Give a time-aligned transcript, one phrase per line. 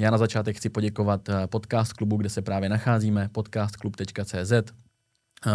[0.00, 4.52] Já na začátek chci poděkovat eh, podcast klubu, kde se právě nacházíme, podcastklub.cz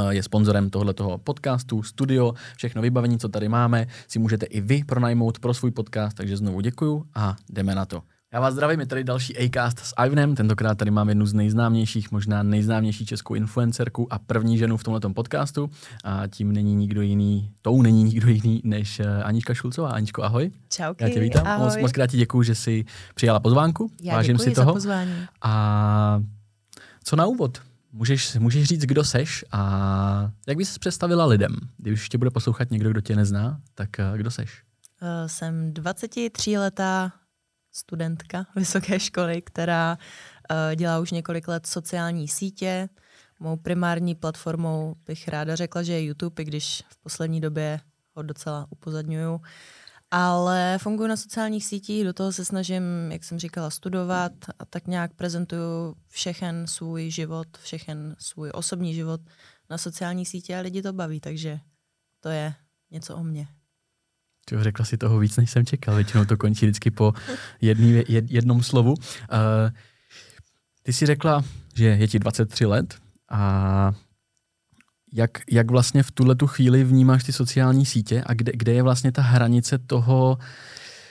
[0.09, 5.39] je sponzorem tohoto podcastu, studio, všechno vybavení, co tady máme, si můžete i vy pronajmout
[5.39, 8.01] pro svůj podcast, takže znovu děkuju a jdeme na to.
[8.35, 10.35] Já vás zdravím, je tady další Acast s Ivanem.
[10.35, 15.09] Tentokrát tady mám jednu z nejznámějších, možná nejznámější českou influencerku a první ženu v tomto
[15.09, 15.69] podcastu.
[16.03, 19.89] A tím není nikdo jiný, tou není nikdo jiný než eh, Anička Šulcová.
[19.89, 20.51] Aničko, ahoj.
[20.69, 21.47] Čauky, Já tě vítám.
[21.47, 21.65] ahoj.
[21.65, 22.85] Moc, moc krát ti děkuju, že jsi
[23.15, 23.91] přijala pozvánku.
[24.01, 24.65] Já Vážím si toho.
[24.65, 25.13] za pozvání.
[25.41, 26.21] A
[27.03, 27.61] co na úvod?
[27.91, 31.55] Můžeš, můžeš říct, kdo seš a jak bys se představila lidem?
[31.77, 34.63] Když tě bude poslouchat někdo, kdo tě nezná, tak eh, kdo seš?
[35.01, 37.11] Uh, jsem 23-letá
[37.75, 39.97] studentka vysoké školy, která
[40.51, 42.89] uh, dělá už několik let sociální sítě.
[43.39, 47.79] Mou primární platformou bych ráda řekla, že je YouTube, i když v poslední době
[48.13, 49.41] ho docela upozadňuju.
[50.11, 54.87] Ale funguji na sociálních sítích, do toho se snažím, jak jsem říkala, studovat a tak
[54.87, 59.21] nějak prezentuju všechen svůj život, všechen svůj osobní život
[59.69, 61.59] na sociální sítě a lidi to baví, takže
[62.19, 62.53] to je
[62.91, 63.47] něco o mně.
[64.49, 65.95] Čo, řekla si toho víc, než jsem čekal.
[65.95, 67.13] Většinou to končí vždycky po
[67.61, 68.93] jedný, jed, jednom slovu.
[68.93, 68.97] Uh,
[70.83, 71.43] ty jsi řekla,
[71.75, 72.95] že je ti 23 let
[73.31, 73.91] a
[75.13, 78.83] jak, jak vlastně v tuhle tu chvíli vnímáš ty sociální sítě a kde, kde je
[78.83, 80.37] vlastně ta hranice toho,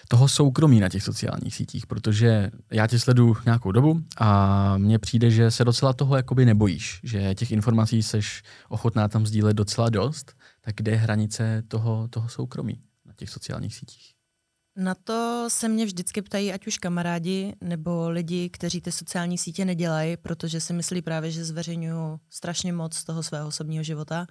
[0.09, 5.31] toho soukromí na těch sociálních sítích, protože já tě sleduju nějakou dobu a mně přijde,
[5.31, 10.37] že se docela toho jakoby nebojíš, že těch informací seš ochotná tam sdílet docela dost,
[10.61, 12.81] tak kde je hranice toho, toho soukromí
[13.15, 14.15] na těch sociálních sítích?
[14.77, 19.65] Na to se mě vždycky ptají ať už kamarádi nebo lidi, kteří ty sociální sítě
[19.65, 24.27] nedělají, protože si myslí právě, že zveřejňuju strašně moc toho svého osobního života.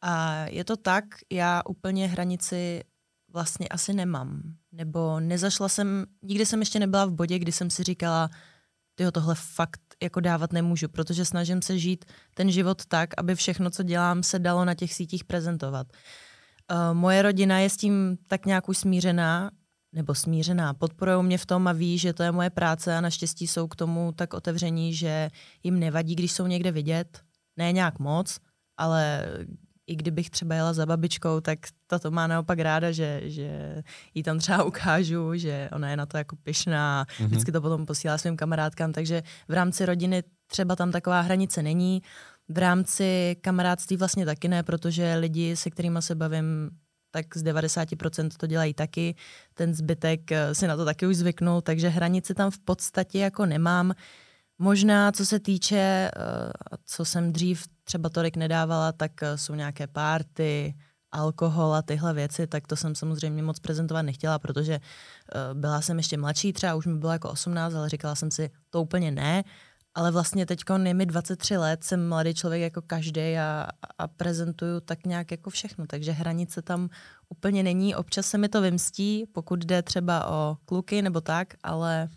[0.00, 2.84] A je to tak, já úplně hranici
[3.32, 4.42] vlastně asi nemám.
[4.72, 8.30] Nebo nezašla jsem, nikdy jsem ještě nebyla v bodě, kdy jsem si říkala,
[8.94, 13.70] tyjo, tohle fakt jako dávat nemůžu, protože snažím se žít ten život tak, aby všechno,
[13.70, 15.86] co dělám, se dalo na těch sítích prezentovat.
[15.92, 16.25] Uh,
[16.92, 19.50] moje rodina je s tím tak nějak už smířená,
[19.92, 20.74] nebo smířená.
[20.74, 23.76] Podporují mě v tom a ví, že to je moje práce a naštěstí jsou k
[23.76, 25.28] tomu tak otevření, že
[25.62, 27.20] jim nevadí, když jsou někde vidět.
[27.56, 28.38] Ne nějak moc,
[28.76, 29.28] ale
[29.86, 33.82] i kdybych třeba jela za babičkou, tak ta to má naopak ráda, že, že
[34.14, 37.26] jí tam třeba ukážu, že ona je na to jako pyšná, mm-hmm.
[37.26, 42.02] vždycky to potom posílá svým kamarádkám, takže v rámci rodiny třeba tam taková hranice není.
[42.48, 46.70] V rámci kamarádství vlastně taky ne, protože lidi, se kterými se bavím,
[47.16, 49.14] tak z 90% to dělají taky.
[49.54, 53.46] Ten zbytek eh, si na to taky už zvyknul, takže hranice tam v podstatě jako
[53.46, 53.92] nemám.
[54.58, 56.10] Možná, co se týče, eh,
[56.84, 60.74] co jsem dřív třeba tolik nedávala, tak eh, jsou nějaké párty,
[61.12, 64.80] alkohol a tyhle věci, tak to jsem samozřejmě moc prezentovat nechtěla, protože
[65.54, 68.82] byla jsem ještě mladší, třeba už mi bylo jako 18, ale říkala jsem si, to
[68.82, 69.44] úplně ne.
[69.96, 73.68] Ale vlastně teď je mi 23 let, jsem mladý člověk jako každý a,
[73.98, 76.88] a prezentuju tak nějak jako všechno, takže hranice tam
[77.28, 77.94] úplně není.
[77.94, 82.08] Občas se mi to vymstí, pokud jde třeba o kluky nebo tak, ale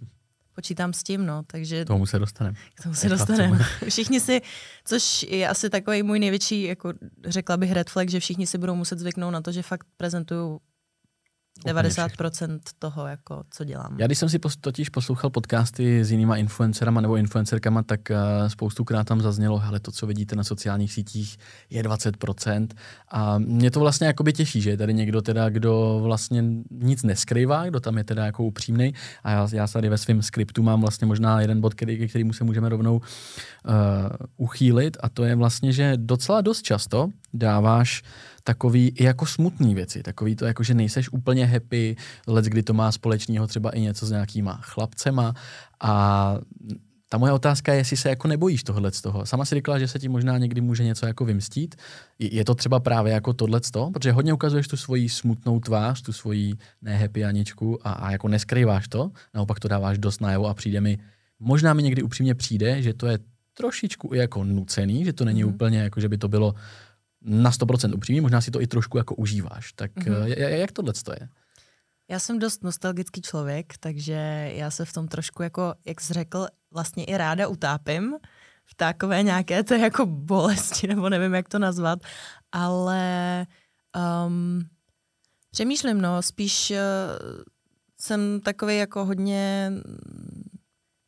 [0.56, 1.86] počítám s tím, no, takže...
[1.86, 2.58] K tomu se dostaneme.
[2.76, 3.60] K tomu se dostaneme.
[3.90, 4.42] Všichni si,
[4.86, 6.94] což je asi takový můj největší, jako
[7.26, 10.62] řekla bych red flag, že všichni si budou muset zvyknout na to, že fakt prezentuju
[11.66, 13.96] 90% toho, jako, co dělám.
[14.00, 19.08] Já když jsem si totiž poslouchal podcasty s jinýma influencerama nebo influencerkama, tak uh, spoustukrát
[19.08, 21.38] tam zaznělo, hele, to, co vidíte na sociálních sítích,
[21.70, 22.68] je 20%.
[23.12, 27.70] A mě to vlastně jakoby těší, že je tady někdo teda, kdo vlastně nic neskrývá,
[27.70, 28.94] kdo tam je teda jako upřímný.
[29.24, 32.44] A já, já tady ve svém skriptu mám vlastně možná jeden bod, který, kterýmu se
[32.44, 33.02] můžeme rovnou uh,
[34.38, 38.04] uchýlit a to je vlastně, že docela dost často dáváš
[38.44, 41.96] takový i jako smutný věci, takový to jako, že nejseš úplně happy,
[42.28, 45.34] let kdy to má společného třeba i něco s nějakýma chlapcema
[45.82, 46.36] a
[47.10, 49.26] ta moje otázka je, jestli se jako nebojíš tohle z toho.
[49.26, 51.76] Sama si říkala, že se ti možná někdy může něco jako vymstít.
[52.20, 53.92] Je to třeba právě jako tohle z toho?
[53.92, 58.88] Protože hodně ukazuješ tu svoji smutnou tvář, tu svoji nehappy Aničku a, a jako neskrýváš
[58.88, 60.98] to, naopak to dáváš dost najevo a přijde mi,
[61.40, 63.20] možná mi někdy upřímně přijde, že to je
[63.54, 65.50] trošičku jako nucený, že to není mm.
[65.50, 66.54] úplně jako, že by to bylo
[67.22, 69.74] na 100% upřímný, možná si to i trošku jako užíváš.
[69.74, 70.38] Tak mm-hmm.
[70.38, 71.30] jak tohle to je?
[72.10, 76.48] Já jsem dost nostalgický člověk, takže já se v tom trošku jako, jak jsi řekl,
[76.72, 78.16] vlastně i ráda utápím
[78.66, 82.00] v takové nějaké to jako bolesti, nebo nevím, jak to nazvat,
[82.52, 83.46] ale
[84.26, 84.64] um,
[85.52, 86.78] přemýšlím, no, spíš uh,
[88.00, 89.72] jsem takový jako hodně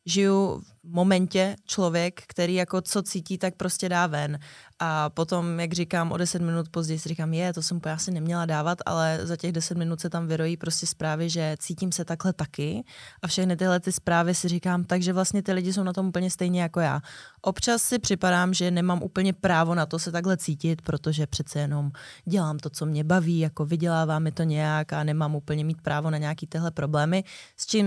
[0.06, 4.38] žiju momentě člověk, který jako co cítí, tak prostě dá ven.
[4.78, 8.10] A potom, jak říkám, o deset minut později si říkám, je, to jsem úplně asi
[8.10, 12.04] neměla dávat, ale za těch deset minut se tam vyrojí prostě zprávy, že cítím se
[12.04, 12.84] takhle taky
[13.22, 16.30] a všechny tyhle ty zprávy si říkám, takže vlastně ty lidi jsou na tom úplně
[16.30, 17.00] stejně jako já.
[17.42, 21.90] Občas si připadám, že nemám úplně právo na to se takhle cítit, protože přece jenom
[22.24, 26.10] dělám to, co mě baví, jako vydělává mi to nějak a nemám úplně mít právo
[26.10, 27.24] na nějaký tyhle problémy,
[27.56, 27.86] s čím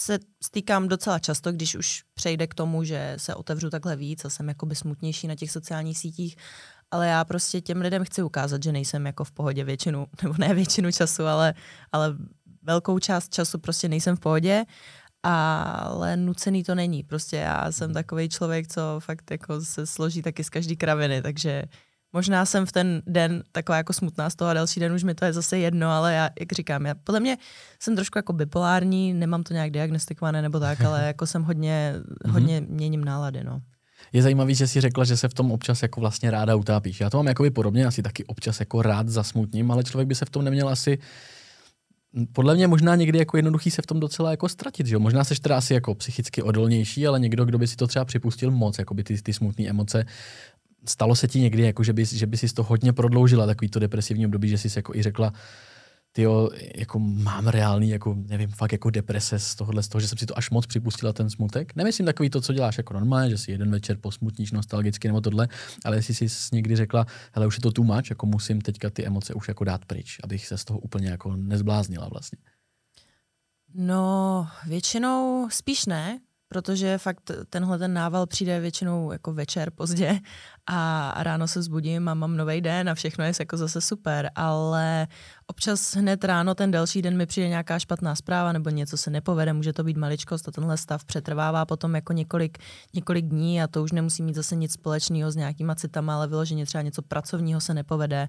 [0.00, 4.30] se stýkám docela často, když už přejde k tomu, že se otevřu takhle víc a
[4.30, 6.36] jsem jakoby smutnější na těch sociálních sítích,
[6.90, 10.54] ale já prostě těm lidem chci ukázat, že nejsem jako v pohodě většinu, nebo ne
[10.54, 11.54] většinu času, ale,
[11.92, 12.16] ale
[12.62, 14.64] velkou část času prostě nejsem v pohodě,
[15.22, 17.02] ale nucený to není.
[17.02, 21.62] Prostě já jsem takový člověk, co fakt jako se složí taky z každý kraviny, takže
[22.12, 25.14] Možná jsem v ten den taková jako smutná z toho a další den už mi
[25.14, 27.36] to je zase jedno, ale já, jak říkám, já podle mě
[27.80, 32.32] jsem trošku jako bipolární, nemám to nějak diagnostikované nebo tak, ale jako jsem hodně, mhm.
[32.32, 33.60] hodně měním nálady, no.
[34.12, 37.00] Je zajímavý, že jsi řekla, že se v tom občas jako vlastně ráda utápíš.
[37.00, 40.24] Já to mám jako podobně, asi taky občas jako rád zasmutním, ale člověk by se
[40.24, 40.98] v tom neměl asi
[42.32, 45.00] podle mě možná někdy jako jednoduchý se v tom docela jako ztratit, že jo?
[45.00, 48.50] Možná seš teda asi jako psychicky odolnější, ale někdo, kdo by si to třeba připustil
[48.50, 50.04] moc, jako by ty, ty smutné emoce,
[50.88, 53.78] stalo se ti někdy, jako že, bys, že by si to hodně prodloužila, takový to
[53.78, 55.32] depresivní období, že jsi jako i řekla,
[56.12, 56.26] ty
[56.74, 60.26] jako mám reálný, jako nevím, fakt jako deprese z tohohle, z toho, že jsem si
[60.26, 61.76] to až moc připustila ten smutek.
[61.76, 65.48] Nemyslím takový to, co děláš jako normálně, že si jeden večer posmutníš nostalgicky nebo tohle,
[65.84, 69.06] ale jestli jsi někdy řekla, hele, už je to too much, jako musím teďka ty
[69.06, 72.38] emoce už jako dát pryč, abych se z toho úplně jako nezbláznila vlastně.
[73.74, 80.20] No, většinou spíš ne, protože fakt tenhle ten nával přijde většinou jako večer pozdě
[80.66, 85.06] a ráno se zbudím a mám nový den a všechno je jako zase super, ale
[85.46, 89.52] občas hned ráno ten další den mi přijde nějaká špatná zpráva nebo něco se nepovede,
[89.52, 92.58] může to být maličkost a tenhle stav přetrvává potom jako několik,
[92.94, 96.66] několik dní a to už nemusí mít zase nic společného s nějakýma citama, ale vyloženě
[96.66, 98.28] třeba něco pracovního se nepovede,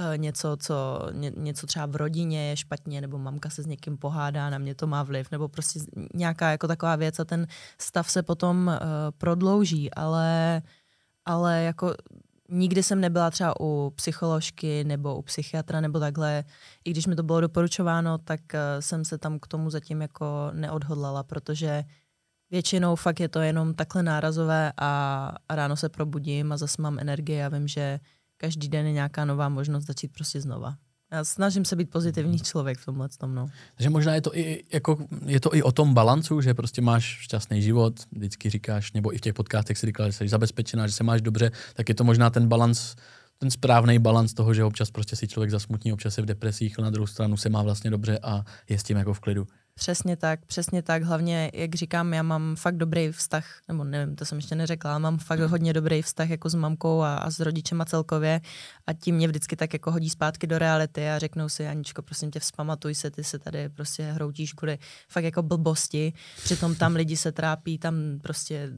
[0.00, 3.98] eh, něco, co, ně, něco třeba v rodině je špatně nebo mamka se s někým
[3.98, 5.80] pohádá, na mě to má vliv, nebo prostě
[6.14, 7.46] nějaká jako taková věc a ten
[7.78, 8.74] stav se potom uh,
[9.18, 10.62] prodlouží, ale
[11.24, 11.94] ale jako
[12.48, 16.44] nikdy jsem nebyla třeba u psycholožky nebo u psychiatra nebo takhle.
[16.84, 20.50] I když mi to bylo doporučováno, tak uh, jsem se tam k tomu zatím jako
[20.52, 21.84] neodhodlala, protože
[22.50, 26.98] většinou fakt je to jenom takhle nárazové a, a ráno se probudím a zase mám
[26.98, 28.00] energii a vím, že
[28.36, 30.76] každý den je nějaká nová možnost začít prostě znova.
[31.12, 33.50] Já snažím se být pozitivní člověk v tomhle tom, no.
[33.76, 37.04] Takže možná je to, i, jako, je to i o tom balancu, že prostě máš
[37.04, 40.92] šťastný život, vždycky říkáš, nebo i v těch podcastech si říkal, že jsi zabezpečená, že
[40.92, 42.94] se máš dobře, tak je to možná ten balans,
[43.38, 46.84] ten správný balans toho, že občas prostě si člověk zasmutní, občas je v depresích, ale
[46.84, 49.46] na druhou stranu se má vlastně dobře a je s tím jako v klidu.
[49.74, 51.02] Přesně tak, přesně tak.
[51.02, 55.18] Hlavně, jak říkám, já mám fakt dobrý vztah, nebo nevím, to jsem ještě neřekla, mám
[55.18, 58.40] fakt hodně dobrý vztah jako s mamkou a, a s rodičema celkově
[58.86, 62.30] a tím mě vždycky tak jako hodí zpátky do reality a řeknou si, Aničko, prosím
[62.30, 64.78] tě, vzpamatuj se, ty se tady prostě hroutíš kvůli
[65.08, 66.12] fakt jako blbosti,
[66.44, 68.70] přitom tam lidi se trápí, tam prostě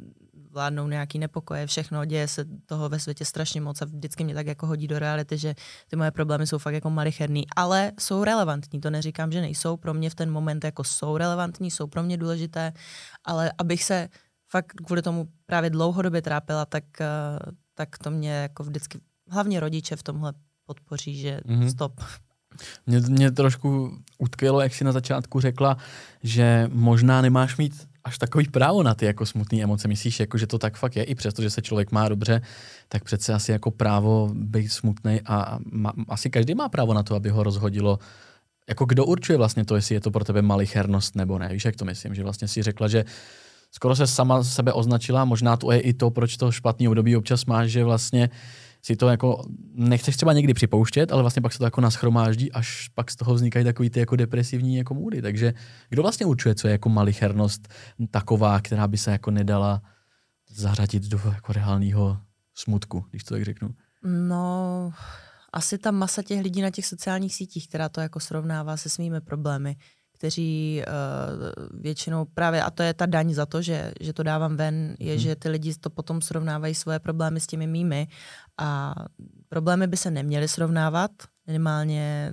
[0.55, 4.47] vládnou nějaký nepokoje, všechno, děje se toho ve světě strašně moc a vždycky mě tak
[4.47, 5.55] jako hodí do reality, že
[5.89, 9.95] ty moje problémy jsou fakt jako malicherný, ale jsou relevantní, to neříkám, že nejsou, pro
[9.95, 12.73] mě v ten moment jako jsou relevantní, jsou pro mě důležité,
[13.25, 14.09] ale abych se
[14.51, 17.07] fakt kvůli tomu právě dlouhodobě trápila, tak, eh,
[17.75, 19.01] tak to mě jako vždycky,
[19.31, 20.33] hlavně rodiče v tomhle
[20.65, 21.71] podpoří, že mm-hmm.
[21.71, 22.01] stop.
[22.87, 25.77] Mě, mě trošku utkvělo, jak jsi na začátku řekla,
[26.23, 29.89] že možná nemáš mít až takový právo na ty jako smutné emoce.
[29.89, 32.43] Myslíš, jako, že to tak fakt je, i přesto, že se člověk má dobře,
[32.89, 37.15] tak přece asi jako právo být smutný a má, asi každý má právo na to,
[37.15, 37.99] aby ho rozhodilo.
[38.69, 41.49] Jako kdo určuje vlastně to, jestli je to pro tebe malichernost nebo ne?
[41.53, 42.15] Víš, jak to myslím?
[42.15, 43.05] Že vlastně si řekla, že
[43.71, 47.45] skoro se sama sebe označila, možná to je i to, proč to špatný období občas
[47.45, 48.31] máš, že vlastně
[48.85, 52.89] si to jako nechceš třeba někdy připouštět, ale vlastně pak se to jako naschromáždí, až
[52.95, 55.23] pak z toho vznikají takový ty jako depresivní jako můdy.
[55.23, 55.55] Takže
[55.89, 57.69] kdo vlastně určuje, co je jako malichernost
[58.11, 59.83] taková, která by se jako nedala
[60.51, 62.19] zařadit do jako reálného
[62.55, 63.69] smutku, když to tak řeknu?
[64.03, 64.93] No,
[65.53, 69.21] asi ta masa těch lidí na těch sociálních sítích, která to jako srovnává se svými
[69.21, 69.77] problémy
[70.25, 74.57] kteří uh, většinou právě, a to je ta daň za to, že, že to dávám
[74.57, 75.21] ven, je, hmm.
[75.21, 78.09] že ty lidi to potom srovnávají svoje problémy s těmi mými
[78.59, 78.95] a
[79.49, 81.11] problémy by se neměly srovnávat,
[81.47, 82.33] minimálně,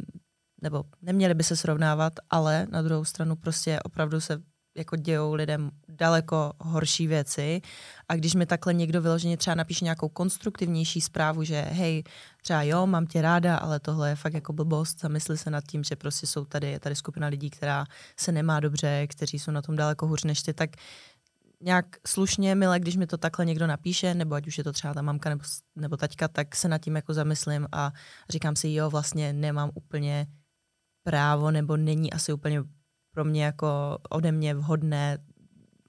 [0.61, 4.39] nebo neměly by se srovnávat, ale na druhou stranu prostě opravdu se
[4.77, 7.61] jako dějou lidem daleko horší věci
[8.09, 12.03] a když mi takhle někdo vyloženě třeba napíše nějakou konstruktivnější zprávu, že hej,
[12.41, 15.83] třeba jo, mám tě ráda, ale tohle je fakt jako blbost, zamysli se nad tím,
[15.83, 17.85] že prostě jsou tady, je tady skupina lidí, která
[18.17, 20.69] se nemá dobře, kteří jsou na tom daleko hůř než ty, tak
[21.61, 24.93] nějak slušně, milé, když mi to takhle někdo napíše, nebo ať už je to třeba
[24.93, 25.43] ta mamka nebo,
[25.75, 27.91] nebo taťka, tak se nad tím jako zamyslím a
[28.29, 30.27] říkám si, jo, vlastně nemám úplně
[31.03, 32.63] právo, nebo není asi úplně
[33.11, 35.17] pro mě jako ode mě vhodné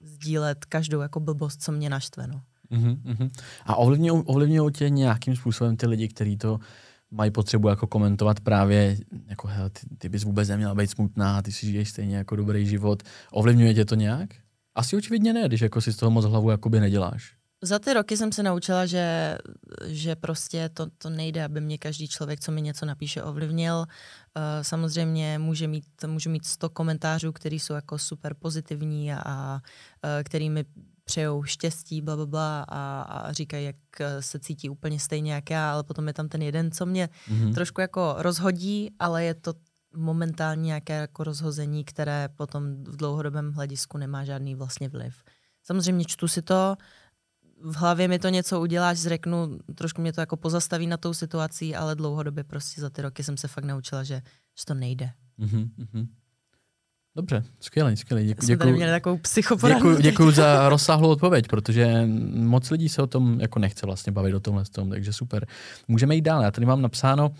[0.01, 2.27] sdílet každou jako blbost, co mě naštve.
[2.27, 2.41] No.
[2.71, 3.29] Uh-huh,
[3.65, 6.59] A ovlivňují, tě nějakým způsobem ty lidi, kteří to
[7.11, 11.51] mají potřebu jako komentovat právě, jako hele, ty, ty bys vůbec neměla být smutná, ty
[11.51, 13.03] si žiješ stejně jako dobrý život.
[13.31, 14.29] Ovlivňuje tě to nějak?
[14.75, 17.33] Asi očividně ne, když jako si z toho moc hlavu jakoby neděláš.
[17.63, 19.37] Za ty roky jsem se naučila, že,
[19.85, 23.77] že prostě to, to nejde, aby mě každý člověk, co mi něco napíše, ovlivnil.
[23.77, 23.85] Uh,
[24.61, 30.09] samozřejmě může mít, můžu mít 100 komentářů, které jsou jako super pozitivní a, a uh,
[30.23, 30.65] který mi
[31.05, 33.75] přejou štěstí, bla, bla, bla a, a říkají, jak
[34.19, 37.53] se cítí úplně stejně jak já, ale potom je tam ten jeden, co mě mm-hmm.
[37.53, 39.53] trošku jako rozhodí, ale je to
[39.95, 45.23] momentálně nějaké jako rozhození, které potom v dlouhodobém hledisku nemá žádný vlastně vliv.
[45.63, 46.75] Samozřejmě čtu si to,
[47.63, 51.75] v hlavě mi to něco udělá, zreknu, trošku mě to jako pozastaví na tou situací,
[51.75, 54.21] ale dlouhodobě prostě za ty roky jsem se fakt naučila, že,
[54.59, 55.11] že to nejde.
[55.39, 56.07] Mm-hmm.
[57.15, 58.27] Dobře, skvělý, skvělý.
[58.27, 58.45] Děkuji.
[58.45, 59.19] Jsme tady měli takovou
[59.75, 62.03] Děkuji, děkuji za rozsáhlou odpověď, protože
[62.33, 65.47] moc lidí se o tom jako nechce vlastně bavit o tomhle tom, takže super.
[65.87, 66.43] Můžeme jít dál.
[66.43, 67.35] Já tady mám napsáno, uh,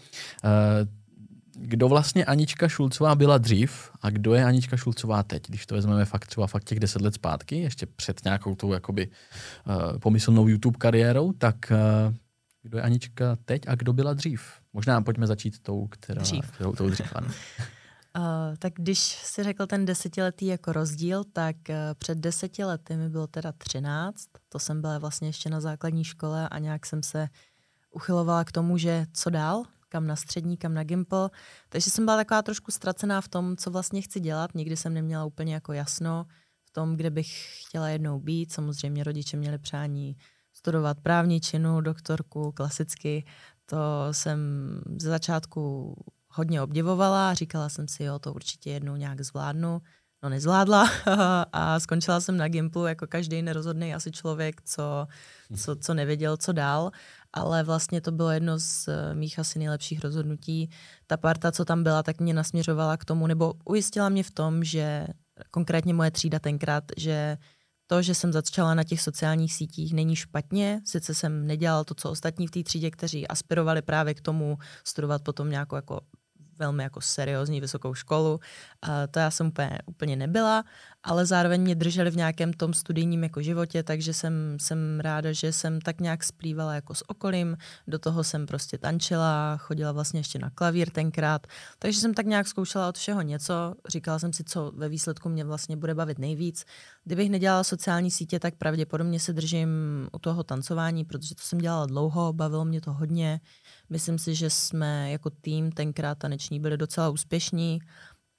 [1.56, 6.06] kdo vlastně Anička Šulcová byla dřív a kdo je Anička Šulcová teď, když to vezmeme
[6.06, 10.78] fakt třeba fakt těch deset let zpátky, ještě před nějakou tou jakoby uh, pomyslnou YouTube
[10.78, 12.16] kariérou, tak uh,
[12.64, 14.44] kdo je Anička teď a kdo byla dřív?
[14.74, 16.52] Možná pojďme začít tou, která, dřív.
[16.52, 17.16] Kterou, tou dřív.
[17.16, 17.28] Ano.
[18.18, 23.10] Uh, tak když si řekl ten desetiletý jako rozdíl, tak uh, před deseti lety mi
[23.10, 24.28] bylo teda třináct.
[24.50, 27.28] To jsem byla vlastně ještě na základní škole a nějak jsem se
[27.92, 31.30] uchylovala k tomu, že co dál, kam na střední, kam na Gimple.
[31.70, 34.56] Takže jsem byla taková trošku ztracená v tom, co vlastně chci dělat.
[34.56, 36.26] Nikdy jsem neměla úplně jako jasno
[36.66, 38.52] v tom, kde bych chtěla jednou být.
[38.52, 40.18] Samozřejmě rodiče měli přání
[40.54, 43.26] studovat právní činu, doktorku, klasicky.
[43.66, 43.78] To
[44.12, 44.40] jsem
[45.00, 45.96] ze začátku
[46.34, 49.82] hodně obdivovala a říkala jsem si, jo, to určitě jednou nějak zvládnu.
[50.24, 50.90] No nezvládla
[51.54, 55.08] a skončila jsem na Gimplu jako každý nerozhodný asi člověk, co,
[55.58, 56.92] co, co nevěděl, co dál,
[57.34, 60.70] ale vlastně to bylo jedno z eh, mých asi nejlepších rozhodnutí.
[61.08, 64.64] Ta parta, co tam byla, tak mě nasměřovala k tomu, nebo ujistila mě v tom,
[64.64, 65.08] že
[65.52, 67.38] konkrétně moje třída tenkrát, že
[67.88, 70.82] to, že jsem začala na těch sociálních sítích, není špatně.
[70.86, 75.22] Sice jsem nedělala to, co ostatní v té třídě, kteří aspirovali právě k tomu studovat
[75.22, 76.02] potom nějakou jako
[76.60, 78.40] velmi jako seriózní vysokou školu.
[78.82, 80.64] A to já jsem úplně, úplně nebyla,
[81.04, 85.52] ale zároveň mě drželi v nějakém tom studijním jako životě, takže jsem, jsem ráda, že
[85.52, 87.58] jsem tak nějak splývala jako s okolím.
[87.88, 91.48] Do toho jsem prostě tančila, chodila vlastně ještě na klavír tenkrát,
[91.80, 93.76] takže jsem tak nějak zkoušela od všeho něco.
[93.90, 96.66] Říkala jsem si, co ve výsledku mě vlastně bude bavit nejvíc.
[97.04, 99.70] Kdybych nedělala sociální sítě, tak pravděpodobně se držím
[100.12, 103.40] u toho tancování, protože to jsem dělala dlouho, bavilo mě to hodně.
[103.94, 107.80] Myslím si, že jsme jako tým tenkrát taneční byli docela úspěšní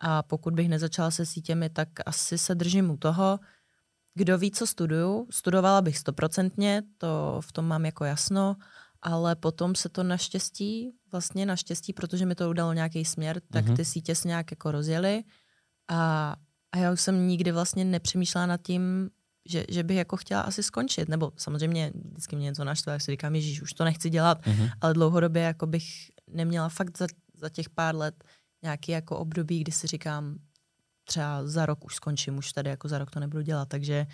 [0.00, 3.38] a pokud bych nezačala se sítěmi, tak asi se držím u toho.
[4.14, 8.56] Kdo ví, co studuju, studovala bych stoprocentně, to v tom mám jako jasno,
[9.02, 13.76] ale potom se to naštěstí, vlastně naštěstí, protože mi to udalo nějaký směr, tak mm-hmm.
[13.76, 15.24] ty sítě se nějak jako rozjeli
[15.88, 16.34] a,
[16.72, 19.10] a já už jsem nikdy vlastně nepřemýšlela nad tím,
[19.48, 23.10] že, že bych jako chtěla asi skončit, nebo samozřejmě vždycky mě něco naštve, tak si
[23.10, 24.70] říkám, že už to nechci dělat, mm-hmm.
[24.80, 25.84] ale dlouhodobě jako bych
[26.30, 28.24] neměla fakt za, za těch pár let
[28.62, 30.38] nějaký jako období, kdy si říkám,
[31.04, 34.06] třeba za rok už skončím, už tady jako za rok to nebudu dělat, takže,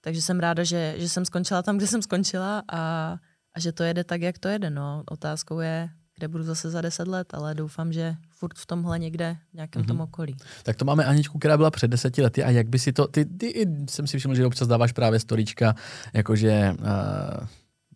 [0.00, 3.14] takže jsem ráda, že, že jsem skončila tam, kde jsem skončila a,
[3.54, 4.70] a že to jede tak, jak to jede.
[4.70, 5.02] No.
[5.10, 9.36] Otázkou je, kde budu zase za deset let, ale doufám, že furt v tomhle někde,
[9.50, 9.86] v nějakém mm-hmm.
[9.86, 10.36] tom okolí.
[10.62, 13.24] Tak to máme Aničku, která byla před deseti lety a jak by si to, ty,
[13.24, 15.74] ty jsem si všiml, že občas dáváš právě storička,
[16.12, 17.46] jakože uh,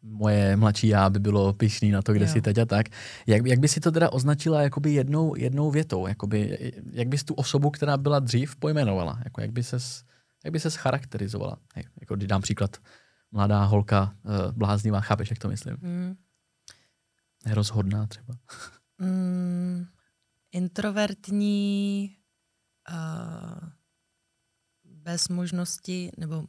[0.02, 2.32] moje mladší já by bylo pišný na to, kde jo.
[2.32, 2.86] jsi teď a tak.
[3.26, 6.06] Jak, jak by si to teda označila jakoby jednou, jednou větou?
[6.06, 9.20] Jakoby, jak bys tu osobu, která byla dřív, pojmenovala?
[9.24, 10.04] Jako jak by ses,
[10.44, 11.56] jak by ses charakterizovala?
[12.00, 12.76] Jako když dám příklad,
[13.32, 15.76] mladá holka, uh, bláznivá, chápeš, jak to myslím?
[15.80, 16.14] Mm.
[17.46, 18.34] Rozhodná třeba.
[18.98, 19.86] Mm,
[20.52, 22.16] introvertní,
[22.90, 23.68] uh,
[24.84, 26.46] bez možnosti, nebo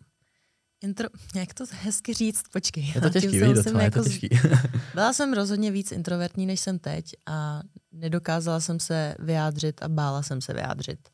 [0.81, 2.91] intro, jak to hezky říct, počkej.
[2.95, 4.29] Je to těžký, vidí docela, jako, je to těžký.
[4.93, 10.23] byla jsem rozhodně víc introvertní, než jsem teď a nedokázala jsem se vyjádřit a bála
[10.23, 11.09] jsem se vyjádřit.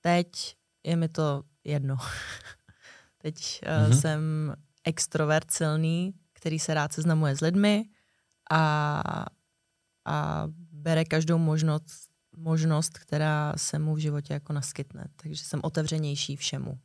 [0.00, 1.96] Teď je mi to jedno.
[3.18, 4.00] teď uh, mm-hmm.
[4.00, 7.84] jsem extrovert silný, který se rád seznamuje s lidmi,
[8.50, 9.26] a,
[10.04, 15.08] a bere každou možnost, možnost, která se mu v životě jako naskytne.
[15.16, 16.78] Takže jsem otevřenější všemu.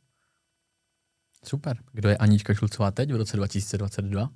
[1.44, 1.78] Super.
[1.92, 4.30] Kdo je Anička Šulcová teď v roce 2022?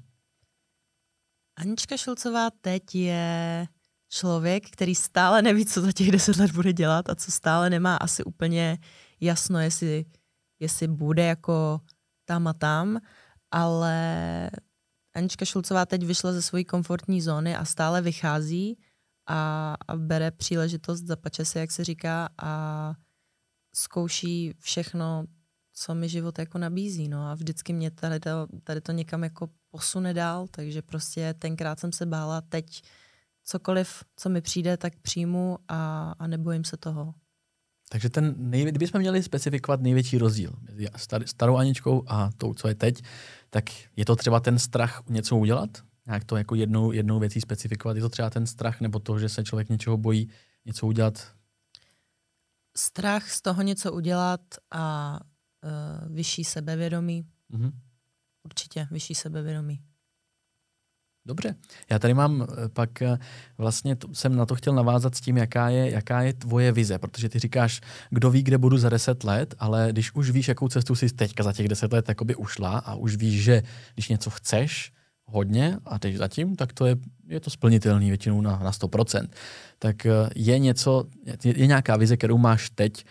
[1.57, 3.67] Anička Šulcová teď je
[4.09, 7.97] člověk, který stále neví, co za těch deset let bude dělat a co stále nemá
[7.97, 8.79] asi úplně
[9.21, 10.05] jasno, jestli,
[10.61, 11.81] jestli bude jako
[12.25, 13.01] tam a tam,
[13.51, 14.51] ale
[15.14, 18.79] Anička Šulcová teď vyšla ze své komfortní zóny a stále vychází
[19.26, 22.95] a, a bere příležitost, zapače se, jak se říká, a
[23.75, 25.25] zkouší všechno,
[25.73, 27.09] co mi život jako nabízí.
[27.09, 31.81] No a vždycky mě tady to, tady to někam jako posune dál, takže prostě tenkrát
[31.81, 32.83] jsem se bála, teď
[33.45, 37.14] cokoliv, co mi přijde, tak přijmu a, a nebojím se toho.
[37.93, 42.75] Takže ten kdybychom měli specifikovat největší rozdíl mezi star- starou Aničkou a tou, co je
[42.75, 43.02] teď,
[43.50, 43.64] tak
[43.97, 45.71] je to třeba ten strach něco udělat?
[46.07, 47.97] Nějak to jako jednou, jednou věcí specifikovat?
[47.97, 50.30] Je to třeba ten strach nebo to, že se člověk něčeho bojí
[50.64, 51.35] něco udělat?
[52.76, 54.40] Strach z toho něco udělat
[54.71, 55.19] a
[55.64, 57.26] uh, vyšší sebevědomí.
[57.49, 57.71] Mhm.
[58.45, 59.80] Určitě vyšší sebevědomí.
[61.27, 61.55] Dobře.
[61.91, 63.19] Já tady mám eh, pak eh,
[63.59, 66.99] vlastně to, jsem na to chtěl navázat s tím, jaká je, jaká je tvoje vize,
[66.99, 70.69] protože ty říkáš, kdo ví, kde budu za deset let, ale když už víš, jakou
[70.69, 73.62] cestu jsi teďka za těch deset let jakoby ušla a už víš, že
[73.95, 74.93] když něco chceš
[75.25, 76.97] hodně a teď zatím, tak to je,
[77.29, 79.29] je to splnitelný většinou na, na 100%.
[79.79, 81.05] Tak eh, je něco,
[81.45, 83.05] je, je nějaká vize, kterou máš teď,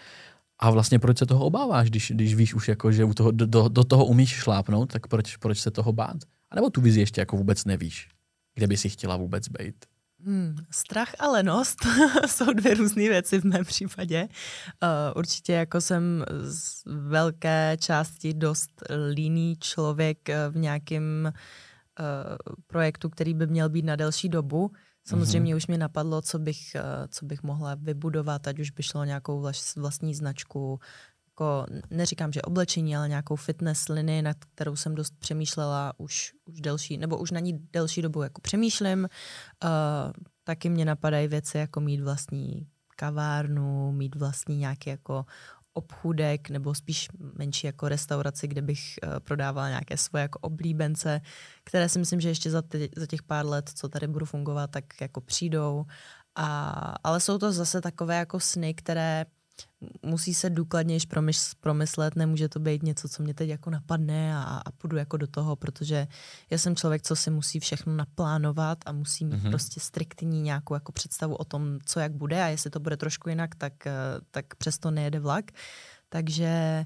[0.59, 3.45] a vlastně proč se toho obáváš, když, když víš už jako, že u toho, do,
[3.45, 6.17] do, do toho umíš šlápnout, tak proč, proč se toho bát?
[6.51, 8.09] A nebo tu vizi ještě jako vůbec nevíš,
[8.55, 9.85] kde by si chtěla vůbec být?
[10.25, 11.79] Hmm, strach a lenost
[12.27, 14.27] jsou dvě různé věci v mém případě.
[14.83, 18.71] Uh, určitě jako jsem z velké části dost
[19.13, 22.35] líný člověk v nějakém uh,
[22.67, 24.71] projektu, který by měl být na delší dobu.
[25.07, 25.57] Samozřejmě mm-hmm.
[25.57, 26.75] už mě napadlo, co bych,
[27.07, 30.79] co bych mohla vybudovat, ať už by šlo nějakou vlastní značku,
[31.39, 36.61] jako neříkám, že oblečení, ale nějakou fitness linii, nad kterou jsem dost přemýšlela už, už
[36.61, 39.09] delší, nebo už na ní delší dobu jako přemýšlím.
[39.63, 39.69] Uh,
[40.43, 45.25] taky mě napadají věci jako mít vlastní kavárnu, mít vlastní nějaký jako
[45.73, 51.21] obchůdek nebo spíš menší jako restauraci, kde bych uh, prodávala nějaké svoje jako oblíbence,
[51.63, 54.71] které si myslím, že ještě za, ty, za těch pár let, co tady budu fungovat,
[54.71, 55.85] tak jako přijdou.
[56.35, 56.69] A,
[57.03, 59.25] ale jsou to zase takové jako sny, které
[60.05, 60.99] musí se důkladněji
[61.59, 65.27] promyslet, nemůže to být něco, co mě teď jako napadne a, a půjdu jako do
[65.27, 66.07] toho, protože
[66.49, 69.49] já jsem člověk, co si musí všechno naplánovat a musí mít mm-hmm.
[69.49, 73.29] prostě striktní nějakou jako představu o tom, co jak bude a jestli to bude trošku
[73.29, 73.93] jinak, tak, eh,
[74.31, 75.45] tak přesto nejede vlak.
[76.09, 76.85] Takže,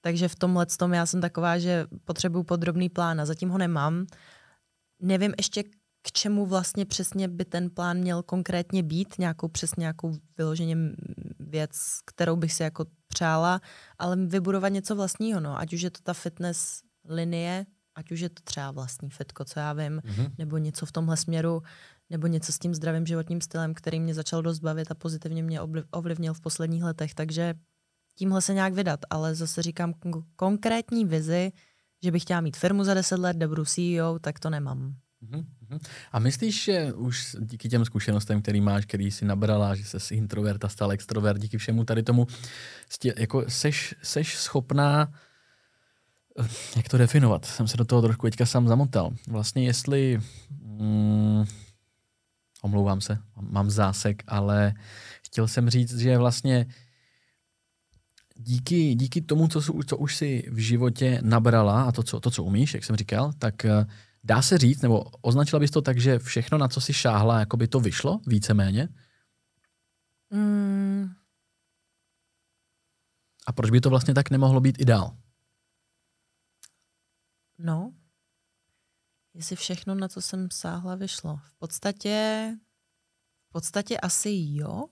[0.00, 4.06] takže v tomhle tom já jsem taková, že potřebuju podrobný plán a zatím ho nemám.
[5.02, 5.62] Nevím ještě,
[6.06, 10.76] k čemu vlastně přesně by ten plán měl konkrétně být, nějakou přesně nějakou vyloženě
[11.54, 13.60] věc, kterou bych si jako přála,
[13.98, 15.58] ale vybudovat něco vlastního, no.
[15.58, 19.60] Ať už je to ta fitness linie, ať už je to třeba vlastní fitko, co
[19.60, 20.34] já vím, mm-hmm.
[20.38, 21.62] nebo něco v tomhle směru,
[22.10, 25.60] nebo něco s tím zdravým životním stylem, který mě začal dost bavit a pozitivně mě
[25.90, 27.14] ovlivnil v posledních letech.
[27.14, 27.54] Takže
[28.18, 29.94] tímhle se nějak vydat, ale zase říkám
[30.36, 31.52] konkrétní vizi,
[32.02, 34.94] že bych chtěla mít firmu za 10 let, kde budu CEO, tak to nemám.
[35.22, 35.44] Mm-hmm.
[36.12, 40.64] A myslíš, že už díky těm zkušenostem, který máš, který jsi nabrala, že jsi introvert
[40.64, 42.26] a stal extrovert, díky všemu tady tomu,
[43.16, 45.12] jako seš, seš schopná,
[46.40, 49.10] eh, jak to definovat, jsem se do toho trošku teďka sám zamotal.
[49.28, 51.44] Vlastně jestli, mm,
[52.62, 54.74] omlouvám se, mám zásek, ale
[55.22, 56.66] chtěl jsem říct, že vlastně
[58.34, 62.44] díky, díky tomu, co, co už si v životě nabrala a to co, to, co
[62.44, 63.86] umíš, jak jsem říkal, tak eh,
[64.24, 67.56] Dá se říct, nebo označila bys to tak, že všechno, na co si šáhla, jako
[67.56, 68.88] by to vyšlo víceméně?
[70.30, 71.08] Mm.
[73.46, 75.16] A proč by to vlastně tak nemohlo být i dál?
[77.58, 77.94] No,
[79.34, 81.36] jestli všechno, na co jsem sáhla, vyšlo.
[81.36, 82.48] V podstatě,
[83.48, 84.86] v podstatě asi jo.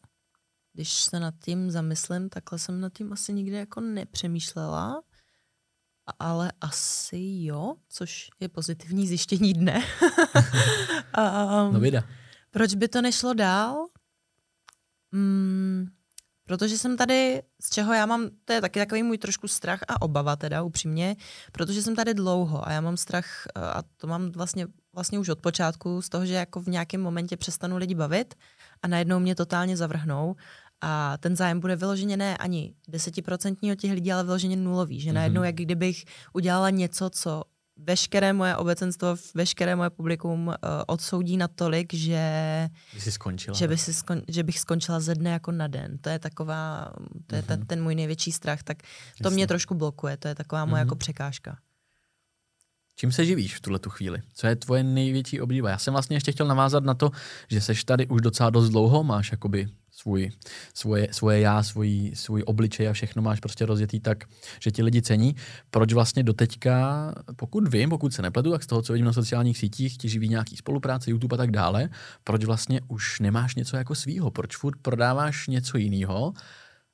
[0.73, 5.03] Když se nad tím zamyslím, takhle jsem nad tím asi nikdy jako nepřemýšlela
[6.19, 9.83] ale asi jo, což je pozitivní zjištění dne.
[11.19, 12.05] um, no vida.
[12.51, 13.87] Proč by to nešlo dál?
[15.13, 15.87] Mm,
[16.45, 20.03] protože jsem tady, z čeho já mám, to je taky takový můj trošku strach a
[20.03, 21.17] obava teda upřímně,
[21.53, 25.39] protože jsem tady dlouho a já mám strach, a to mám vlastně, vlastně už od
[25.39, 28.35] počátku, z toho, že jako v nějakém momentě přestanu lidi bavit
[28.83, 30.37] a najednou mě totálně zavrhnou
[30.83, 35.01] a ten zájem bude vyloženě ne ani desetiprocentní od těch lidí, ale vyloženě nulový.
[35.01, 35.15] Že mm-hmm.
[35.15, 37.43] najednou, jak kdybych udělala něco, co
[37.77, 40.55] veškeré moje obecenstvo, veškeré moje publikum uh,
[40.87, 42.69] odsoudí natolik, že,
[42.99, 43.57] jsi skončila.
[43.57, 45.99] že, by si skon, že bych skončila ze dne jako na den.
[45.99, 46.93] To je taková,
[47.27, 47.47] to je mm-hmm.
[47.47, 48.89] ten, ten můj největší strach, tak to
[49.25, 49.35] Jasně.
[49.35, 50.87] mě trošku blokuje, to je taková moje mm-hmm.
[50.87, 51.59] jako překážka.
[52.97, 54.23] Čím se živíš v tuhle tu chvíli?
[54.35, 55.71] Co je tvoje největší oblíba?
[55.71, 57.11] Já jsem vlastně ještě chtěl navázat na to,
[57.49, 59.69] že seš tady už docela dost dlouho, máš jakoby
[60.03, 60.31] svůj,
[60.75, 64.25] svoje, svoje já, svůj, svůj obličej a všechno máš prostě rozjetý tak,
[64.61, 65.37] že ti lidi cení.
[65.71, 69.59] Proč vlastně doteďka, pokud vím, pokud se nepletu, tak z toho, co vidím na sociálních
[69.59, 71.89] sítích, ti živí nějaký spolupráce, YouTube a tak dále,
[72.25, 74.31] proč vlastně už nemáš něco jako svýho?
[74.31, 76.33] Proč furt prodáváš něco jiného?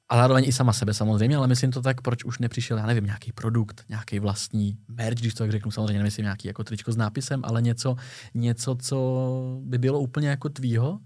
[0.09, 3.05] A zároveň i sama sebe samozřejmě, ale myslím to tak, proč už nepřišel, já nevím,
[3.05, 6.97] nějaký produkt, nějaký vlastní merch, když to tak řeknu, samozřejmě nemyslím nějaký jako tričko s
[6.97, 7.97] nápisem, ale něco,
[8.35, 8.99] něco, co
[9.65, 10.99] by bylo úplně jako tvýho,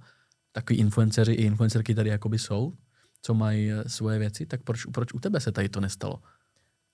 [0.53, 2.73] takový influenceři i influencerky tady jakoby jsou,
[3.23, 6.23] co mají eh, svoje věci, tak proč, proč u tebe se tady to nestalo?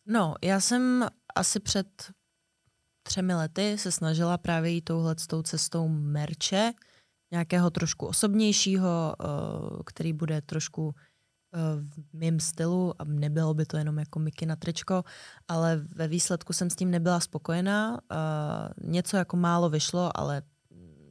[0.07, 1.87] No, já jsem asi před
[3.03, 6.73] třemi lety se snažila právě jít touhle tou cestou merče,
[7.31, 9.25] nějakého trošku osobnějšího, eh,
[9.87, 10.95] který bude trošku
[11.55, 15.05] eh, v mém stylu a nebylo by to jenom jako Miky na tričko,
[15.49, 18.01] ale ve výsledku jsem s tím nebyla spokojená.
[18.85, 20.43] Něco jako málo vyšlo, ale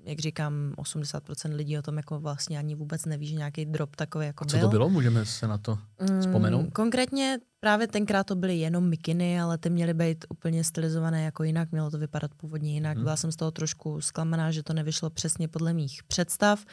[0.08, 4.26] jak říkám, 80% lidí o tom jako vlastně ani vůbec neví, že nějaký drop takový
[4.26, 4.66] jako A co byl.
[4.66, 4.90] to bylo?
[4.90, 5.78] Můžeme se na to
[6.10, 6.62] mm, vzpomenout?
[6.62, 11.44] Mm, konkrétně právě tenkrát to byly jenom mikiny, ale ty měly být úplně stylizované jako
[11.44, 12.98] jinak, mělo to vypadat původně jinak.
[12.98, 13.04] Hmm.
[13.04, 16.66] Byla jsem z toho trošku zklamaná, že to nevyšlo přesně podle mých představ,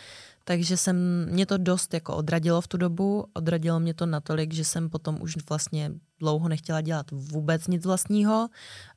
[0.45, 4.65] takže jsem, mě to dost jako odradilo v tu dobu, odradilo mě to natolik, že
[4.65, 8.49] jsem potom už vlastně dlouho nechtěla dělat vůbec nic vlastního.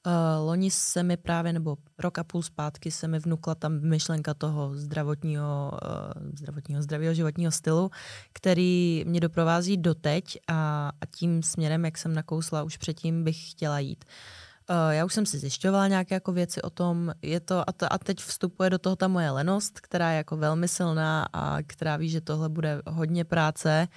[0.05, 0.13] Uh,
[0.45, 4.75] loni se mi právě, nebo rok a půl zpátky se mi vnukla tam myšlenka toho
[4.75, 7.91] zdravotního, uh, zdravotního zdravého životního stylu,
[8.33, 13.79] který mě doprovází doteď a, a tím směrem, jak jsem nakousla už předtím, bych chtěla
[13.79, 14.05] jít.
[14.07, 14.46] Uh,
[14.89, 17.97] já už jsem si zjišťovala nějaké jako věci o tom, je to, a, to, a
[17.97, 22.09] teď vstupuje do toho ta moje lenost, která je jako velmi silná a která ví,
[22.09, 23.87] že tohle bude hodně práce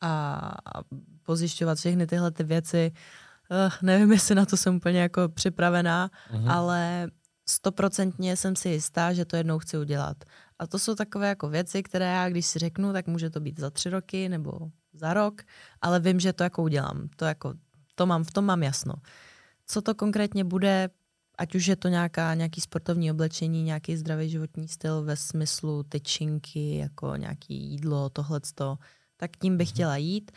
[0.00, 0.34] a,
[0.74, 0.82] a
[1.22, 2.92] pozjišťovat všechny tyhle ty věci.
[3.50, 6.52] Uh, nevím, jestli na to jsem úplně jako připravená, uh-huh.
[6.52, 7.08] ale
[7.48, 10.16] stoprocentně jsem si jistá, že to jednou chci udělat.
[10.58, 13.60] A to jsou takové jako věci, které já, když si řeknu, tak může to být
[13.60, 14.52] za tři roky nebo
[14.92, 15.42] za rok,
[15.82, 17.08] ale vím, že to jako udělám.
[17.16, 17.54] To jako,
[17.94, 18.94] to mám, v tom mám jasno.
[19.66, 20.90] Co to konkrétně bude,
[21.38, 26.76] ať už je to nějaká, nějaký sportovní oblečení, nějaký zdravý životní styl ve smyslu tyčinky,
[26.76, 28.78] jako nějaký jídlo, tohleto,
[29.16, 29.74] tak tím bych mhm.
[29.74, 30.32] chtěla jít.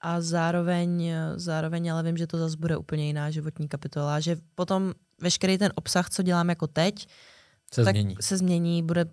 [0.00, 4.92] A zároveň, zároveň ale vím, že to zase bude úplně jiná životní kapitola, že potom
[5.20, 7.08] veškerý ten obsah, co dělám jako teď,
[7.74, 8.16] se tak změní.
[8.20, 9.06] se změní, bude,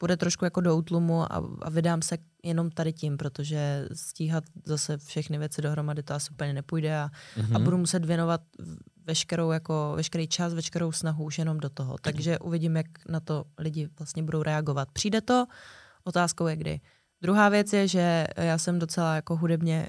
[0.00, 4.98] bude trošku jako do útlumu a, a vydám se jenom tady tím, protože stíhat zase
[4.98, 7.56] všechny věci dohromady to asi úplně nepůjde a, mm-hmm.
[7.56, 8.40] a budu muset věnovat
[9.06, 11.96] veškerou jako, veškerý čas, veškerou snahu už jenom do toho.
[12.00, 14.88] Takže uvidím, jak na to lidi vlastně budou reagovat.
[14.92, 15.46] Přijde to,
[16.04, 16.80] otázkou je kdy.
[17.22, 19.88] Druhá věc je, že já jsem docela jako hudebně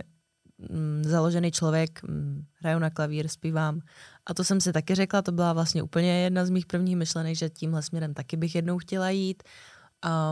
[0.70, 3.82] mm, založený člověk, mm, hraju na klavír, zpívám.
[4.26, 7.36] A to jsem si taky řekla, to byla vlastně úplně jedna z mých prvních myšlenek,
[7.36, 9.44] že tímhle směrem taky bych jednou chtěla jít.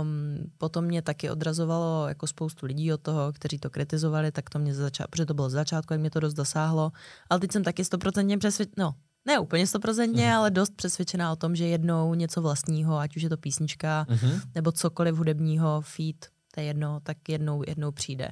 [0.01, 4.59] Um, potom mě taky odrazovalo jako spoustu lidí od toho, kteří to kritizovali, tak to
[4.59, 6.91] mě začátku, protože to bylo z začátku, jak mě to dost dosáhlo.
[7.29, 8.95] Ale teď jsem taky stoprocentně přesvědčená, no,
[9.25, 10.33] ne úplně stoprocentně, mm.
[10.33, 14.41] ale dost přesvědčená o tom, že jednou něco vlastního, ať už je to písnička, mm-hmm.
[14.55, 18.29] nebo cokoliv hudebního, feed, to je jedno, tak jednou, jednou přijde.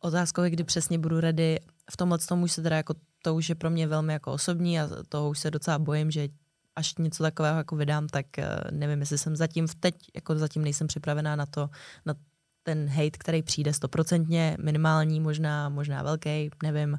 [0.00, 1.60] Otázkou je, kdy přesně budu ready.
[1.90, 4.80] V tomhle tomu už se teda jako, to už je pro mě velmi jako osobní
[4.80, 6.28] a toho už se docela bojím, že
[6.76, 10.64] až něco takového jako vydám, tak uh, nevím, jestli jsem zatím v teď, jako zatím
[10.64, 11.70] nejsem připravená na to,
[12.06, 12.14] na
[12.62, 16.98] ten hate, který přijde stoprocentně, minimální, možná, možná velký, nevím,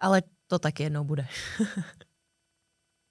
[0.00, 1.26] ale to taky jednou bude.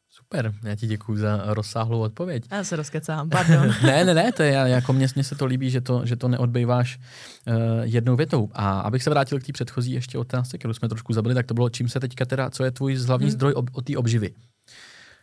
[0.10, 2.44] Super, já ti děkuji za rozsáhlou odpověď.
[2.52, 3.74] Já se rozkecám, pardon.
[3.84, 6.28] ne, ne, ne, to je, jako mně, mně se to líbí, že to, že to
[6.28, 8.50] neodbýváš uh, jednou větou.
[8.54, 11.54] A abych se vrátil k té předchozí ještě otázce, kterou jsme trošku zabili, tak to
[11.54, 13.32] bylo, čím se teďka teda, co je tvůj hlavní hmm.
[13.32, 14.34] zdroj o, o té obživy?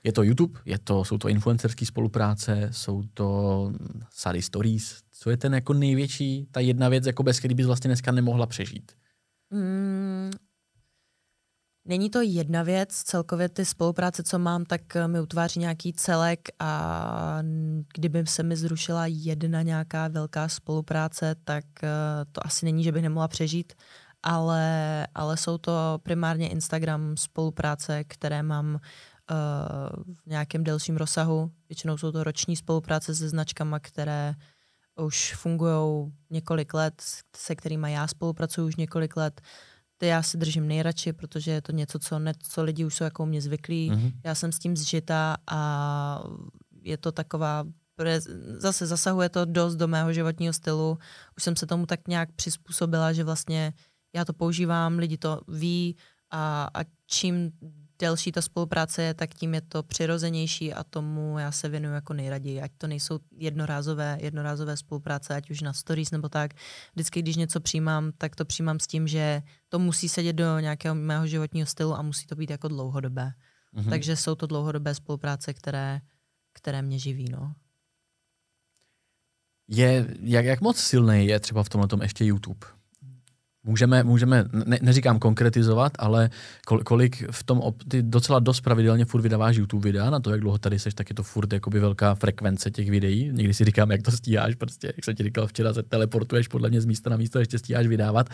[0.06, 3.72] Je to YouTube, je to, jsou to influencerské spolupráce, jsou to
[4.10, 5.02] sady stories.
[5.12, 8.46] Co je ten jako největší, ta jedna věc, jako bez který bys vlastně dneska nemohla
[8.46, 8.92] přežít?
[9.50, 10.30] Mm,
[11.88, 17.38] Není to jedna věc, celkově ty spolupráce, co mám, tak mi utváří nějaký celek a
[17.94, 21.88] kdyby se mi zrušila jedna nějaká velká spolupráce, tak eh,
[22.32, 23.72] to asi není, že bych nemohla přežít,
[24.22, 28.80] ale, ale jsou to primárně Instagram spolupráce, které mám
[30.24, 31.50] v nějakém delším rozsahu.
[31.68, 34.34] Většinou jsou to roční spolupráce se značkama, které
[34.96, 37.02] už fungují několik let,
[37.36, 39.40] se kterými já spolupracuji už několik let.
[39.96, 43.04] ty já si držím nejradši, protože je to něco, co, ne, co lidi už jsou
[43.04, 43.90] jako mě zvyklí.
[43.90, 44.12] Mm-hmm.
[44.24, 46.22] Já jsem s tím zžita a
[46.82, 47.64] je to taková
[48.58, 50.98] zase zasahuje to dost do mého životního stylu.
[51.36, 53.72] Už jsem se tomu tak nějak přizpůsobila, že vlastně
[54.14, 55.96] já to používám, lidi to ví
[56.30, 57.52] a, a čím
[57.98, 62.12] delší ta spolupráce je, tak tím je to přirozenější a tomu já se věnuju jako
[62.12, 62.60] nejraději.
[62.60, 66.50] Ať to nejsou jednorázové, jednorázové spolupráce, ať už na stories nebo tak.
[66.94, 70.94] Vždycky, když něco přijímám, tak to přijímám s tím, že to musí sedět do nějakého
[70.94, 73.32] mého životního stylu a musí to být jako dlouhodobé.
[73.74, 73.90] Mm-hmm.
[73.90, 76.00] Takže jsou to dlouhodobé spolupráce, které,
[76.52, 77.28] které mě živí.
[77.30, 77.54] No.
[79.68, 82.75] Je, jak, jak moc silný je třeba v tomhle ještě YouTube?
[83.66, 86.30] Můžeme, můžeme ne, neříkám konkretizovat, ale
[86.66, 90.40] kol, kolik v tom, ty docela dost pravidelně furt vydáváš YouTube videa, na to, jak
[90.40, 93.30] dlouho tady seš, tak je to furt jakoby velká frekvence těch videí.
[93.32, 96.70] Někdy si říkám, jak to stíháš, prostě, jak jsem ti říkal včera, se teleportuješ podle
[96.70, 98.28] mě z místa na místo, ještě stíháš vydávat.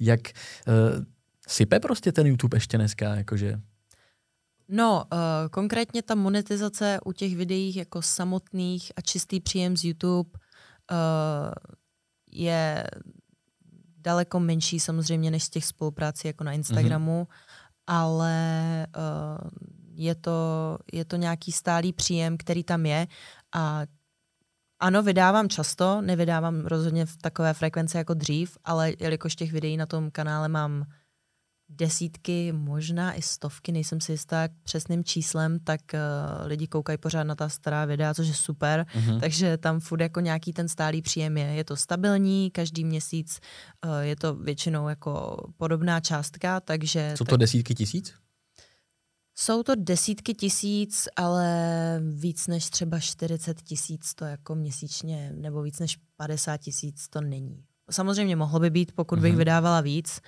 [0.00, 1.04] Jak uh,
[1.48, 3.60] sype prostě ten YouTube ještě dneska, jakože
[4.68, 5.18] No, uh,
[5.50, 10.96] konkrétně ta monetizace u těch videí jako samotných a čistý příjem z YouTube uh,
[12.30, 12.84] je
[14.04, 17.62] daleko menší samozřejmě než z těch spoluprácí jako na Instagramu, mm-hmm.
[17.86, 18.36] ale
[18.96, 19.50] uh,
[19.94, 23.06] je, to, je to nějaký stálý příjem, který tam je
[23.52, 23.82] a
[24.80, 29.86] ano, vydávám často, nevydávám rozhodně v takové frekvenci jako dřív, ale jelikož těch videí na
[29.86, 30.84] tom kanále mám
[31.76, 37.34] desítky, možná i stovky, nejsem si jistá přesným číslem, tak uh, lidi koukají pořád na
[37.34, 39.20] ta stará videa, což je super, mm-hmm.
[39.20, 41.44] takže tam furt jako nějaký ten stálý příjem je.
[41.44, 43.40] Je to stabilní, každý měsíc
[43.84, 47.14] uh, je to většinou jako podobná částka, takže...
[47.16, 47.40] Jsou to tak...
[47.40, 48.14] desítky tisíc?
[49.34, 55.78] Jsou to desítky tisíc, ale víc než třeba 40 tisíc to jako měsíčně, nebo víc
[55.78, 57.64] než 50 tisíc to není.
[57.90, 59.36] Samozřejmě mohlo by být, pokud bych mm-hmm.
[59.36, 60.20] vydávala víc,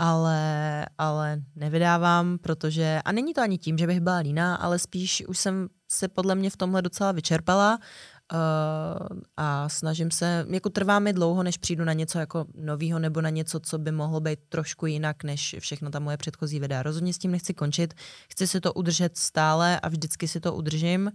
[0.00, 5.24] ale, ale nevydávám, protože, a není to ani tím, že bych byla líná, ale spíš
[5.28, 7.78] už jsem se podle mě v tomhle docela vyčerpala
[8.32, 8.38] uh,
[9.36, 13.30] a snažím se, jako trvá mi dlouho, než přijdu na něco jako novýho nebo na
[13.30, 16.82] něco, co by mohlo být trošku jinak, než všechno ta moje předchozí videa.
[16.82, 17.94] Rozhodně s tím nechci končit,
[18.28, 21.12] chci si to udržet stále a vždycky si to udržím,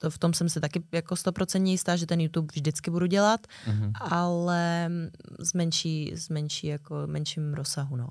[0.00, 3.46] to v tom jsem si taky jako stoprocentně jistá, že ten YouTube vždycky budu dělat,
[3.66, 3.92] mm-hmm.
[3.94, 4.90] ale
[5.38, 8.08] s menší, s menší jako menším rozsahu, no.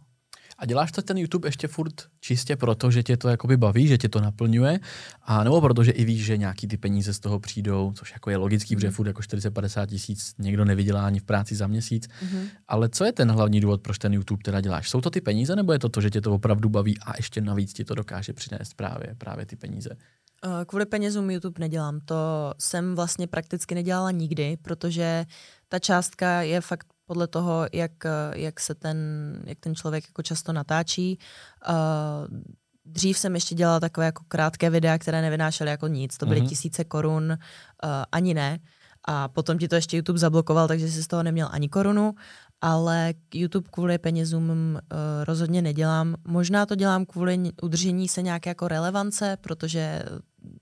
[0.58, 3.98] A děláš to ten YouTube ještě furt čistě proto, že tě to jakoby baví, že
[3.98, 4.80] tě to naplňuje,
[5.24, 8.30] a nebo proto, že i víš, že nějaký ty peníze z toho přijdou, což jako
[8.30, 8.80] je logický, mm.
[8.80, 12.08] protože furt jako 40-50 tisíc někdo nevydělá ani v práci za měsíc.
[12.08, 12.48] Mm-hmm.
[12.68, 14.90] Ale co je ten hlavní důvod, proč ten YouTube teda děláš?
[14.90, 17.42] Jsou to ty peníze, nebo je to to, že tě to opravdu baví a ještě
[17.42, 19.90] navíc ti to dokáže přinést právě, právě ty peníze?
[20.46, 22.00] Eh, kvůli penězům YouTube nedělám.
[22.06, 25.26] To jsem vlastně prakticky nedělala nikdy, protože
[25.68, 28.98] ta částka je fakt podle toho, jak, eh, jak se ten,
[29.46, 31.20] jak ten člověk jako často natáčí.
[31.70, 31.76] Uh,
[32.86, 36.18] dřív jsem ještě dělala takové jako krátké videa, které nevynášely jako nic.
[36.18, 36.50] To byly mm-hmm.
[36.50, 37.38] tisíce korun,
[38.12, 38.60] ani ne.
[39.06, 42.16] A potom ti to ještě YouTube zablokoval, takže si z toho neměl ani korunu
[42.62, 44.80] ale YouTube kvůli penězům
[45.24, 46.16] rozhodně nedělám.
[46.28, 50.04] Možná to dělám kvůli udržení se nějaké jako relevance, protože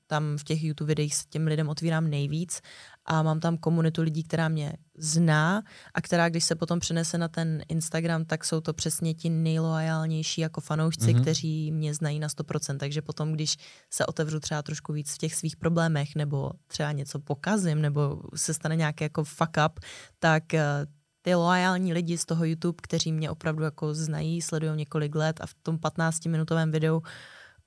[0.08, 2.62] tam v těch YouTube videích s těm lidem otvírám nejvíc
[3.06, 5.63] a mám tam komunitu lidí, která mě zná
[5.94, 10.42] a která, když se potom přenese na ten Instagram, tak jsou to přesně ti nejloajálnější
[10.42, 11.22] jako fanoušci, mm-hmm.
[11.22, 12.78] kteří mě znají na 100%.
[12.78, 13.58] Takže potom, když
[13.94, 18.54] se otevřu třeba trošku víc v těch svých problémech nebo třeba něco pokazím nebo se
[18.54, 19.80] stane nějaký jako fuck up,
[20.20, 20.86] tak eh,
[21.22, 25.46] ty loajální lidi z toho YouTube, kteří mě opravdu jako znají, sledují několik let a
[25.46, 27.02] v tom 15-minutovém videu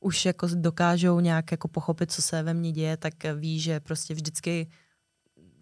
[0.01, 4.15] už jako dokážou nějak jako pochopit, co se ve mně děje, tak ví, že prostě
[4.15, 4.69] vždycky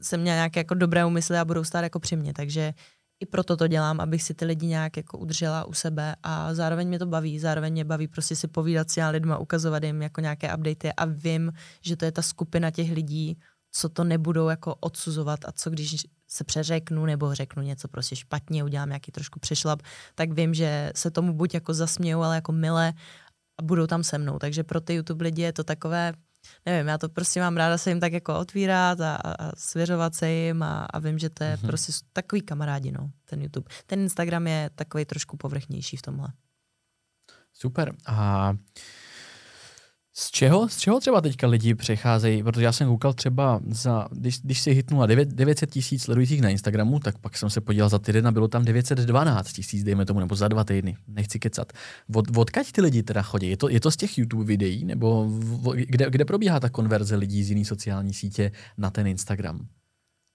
[0.00, 2.74] jsem měla nějaké jako dobré úmysly a budou stát jako při mě, takže
[3.20, 6.88] i proto to dělám, abych si ty lidi nějak jako udržela u sebe a zároveň
[6.88, 10.20] mě to baví, zároveň mě baví prostě si povídat s těma lidma, ukazovat jim jako
[10.20, 13.38] nějaké updaty a vím, že to je ta skupina těch lidí,
[13.72, 18.64] co to nebudou jako odsuzovat a co když se přeřeknu nebo řeknu něco prostě špatně,
[18.64, 19.82] udělám nějaký trošku přešlap,
[20.14, 22.92] tak vím, že se tomu buď jako zasmějou, ale jako milé
[23.58, 24.38] a budou tam se mnou.
[24.38, 26.12] Takže pro ty YouTube lidi je to takové,
[26.66, 30.30] nevím, já to prostě mám ráda se jim tak jako otvírat a, a svěřovat se
[30.30, 31.66] jim a, a vím, že to je mm-hmm.
[31.66, 33.70] prostě takový kamarádi, no, ten YouTube.
[33.86, 36.28] Ten Instagram je takový trošku povrchnější v tomhle.
[37.52, 37.94] Super.
[38.06, 38.52] A
[40.18, 42.42] z čeho, z čeho třeba teďka lidi přecházejí?
[42.42, 46.48] Protože já jsem koukal třeba za, když, když si hitnula 9, 900 tisíc sledujících na
[46.48, 50.20] Instagramu, tak pak jsem se podíval za týden a bylo tam 912 tisíc, dejme tomu,
[50.20, 50.96] nebo za dva týdny.
[51.08, 51.72] Nechci kecat.
[52.14, 53.50] Od, odkaď ty lidi teda chodí?
[53.50, 54.84] Je to, je to z těch YouTube videí?
[54.84, 59.66] Nebo v, kde, kde probíhá ta konverze lidí z jiný sociální sítě na ten Instagram?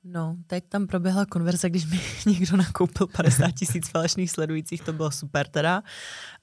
[0.03, 1.99] No, teď tam proběhla konverze, když mi
[2.31, 5.83] někdo nakoupil 50 tisíc falešných sledujících, to bylo super teda.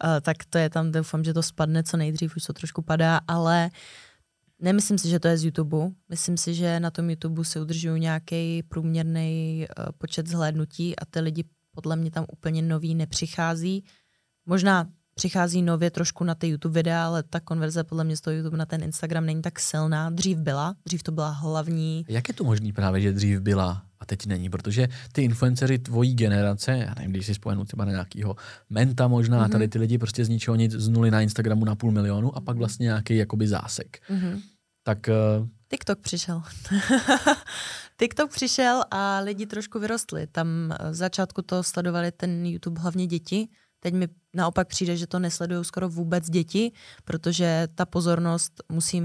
[0.04, 3.20] Uh, tak to je tam, doufám, že to spadne co nejdřív, už to trošku padá,
[3.28, 3.70] ale
[4.58, 5.90] nemyslím si, že to je z YouTube.
[6.08, 11.20] Myslím si, že na tom YouTube se udržují nějaký průměrný uh, počet zhlédnutí a ty
[11.20, 13.84] lidi podle mě tam úplně nový nepřichází.
[14.46, 14.88] Možná
[15.20, 18.56] přichází nově trošku na ty YouTube videa, ale ta konverze podle mě z toho YouTube
[18.56, 20.10] na ten Instagram není tak silná.
[20.10, 22.04] Dřív byla, dřív to byla hlavní.
[22.08, 24.50] Jak je to možné právě, že dřív byla a teď není?
[24.50, 28.36] Protože ty influencery tvojí generace, já nevím, když si spojenu třeba na nějakého
[28.70, 29.52] menta možná, mm-hmm.
[29.52, 32.40] tady ty lidi prostě z ničeho nic z nuly na Instagramu na půl milionu a
[32.40, 34.00] pak vlastně nějaký jakoby zásek.
[34.10, 34.40] Mm-hmm.
[34.82, 34.98] Tak
[35.38, 36.42] uh, TikTok přišel.
[37.98, 40.26] TikTok přišel a lidi trošku vyrostli.
[40.26, 40.46] Tam
[40.90, 43.48] v začátku to sledovali ten YouTube hlavně děti,
[43.80, 46.72] Teď mi naopak přijde, že to nesledují skoro vůbec děti,
[47.04, 49.02] protože ta pozornost musí,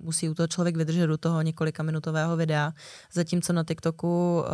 [0.00, 2.72] musí u toho člověk vydržet do toho několika minutového videa,
[3.12, 4.44] zatímco na TikToku uh,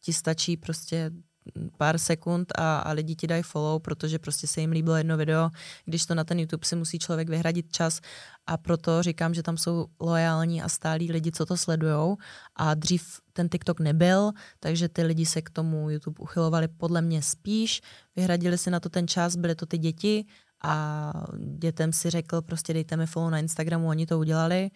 [0.00, 1.10] ti stačí prostě
[1.76, 5.50] pár sekund a, a lidi ti dají follow, protože prostě se jim líbilo jedno video,
[5.84, 8.00] když to na ten YouTube si musí člověk vyhradit čas
[8.46, 12.16] a proto říkám, že tam jsou loajální a stálí lidi, co to sledujou.
[12.56, 17.22] A dřív ten TikTok nebyl, takže ty lidi se k tomu YouTube uchylovali podle mě
[17.22, 17.80] spíš,
[18.16, 20.24] vyhradili si na to ten čas, byly to ty děti
[20.62, 21.12] a
[21.58, 24.70] dětem si řekl, prostě dejte mi follow na Instagramu, oni to udělali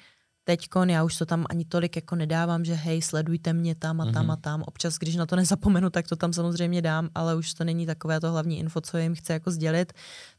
[0.44, 4.12] teďkon já už to tam ani tolik jako nedávám, že hej, sledujte mě tam a
[4.12, 4.32] tam mm-hmm.
[4.32, 4.62] a tam.
[4.62, 8.20] Občas, když na to nezapomenu, tak to tam samozřejmě dám, ale už to není takové
[8.20, 9.92] to hlavní info, co jim chci jako sdělit.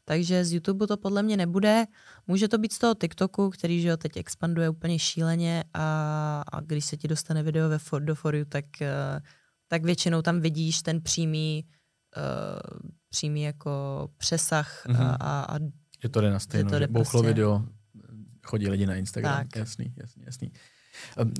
[0.04, 1.84] Takže z YouTube to podle mě nebude.
[2.26, 6.60] Může to být z toho TikToku, který že jo, teď expanduje úplně šíleně a, a
[6.60, 9.20] když se ti dostane video ve for, do foru, tak, uh,
[9.68, 11.64] tak většinou tam vidíš ten přímý,
[12.16, 13.70] uh, přímý jako
[14.16, 15.16] přesah mm-hmm.
[15.20, 15.58] a, a
[16.04, 17.22] je to jde na stejno, to jde prostě...
[17.22, 17.64] video
[18.44, 19.36] chodí lidi na Instagram.
[19.36, 19.56] Tak.
[19.56, 20.52] Jasný, jasný, jasný.
[21.20, 21.32] Um,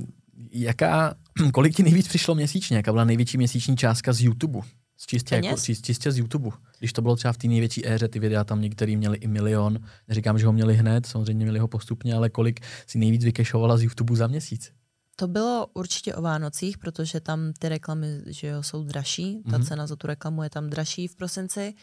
[0.50, 1.14] jaká,
[1.52, 2.76] kolik ti nejvíc přišlo měsíčně?
[2.76, 4.60] Jaká byla největší měsíční částka z YouTube?
[4.96, 6.50] Z čistě, jako, čistě z YouTube.
[6.78, 9.78] Když to bylo třeba v té největší éře, ty videa tam některý měli i milion.
[10.08, 13.82] Neříkám, že ho měli hned, samozřejmě měli ho postupně, ale kolik si nejvíc vykešovala z
[13.82, 14.72] YouTube za měsíc?
[15.16, 19.42] To bylo určitě o Vánocích, protože tam ty reklamy že jo, jsou dražší.
[19.42, 19.64] Ta mm-hmm.
[19.64, 21.74] cena za tu reklamu je tam dražší v prosinci.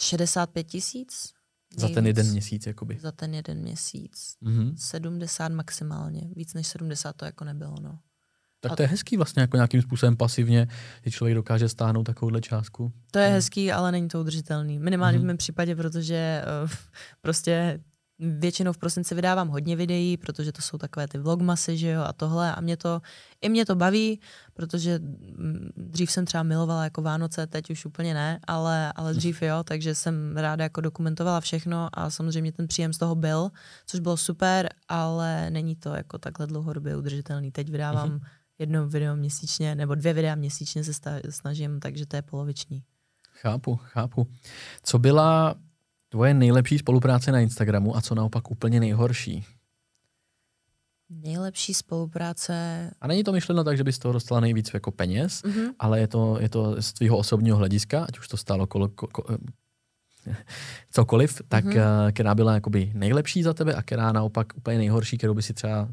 [0.00, 1.35] 65 tisíc
[1.76, 2.98] za ten jeden měsíc, jakoby.
[3.00, 4.36] Za ten jeden měsíc.
[4.42, 4.74] Mm-hmm.
[4.76, 6.28] 70 maximálně.
[6.36, 7.98] Víc než 70 to jako nebylo, no.
[8.60, 10.68] Tak to je hezký vlastně, jako nějakým způsobem pasivně,
[11.04, 12.92] že člověk dokáže stáhnout takovouhle částku.
[13.10, 14.78] To je hezký, ale není to udržitelný.
[14.78, 15.22] Minimálně mm-hmm.
[15.22, 16.70] v mém případě, protože uh,
[17.20, 17.80] prostě
[18.18, 22.12] většinou v prosinci vydávám hodně videí, protože to jsou takové ty vlogmasy, že jo, a
[22.12, 22.54] tohle.
[22.54, 23.00] A mě to,
[23.40, 24.20] i mě to baví,
[24.54, 29.42] protože mm, dřív jsem třeba milovala jako Vánoce, teď už úplně ne, ale, ale dřív
[29.42, 33.50] jo, takže jsem ráda jako dokumentovala všechno a samozřejmě ten příjem z toho byl,
[33.86, 37.52] což bylo super, ale není to jako takhle dlouhodobě udržitelný.
[37.52, 38.26] Teď vydávám mm-hmm.
[38.58, 40.92] jedno video měsíčně, nebo dvě videa měsíčně se
[41.30, 42.82] snažím, takže to je poloviční.
[43.32, 44.26] Chápu, chápu.
[44.82, 45.54] Co byla
[46.08, 49.44] Tvoje nejlepší spolupráce na Instagramu a co naopak úplně nejhorší?
[51.10, 52.54] Nejlepší spolupráce.
[53.00, 55.74] A není to myšleno tak, že bys toho dostala nejvíc jako peněz, mm-hmm.
[55.78, 59.06] ale je to, je to z tvého osobního hlediska, ať už to stálo kolo, ko,
[59.06, 59.38] ko,
[60.90, 62.12] cokoliv, tak mm-hmm.
[62.12, 65.88] která byla jakoby nejlepší za tebe a která naopak úplně nejhorší, kterou by si třeba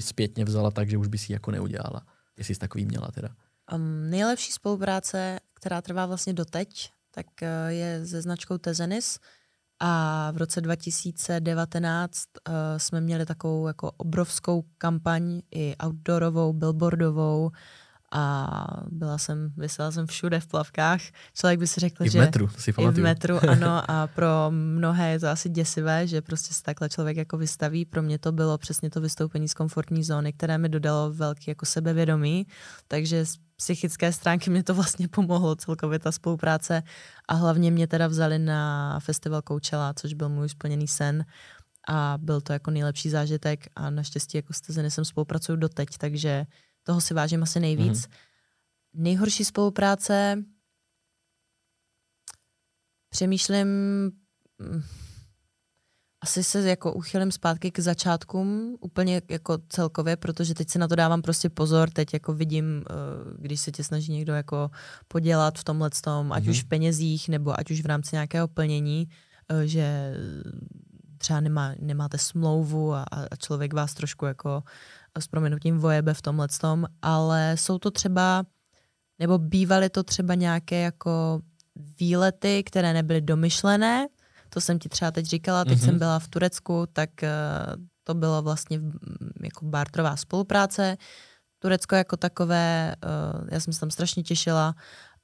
[0.00, 2.02] zpětně vzala tak, že už by si jako neudělala.
[2.36, 3.28] Jestli jsi takový měla teda.
[3.74, 9.18] Um, nejlepší spolupráce, která trvá vlastně doteď, tak uh, je se značkou Tezenis,
[9.80, 17.50] a v roce 2019 uh, eh, jsme měli takovou jako obrovskou kampaň i outdoorovou, billboardovou
[18.12, 18.46] a
[18.90, 21.00] byla jsem, vysela jsem všude v plavkách.
[21.34, 22.18] Člověk by si řekl, I v že...
[22.18, 23.90] metru, si I v metru, ano.
[23.90, 27.84] A pro mnohé je to asi děsivé, že prostě se takhle člověk jako vystaví.
[27.84, 31.66] Pro mě to bylo přesně to vystoupení z komfortní zóny, které mi dodalo velký jako
[31.66, 32.46] sebevědomí.
[32.88, 33.24] Takže
[33.60, 34.50] psychické stránky.
[34.50, 36.82] Mě to vlastně pomohlo celkově ta spolupráce.
[37.28, 41.24] A hlavně mě teda vzali na festival Coachella, což byl můj splněný sen.
[41.88, 43.66] A byl to jako nejlepší zážitek.
[43.76, 46.46] A naštěstí jako s jsem spolupracuju doteď, takže
[46.82, 47.98] toho si vážím asi nejvíc.
[47.98, 48.12] Mm-hmm.
[48.94, 50.44] Nejhorší spolupráce,
[53.10, 53.68] přemýšlím,
[54.58, 54.82] mm,
[56.20, 60.96] asi se jako uchylím zpátky k začátkům, úplně jako celkově, protože teď si na to
[60.96, 62.94] dávám prostě pozor, teď jako vidím, eh,
[63.38, 64.70] když se tě snaží někdo jako
[65.08, 66.50] podělat v tomhle tom, ať mm-hmm.
[66.50, 69.08] už v penězích, nebo ať už v rámci nějakého plnění,
[69.48, 70.14] eh, že
[71.18, 74.62] třeba nemá, nemáte smlouvu a, a člověk vás trošku jako
[75.18, 78.44] s proměnutím vojebe v tomhle tom, ale jsou to třeba,
[79.18, 81.40] nebo bývaly to třeba nějaké jako
[82.00, 84.06] výlety, které nebyly domyšlené,
[84.50, 85.84] to jsem ti třeba teď říkala, teď mm-hmm.
[85.84, 88.80] jsem byla v Turecku, tak uh, to bylo vlastně
[89.42, 90.96] jako bartrová spolupráce,
[91.58, 94.74] Turecko jako takové, uh, já jsem se tam strašně těšila,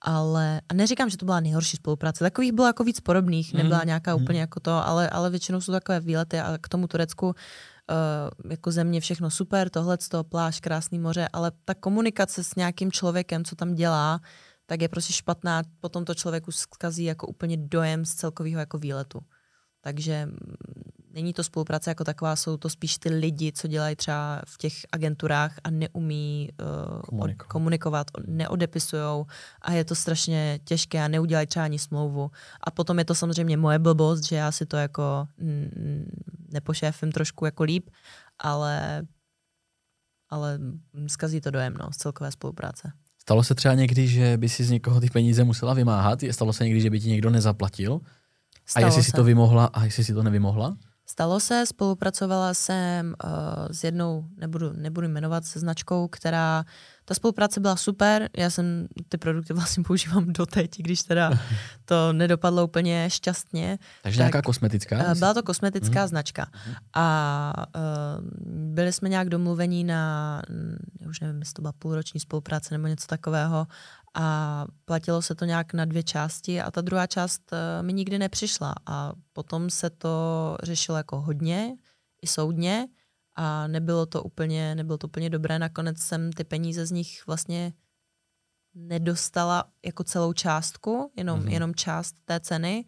[0.00, 2.24] ale a neříkám, že to byla nejhorší spolupráce.
[2.24, 4.22] Takových bylo jako víc podobných, nebyla mhm, nějaká mm.
[4.22, 8.70] úplně jako to, ale, ale většinou jsou takové výlety a k tomu Turecku uh, jako
[8.70, 9.98] země všechno super, tohle
[10.28, 14.20] pláž, krásný moře, ale ta komunikace s nějakým člověkem, co tam dělá,
[14.66, 19.20] tak je prostě špatná, potom to člověku zkazí jako úplně dojem z celkového jako výletu.
[19.80, 20.36] Takže mm,
[21.10, 24.72] není to spolupráce jako taková, jsou to spíš ty lidi, co dělají třeba v těch
[24.92, 27.48] agenturách a neumí uh, komunikovat.
[27.52, 29.26] komunikovat, neodepisujou
[29.62, 32.30] a je to strašně těžké a neudělají třeba ani smlouvu.
[32.60, 36.10] A potom je to samozřejmě moje blbost, že já si to jako mm,
[36.52, 37.90] nepošéfím trošku jako líp,
[38.38, 39.06] ale,
[40.30, 40.58] ale
[41.06, 42.92] zkazí to dojem no, z celkové spolupráce.
[43.26, 46.18] Stalo se třeba někdy, že by si z někoho ty peníze musela vymáhat?
[46.30, 48.00] Stalo se někdy, že by ti někdo nezaplatil?
[48.66, 49.06] Stalo a jestli se.
[49.06, 50.76] si to vymohla a jestli si to nevymohla?
[51.06, 53.30] Stalo se, spolupracovala jsem uh,
[53.70, 56.64] s jednou, nebudu, nebudu jmenovat, se značkou, která,
[57.08, 61.30] ta spolupráce byla super, já jsem ty produkty vlastně používám doteď, když teda
[61.84, 63.78] to nedopadlo úplně šťastně.
[64.02, 64.96] Takže tak, nějaká kosmetická?
[64.96, 66.08] Uh, byla to kosmetická hmm.
[66.08, 66.74] značka hmm.
[66.94, 68.24] a uh,
[68.74, 70.42] byli jsme nějak domluvení na,
[71.00, 73.66] já už nevím, jestli to byla půlroční spolupráce nebo něco takového
[74.14, 78.18] a platilo se to nějak na dvě části a ta druhá část uh, mi nikdy
[78.18, 81.76] nepřišla a potom se to řešilo jako hodně
[82.22, 82.86] i soudně
[83.36, 85.58] a nebylo to úplně, nebylo to úplně dobré.
[85.58, 87.72] Nakonec jsem ty peníze z nich vlastně
[88.74, 91.52] nedostala jako celou částku, jenom, mm-hmm.
[91.52, 92.84] jenom část té ceny,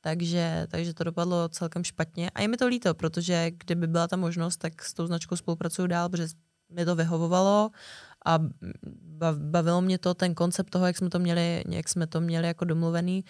[0.00, 2.30] takže, takže to dopadlo celkem špatně.
[2.30, 5.88] A je mi to líto, protože kdyby byla ta možnost, tak s tou značkou spolupracuju
[5.88, 6.26] dál, protože
[6.70, 7.70] mi to vyhovovalo
[8.26, 8.38] a
[9.32, 12.64] bavilo mě to, ten koncept toho, jak jsme to měli, jak jsme to měli jako
[12.64, 13.24] domluvený,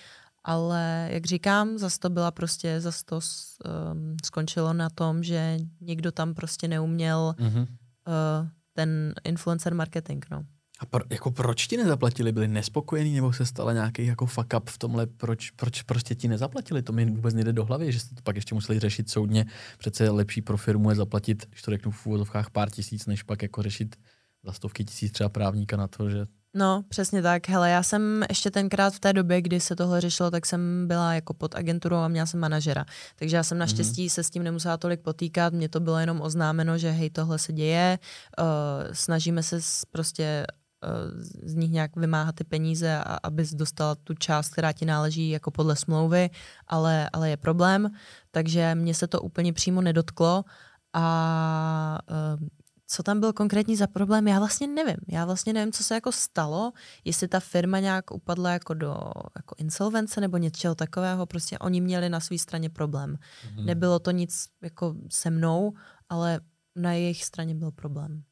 [0.45, 6.13] ale jak říkám, zase to byla prostě, zase to um, skončilo na tom, že někdo
[6.13, 7.61] tam prostě neuměl mm-hmm.
[7.61, 10.45] uh, ten influencer marketing, no.
[10.81, 12.33] A pro, jako proč ti nezaplatili?
[12.33, 15.07] Byli nespokojení nebo se stala nějaký jako fuck up v tomhle?
[15.07, 16.83] Proč, proč prostě ti nezaplatili?
[16.83, 19.47] To mi vůbec nejde do hlavy, že jste to pak ještě museli řešit soudně.
[19.79, 23.43] Přece lepší pro firmu je zaplatit, když to řeknu v úvodovkách, pár tisíc, než pak
[23.43, 23.97] jako řešit
[24.45, 26.27] za stovky tisíc třeba právníka na to, že
[26.57, 27.49] No, přesně tak.
[27.49, 31.15] Hele, já jsem ještě tenkrát v té době, kdy se tohle řešilo, tak jsem byla
[31.15, 32.85] jako pod agenturou a měla jsem manažera.
[33.17, 34.13] Takže já jsem naštěstí mm-hmm.
[34.13, 37.53] se s tím nemusela tolik potýkat, mně to bylo jenom oznámeno, že hej, tohle se
[37.53, 37.99] děje,
[38.39, 38.47] uh,
[38.93, 39.59] snažíme se
[39.91, 40.47] prostě
[40.85, 45.31] uh, z nich nějak vymáhat ty peníze, a, abys dostala tu část, která ti náleží
[45.31, 46.31] jako podle smlouvy,
[46.67, 47.91] ale, ale je problém.
[48.31, 50.45] Takže mě se to úplně přímo nedotklo
[50.93, 52.49] a uh,
[52.87, 54.97] co tam byl konkrétní za problém, já vlastně nevím.
[55.09, 56.72] Já vlastně nevím, co se jako stalo,
[57.05, 58.97] jestli ta firma nějak upadla jako do
[59.37, 63.16] jako insolvence nebo něčeho takového, prostě oni měli na své straně problém.
[63.16, 63.64] Mm-hmm.
[63.64, 65.74] Nebylo to nic jako se mnou,
[66.09, 66.41] ale
[66.76, 68.22] na jejich straně byl problém.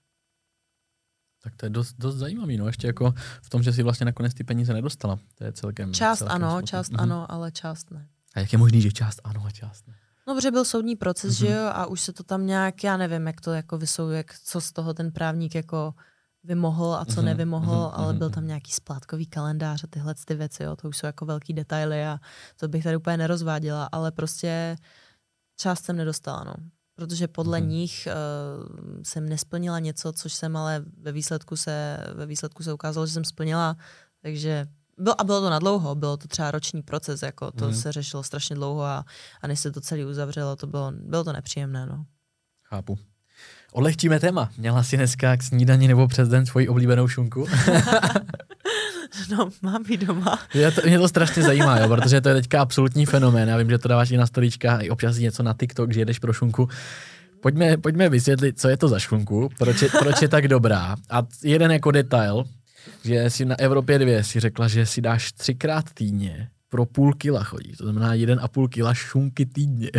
[1.42, 4.34] Tak to je dost, dost zajímavý, no, ještě jako v tom, že si vlastně nakonec
[4.34, 5.18] ty peníze nedostala.
[5.34, 5.94] To je celkem...
[5.94, 6.66] Část celkem ano, smutný.
[6.66, 7.02] část mm-hmm.
[7.02, 8.08] ano, ale část ne.
[8.34, 9.94] A jak je možný, že část ano a část ne?
[10.26, 11.38] No, protože byl soudní proces, mm-hmm.
[11.38, 14.34] že jo, a už se to tam nějak, já nevím, jak to jako vysou, jak,
[14.44, 15.94] co z toho ten právník jako
[16.44, 17.24] vymohl a co mm-hmm.
[17.24, 17.90] nevymohl, mm-hmm.
[17.92, 21.26] ale byl tam nějaký splátkový kalendář a tyhle ty věci, jo, to už jsou jako
[21.26, 22.18] velký detaily a
[22.56, 24.76] to bych tady úplně nerozváděla, ale prostě
[25.56, 26.54] část jsem nedostala, no.
[26.94, 27.66] Protože podle mm-hmm.
[27.66, 33.06] nich uh, jsem nesplnila něco, což jsem ale ve výsledku se, ve výsledku se ukázalo,
[33.06, 33.76] že jsem splnila,
[34.22, 34.66] takže
[34.98, 37.74] bylo, a bylo to na dlouho, bylo to třeba roční proces, jako to mm.
[37.74, 39.04] se řešilo strašně dlouho a,
[39.42, 41.86] a než se to celé uzavřelo, to bylo, bylo to nepříjemné.
[41.86, 42.04] No.
[42.62, 42.98] Chápu.
[43.72, 44.50] Odlehčíme téma.
[44.58, 47.46] Měla jsi dneska k snídani nebo přes den svoji oblíbenou šunku?
[49.30, 50.38] no, mám ji doma.
[50.54, 53.48] Mě to, mě to strašně zajímá, jo, protože to je teďka absolutní fenomén.
[53.48, 56.18] Já vím, že to dáváš i na storíčka, i občas něco na TikTok, že jedeš
[56.18, 56.68] pro šunku.
[57.40, 60.96] Pojďme, pojďme vysvětlit, co je to za šunku, proč je, proč je tak dobrá.
[61.10, 62.44] A jeden jako detail,
[63.04, 67.44] že si na Evropě dvě si řekla, že si dáš třikrát týdně pro půl kila
[67.44, 67.72] chodí.
[67.72, 69.90] To znamená jeden a půl kila šunky týdně.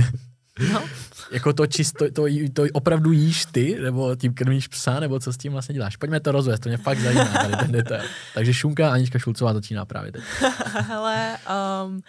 [0.73, 0.84] No.
[1.31, 5.38] jako to čisto, to, to opravdu jíš ty, nebo tím krmíš psa, nebo co s
[5.38, 5.97] tím vlastně děláš?
[5.97, 8.03] Pojďme to rozvést, to mě fakt zajímá tady ten detail.
[8.34, 10.23] Takže Šunka Anička Šulcová začíná právě teď.
[10.65, 11.38] Hele,
[11.86, 12.01] um,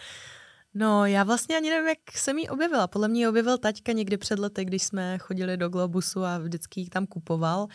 [0.74, 2.86] no já vlastně ani nevím, jak jsem ji objevila.
[2.86, 6.80] Podle mě ji objevil taťka někdy před lety, když jsme chodili do Globusu a vždycky
[6.80, 7.62] ji tam kupoval.
[7.62, 7.68] Uh,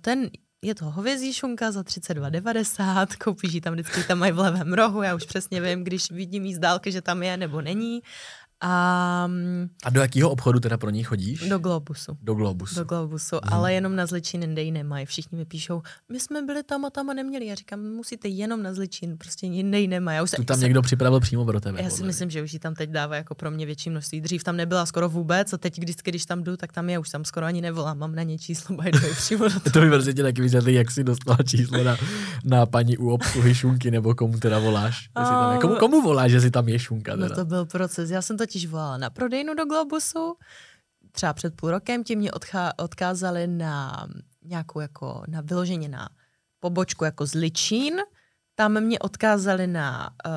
[0.00, 0.30] ten
[0.64, 5.02] je to hovězí šunka za 32,90, koupíš ji tam vždycky, tam mají v levém rohu,
[5.02, 8.02] já už přesně vím, když vidím jí z dálky, že tam je nebo není.
[8.66, 9.28] A,
[9.84, 11.48] a do jakého obchodu teda pro ní chodíš?
[11.48, 12.16] Do Globusu.
[12.22, 12.74] Do Globusu.
[12.74, 13.54] Do Globusu, hmm.
[13.54, 15.06] ale jenom na Zličín jinde ji nemají.
[15.06, 17.46] Všichni mi píšou, my jsme byli tam a tam a neměli.
[17.46, 20.20] Já říkám, musíte jenom na Zličín, prostě jinde ji nemají.
[20.36, 21.82] Tu tam někdo připravil přímo pro tebe.
[21.82, 24.20] Já si myslím, že už ji tam teď dává jako pro mě větší množství.
[24.20, 27.10] Dřív tam nebyla skoro vůbec a teď vždycky, když tam jdu, tak tam je, už
[27.10, 27.98] tam skoro ani nevolám.
[27.98, 31.38] Mám na ně číslo, by přímo do to by prostě taky vysvětlit, jak si dostala
[31.46, 31.96] číslo na,
[32.44, 35.08] na paní u obsluhy šunky, nebo komu teda voláš.
[35.14, 37.12] Tam komu, komu voláš, že si tam je šunka?
[37.12, 37.28] Teda?
[37.28, 38.10] No to byl proces.
[38.10, 40.36] Já jsem totiž volala na prodejnu do Globusu,
[41.12, 44.06] třeba před půl rokem, ti mě odchá, odkázali na
[44.42, 46.08] nějakou jako, na vyloženě na
[46.60, 47.94] pobočku jako z Ličín,
[48.54, 50.32] tam mě odkázali na uh,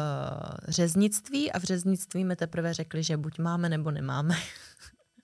[0.67, 4.35] řeznictví a v řeznictví mi teprve řekli, že buď máme nebo nemáme.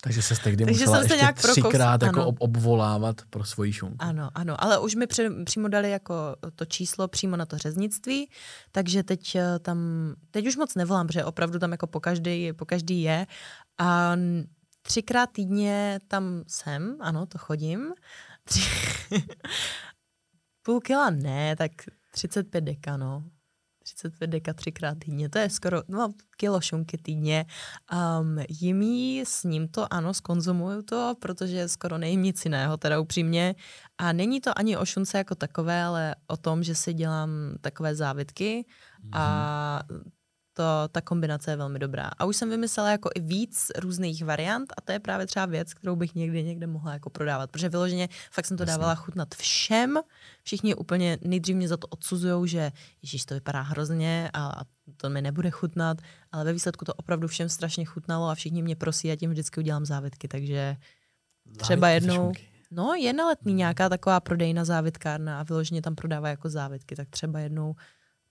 [0.04, 3.74] Takže se tehdy Takže musela jsem se ještě nějak třikrát jako ob- obvolávat pro svoji
[3.74, 3.95] šunku.
[3.99, 8.30] Ano, ano, ale už mi při, přímo dali jako to číslo přímo na to řeznictví,
[8.72, 9.78] takže teď eh, tam,
[10.32, 13.28] teď už moc nevolám, protože opravdu tam jako po každý, po každý je
[13.78, 14.16] a
[14.82, 17.93] třikrát týdně tam jsem, ano, to chodím.
[18.43, 18.62] Tři...
[20.62, 21.72] Půl kila ne, tak
[22.12, 23.24] 35 deka, no.
[23.94, 27.46] 35 deka třikrát týdně, to je skoro no, kilo šunky týdně.
[27.94, 33.00] Um, jim jí, s ním to ano, skonzumuju to, protože skoro nejím nic jiného, teda
[33.00, 33.56] upřímně.
[33.98, 37.30] A není to ani o šunce jako takové, ale o tom, že si dělám
[37.62, 38.66] takové závitky
[39.04, 39.10] mm.
[39.14, 39.84] a
[40.54, 42.12] to, ta kombinace je velmi dobrá.
[42.18, 45.74] A už jsem vymyslela jako i víc různých variant a to je právě třeba věc,
[45.74, 48.72] kterou bych někdy někde mohla jako prodávat, protože vyloženě fakt jsem to Jasně.
[48.72, 49.99] dávala chutnat všem.
[50.43, 54.62] Všichni úplně nejdřív mě za to odsuzují, že ježíš, to vypadá hrozně a
[54.97, 55.97] to mi nebude chutnat,
[56.32, 59.60] ale ve výsledku to opravdu všem strašně chutnalo a všichni mě prosí a tím vždycky
[59.60, 60.76] udělám závitky, takže
[61.58, 62.32] třeba jednou...
[62.76, 67.10] No, je na letní nějaká taková prodejna závitkárna a vyloženě tam prodává jako závitky, tak
[67.10, 67.76] třeba jednou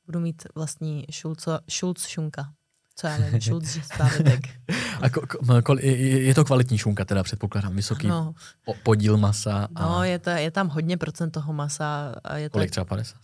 [0.07, 2.53] budu mít vlastní šulco, šulc šunka.
[2.97, 4.49] Co já nevím, šulc závitek.
[5.03, 5.21] A ko,
[5.65, 8.35] ko, je, je to kvalitní šunka, teda předpokládám, vysoký no.
[8.83, 9.69] podíl masa.
[9.75, 9.89] A...
[9.89, 12.15] No, je, to, je tam hodně procent toho masa.
[12.25, 12.53] A je to...
[12.53, 13.19] Kolik třeba 50?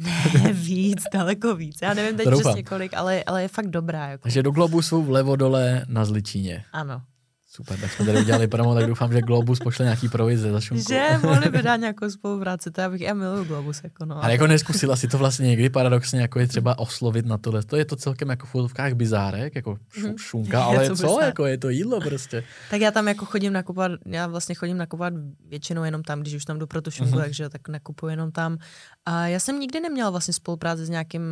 [0.00, 1.78] Ne, víc, daleko víc.
[1.82, 4.08] Já nevím teď přesně kolik, ale, ale je fakt dobrá.
[4.08, 4.22] Jako.
[4.22, 6.64] Takže do Globusu vlevo dole na Zličíně.
[6.72, 7.02] Ano.
[7.56, 10.84] Super, tak jsme tady udělali promo, tak doufám, že Globus pošle nějaký provize za šunku.
[10.88, 13.80] Že mohli by dát nějakou spolupráci, to já bych, já miluju Globus.
[13.84, 14.24] Jako no.
[14.24, 17.62] Ale jako neskusila si to vlastně někdy paradoxně jako je třeba oslovit na tohle.
[17.62, 20.16] To je to celkem jako v fotovkách bizárek, jako mhm.
[20.18, 22.44] šunka, ale co, co jako je to jídlo prostě.
[22.70, 25.12] Tak já tam jako chodím nakupovat, já vlastně chodím nakupovat
[25.48, 27.22] většinou jenom tam, když už tam jdu pro tu šunku, uh-huh.
[27.22, 28.58] takže tak nakupuji jenom tam.
[29.06, 31.22] A já jsem nikdy neměla vlastně spolupráci s nějakým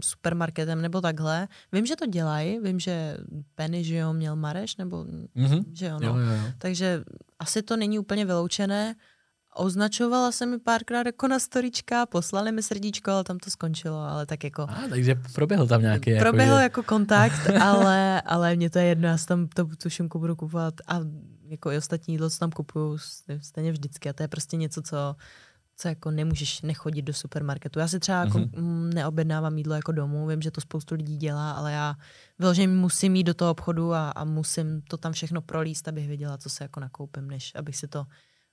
[0.00, 1.48] supermarketem nebo takhle.
[1.72, 3.16] Vím, že to dělají, vím, že
[3.54, 5.04] Penny, že jo, měl Mareš, nebo
[5.36, 6.08] uh-huh že jo, no.
[6.08, 6.52] jo, jo, jo.
[6.58, 7.04] Takže
[7.38, 8.94] asi to není úplně vyloučené.
[9.56, 14.26] Označovala se mi párkrát jako na storička, poslali mi srdíčko, ale tam to skončilo, ale
[14.26, 14.62] tak jako...
[14.62, 16.10] A, takže proběhl tam nějaký...
[16.10, 19.64] Jako proběhl jako, jako kontakt, ale, ale mě to je jedno, já si tam to,
[19.82, 21.00] tu šunku budu kupovat a
[21.48, 22.98] jako i ostatní jídlo, co tam kupuju,
[23.42, 25.16] stejně vždycky a to je prostě něco, co
[25.76, 27.78] co jako nemůžeš nechodit do supermarketu.
[27.78, 28.94] Já si třeba jako mm-hmm.
[28.94, 31.96] neobjednávám jídlo jako domů, vím, že to spoustu lidí dělá, ale já
[32.38, 36.38] vyloženě musím jít do toho obchodu a, a musím to tam všechno prolíst, abych věděla,
[36.38, 38.06] co se jako nakoupím, než abych si to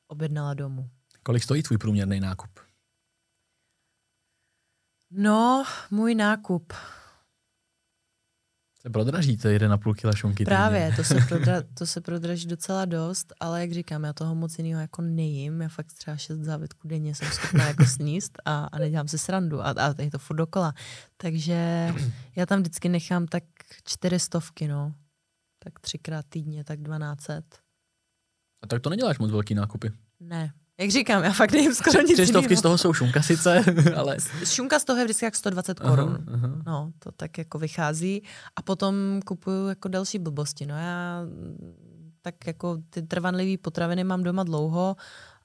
[0.07, 0.89] objednala domů.
[1.23, 2.59] Kolik stojí tvůj průměrný nákup?
[5.11, 6.73] No, můj nákup
[8.81, 10.45] se prodraží to 1,5 kg šunky.
[10.45, 14.57] Právě, to se, prodra, to se prodraží docela dost, ale jak říkám, já toho moc
[14.57, 15.61] jiného jako nejím.
[15.61, 19.61] Já fakt třeba šest závitků denně jsem schopná jako sníst a, a nedělám si srandu
[19.61, 20.73] a, a je to furt dokola.
[21.17, 21.89] Takže
[22.35, 23.43] já tam vždycky nechám tak
[23.83, 24.93] čtyři stovky, no.
[25.63, 27.29] Tak třikrát týdně, tak 12.
[27.29, 29.91] A tak to neděláš moc velký nákupy?
[30.19, 33.63] Ne, jak říkám, já fakt nejím skoro nic Tři z toho jsou šunka sice,
[33.95, 34.17] ale...
[34.45, 36.25] Šunka z toho je vždycky jak 120 korun.
[36.65, 38.23] No, to tak jako vychází.
[38.55, 38.93] A potom
[39.25, 40.65] kupuju jako další blbosti.
[40.65, 41.21] No já
[42.21, 44.95] tak jako ty trvanlivé potraviny mám doma dlouho,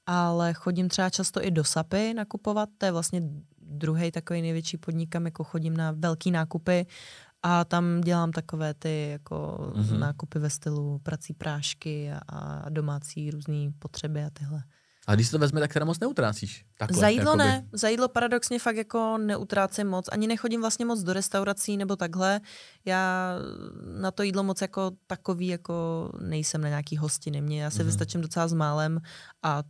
[0.07, 2.69] ale chodím třeba často i do Sapy nakupovat.
[2.79, 3.23] To je vlastně
[3.61, 6.87] druhý takový největší podnik, kam jako chodím na velký nákupy
[7.43, 9.99] a tam dělám takové ty jako mm-hmm.
[9.99, 14.63] nákupy ve stylu prací prášky a, a domácí různé potřeby a tyhle.
[15.07, 16.65] A když se to vezme, tak teda moc neutrácíš.
[16.79, 17.45] Takhle, za jídlo jakoby.
[17.45, 17.69] ne.
[17.73, 20.07] Za jídlo paradoxně fakt jako neutrácím moc.
[20.13, 22.41] Ani nechodím vlastně moc do restaurací nebo takhle.
[22.85, 23.35] Já
[24.01, 27.41] na to jídlo moc jako takový jako nejsem na nějaký hostiny.
[27.41, 27.87] Mě já se mm-hmm.
[27.87, 29.01] vystačím docela s málem
[29.43, 29.63] a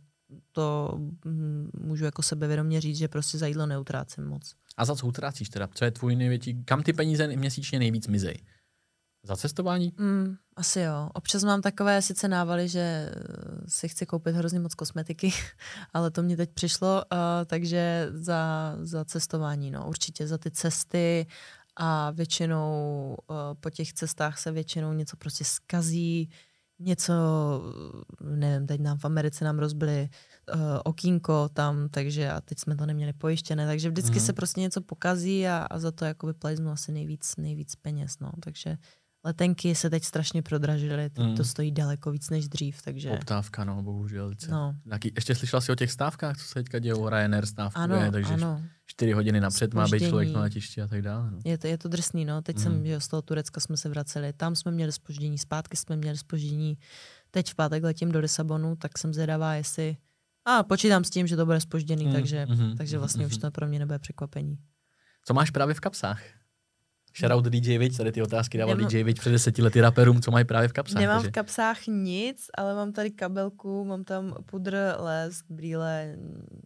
[0.51, 4.53] to mm, můžu jako sebevědomě říct, že prostě za jídlo neutrácím moc.
[4.77, 5.69] A za co utrácíš teda?
[5.73, 8.37] Co je tvůj největší, kam ty peníze měsíčně nejvíc mizej?
[9.23, 9.93] Za cestování?
[9.97, 11.09] Mm, asi jo.
[11.13, 13.13] Občas mám takové sice návaly, že eh,
[13.67, 15.33] si chci koupit hrozně moc kosmetiky,
[15.93, 21.27] ale to mě teď přišlo, uh, takže za, za cestování, no určitě za ty cesty
[21.75, 26.29] a většinou uh, po těch cestách se většinou něco prostě skazí,
[26.79, 27.13] něco,
[28.21, 30.09] nevím, teď nám v Americe nám rozbili
[30.53, 34.25] uh, okýnko tam, takže a teď jsme to neměli pojištěné, takže vždycky mm.
[34.25, 38.31] se prostě něco pokazí a, a za to jako vyplejznu asi nejvíc, nejvíc peněz, no,
[38.39, 38.77] takže
[39.27, 41.35] letenky se teď strašně prodražily, mm.
[41.35, 43.09] to stojí daleko víc než dřív, takže...
[43.09, 44.31] Poptávka, no, bohužel.
[44.49, 44.75] No.
[44.91, 48.33] Jaký, ještě slyšela jsi o těch stávkách, co se teďka dějou, Ryanair stávkuje, ano, takže
[48.33, 48.61] ano.
[48.85, 49.81] 4 hodiny napřed Spoždění.
[49.81, 51.31] má být člověk na letišti a tak dále.
[51.31, 51.39] No.
[51.45, 52.41] Je, to, je to drsný, no.
[52.41, 52.63] Teď mm.
[52.63, 56.17] jsem, že z toho Turecka jsme se vraceli, tam jsme měli spoždění, zpátky jsme měli
[56.17, 56.77] spoždění.
[57.31, 59.97] Teď v pátek letím do Lisabonu, tak jsem zvědavá, jestli...
[60.45, 62.13] A počítám s tím, že to bude spožděný, mm.
[62.13, 62.77] takže, mm.
[62.77, 63.31] takže vlastně mm.
[63.31, 64.57] už to pro mě nebude překvapení.
[65.25, 66.21] Co máš právě v kapsách?
[67.19, 68.91] Shoutout DJ Vič, tady ty otázky dával Nemám...
[68.91, 71.01] DJ Vič před deseti lety raperům, co mají právě v kapsách.
[71.01, 71.29] Nemám takže.
[71.29, 76.15] v kapsách nic, ale mám tady kabelku, mám tam pudr, lesk, brýle,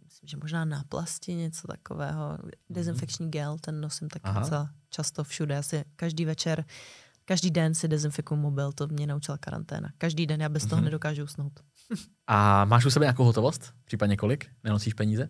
[0.04, 2.38] myslím, že možná na plasti něco takového.
[2.70, 4.39] Dezinfekční gel, ten nosím taky Aha.
[4.39, 5.58] docela často všude.
[5.58, 6.66] Asi každý večer,
[7.26, 9.89] každý den si dezinfikuju mobil, to mě naučila karanténa.
[9.97, 10.86] Každý den já bez toho mm-hmm.
[10.86, 11.60] nedokážu usnout.
[12.28, 13.74] A máš u sebe nějakou hotovost?
[13.86, 14.49] Případně kolik?
[14.64, 15.30] Nenosíš peníze?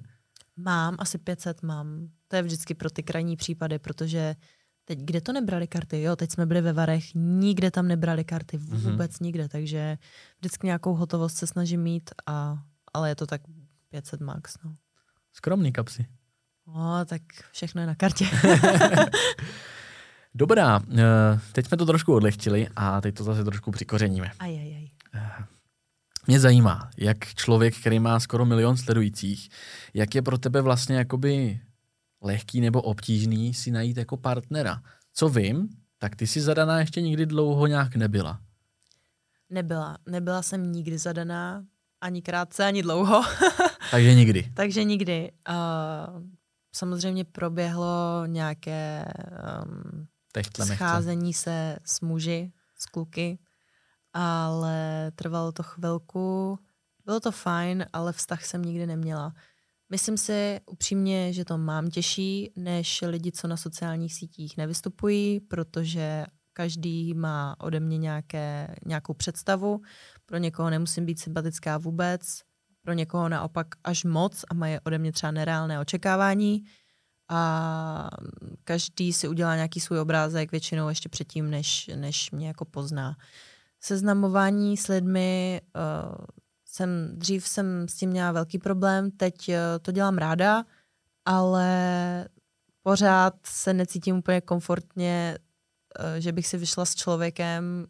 [0.55, 2.07] Mám, asi 500 mám.
[2.27, 4.35] To je vždycky pro ty krajní případy, protože
[4.91, 6.01] Teď, kde to nebrali karty?
[6.01, 8.77] Jo, teď jsme byli ve Varech, nikde tam nebrali karty, mhm.
[8.77, 9.23] vůbec mm-hmm.
[9.23, 9.97] nikde, takže
[10.39, 12.57] vždycky nějakou hotovost se snažím mít, a,
[12.93, 13.41] ale je to tak
[13.89, 14.57] 500 max.
[14.65, 14.75] No.
[15.33, 16.05] Skromný kapsy.
[16.67, 17.21] No, tak
[17.51, 18.25] všechno je na kartě.
[20.35, 24.31] Dobrá, eh, teď jsme to trošku odlechtili a teď to zase trošku přikořeníme.
[24.39, 24.87] Aj, aj, aj.
[25.13, 25.45] Eh,
[26.27, 29.49] mě zajímá, jak člověk, který má skoro milion sledujících,
[29.93, 31.59] jak je pro tebe vlastně jakoby
[32.21, 34.81] lehký nebo obtížný si najít jako partnera.
[35.13, 38.41] Co vím, tak ty si zadaná ještě nikdy dlouho nějak nebyla.
[39.49, 39.97] Nebyla.
[40.05, 41.65] Nebyla jsem nikdy zadaná,
[42.01, 43.23] ani krátce, ani dlouho.
[43.91, 44.51] Takže nikdy.
[44.53, 45.31] Takže nikdy.
[45.49, 46.23] Uh,
[46.75, 49.05] samozřejmě proběhlo nějaké
[49.65, 50.07] um,
[50.65, 53.39] scházení se s muži, s kluky,
[54.13, 56.59] ale trvalo to chvilku.
[57.05, 59.33] Bylo to fajn, ale vztah jsem nikdy neměla.
[59.91, 66.25] Myslím si upřímně, že to mám těžší než lidi, co na sociálních sítích nevystupují, protože
[66.53, 69.81] každý má ode mě nějaké, nějakou představu.
[70.25, 72.41] Pro někoho nemusím být sympatická vůbec,
[72.81, 76.63] pro někoho naopak až moc a mají ode mě třeba nereálné očekávání.
[77.29, 78.09] A
[78.63, 83.15] každý si udělá nějaký svůj obrázek většinou ještě předtím, než, než mě jako pozná.
[83.79, 86.25] Seznamování s lidmi uh,
[86.71, 90.63] jsem, dřív jsem s tím měla velký problém, teď eh, to dělám ráda,
[91.25, 92.29] ale
[92.83, 95.37] pořád se necítím úplně komfortně,
[95.99, 97.85] eh, že bych si vyšla s člověkem,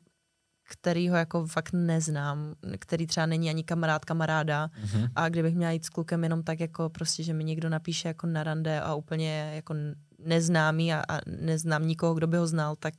[0.69, 5.11] který ho jako fakt neznám, který třeba není ani kamarád kamaráda mm-hmm.
[5.15, 8.27] a kdybych měla jít s klukem jenom tak jako prostě, že mi někdo napíše jako
[8.27, 9.75] na rande a úplně jako
[10.19, 12.93] neznámý a, a neznám nikoho, kdo by ho znal, tak,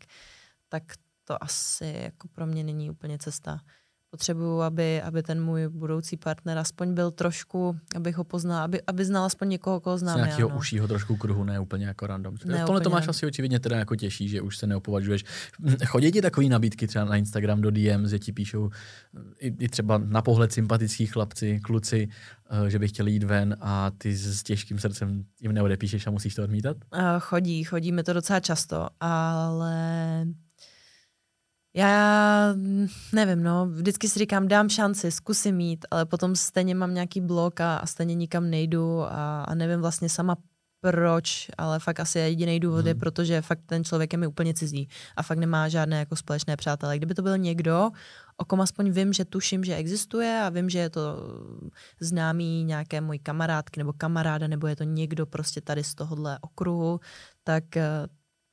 [0.68, 0.82] tak
[1.24, 3.60] to asi jako pro mě není úplně cesta
[4.12, 9.04] potřebuju, aby, aby ten můj budoucí partner aspoň byl trošku, abych ho poznal, aby, aby
[9.04, 10.18] znal aspoň někoho, koho znám.
[10.18, 10.56] Z nějakého no.
[10.56, 12.34] užšího trošku kruhu, ne úplně jako random.
[12.44, 15.24] Ne, v tomhle to máš asi očividně teda jako těžší, že už se neopovažuješ.
[15.86, 18.70] Chodí ti takové nabídky třeba na Instagram do DM, že ti píšou
[19.38, 22.08] i, i třeba na pohled sympatický chlapci, kluci,
[22.60, 26.34] uh, že by chtěli jít ven a ty s těžkým srdcem jim neodepíšeš a musíš
[26.34, 26.76] to odmítat?
[26.94, 30.24] Uh, chodí, chodí mi to docela často, ale
[31.74, 32.54] já
[33.12, 37.60] nevím, no, vždycky si říkám, dám šanci, zkusím mít, ale potom stejně mám nějaký blok
[37.60, 40.36] a, a stejně nikam nejdu a, a nevím vlastně sama
[40.80, 43.00] proč, ale fakt asi jediný důvod je, hmm.
[43.00, 46.96] protože fakt ten člověk je mi úplně cizí a fakt nemá žádné jako společné přátelé.
[46.96, 47.90] Kdyby to byl někdo,
[48.36, 51.00] o kom aspoň vím, že tuším, že existuje a vím, že je to
[52.00, 57.00] známý nějaké můj kamarádky nebo kamaráda, nebo je to někdo prostě tady z tohohle okruhu,
[57.44, 57.64] tak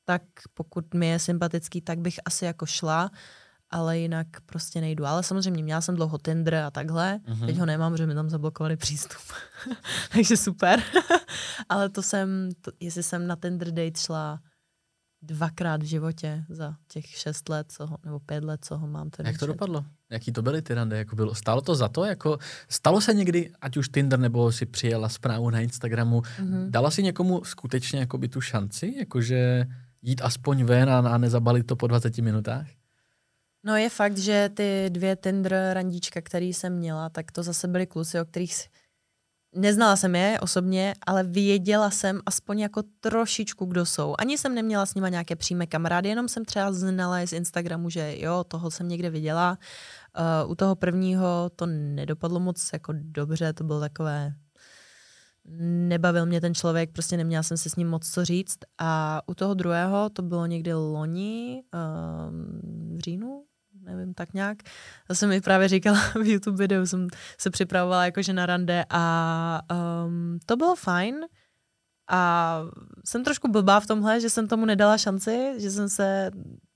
[0.10, 0.22] tak
[0.53, 3.12] pokud mi je sympatický, tak bych asi jako šla,
[3.70, 5.05] ale jinak prostě nejdu.
[5.05, 7.45] Ale samozřejmě měla jsem dlouho Tinder a takhle, mm-hmm.
[7.45, 9.22] teď ho nemám, že mi tam zablokovali přístup.
[10.14, 10.82] Takže super.
[11.70, 14.39] ale to jsem, to, jestli jsem na Tinder date šla
[15.22, 19.10] dvakrát v životě za těch šest let, co ho, nebo pět let, co ho mám.
[19.10, 19.86] Ten Jak to dopadlo?
[20.10, 20.97] Jaký to byly ty rande?
[20.97, 22.05] Jako bylo, stálo to za to?
[22.05, 22.38] Jako,
[22.70, 26.70] stalo se někdy, ať už Tinder, nebo si přijela zprávu na Instagramu, mm-hmm.
[26.70, 28.95] dala si někomu skutečně jakoby tu šanci?
[28.97, 29.66] Jakože
[30.01, 32.67] jít aspoň ven a, a nezabalit to po 20 minutách?
[33.63, 37.87] No je fakt, že ty dvě Tinder randíčka, které jsem měla, tak to zase byly
[37.87, 38.67] kluci, o kterých
[39.55, 44.15] neznala jsem je osobně, ale věděla jsem aspoň jako trošičku, kdo jsou.
[44.19, 48.15] Ani jsem neměla s nima nějaké přímé kamarády, jenom jsem třeba znala z Instagramu, že
[48.17, 49.57] jo, toho jsem někde viděla.
[50.43, 54.33] Uh, u toho prvního to nedopadlo moc jako dobře, to bylo takové
[55.57, 58.57] nebavil mě ten člověk, prostě neměla jsem si s ním moc co říct.
[58.77, 63.43] A u toho druhého, to bylo někdy loni, um, v říjnu,
[63.81, 64.57] nevím, tak nějak.
[65.07, 69.61] To jsem mi právě říkala v YouTube videu, jsem se připravovala jakože na rande a
[70.05, 71.15] um, to bylo fajn.
[72.11, 72.61] A
[73.05, 76.31] jsem trošku blbá v tomhle, že jsem tomu nedala šanci, že jsem se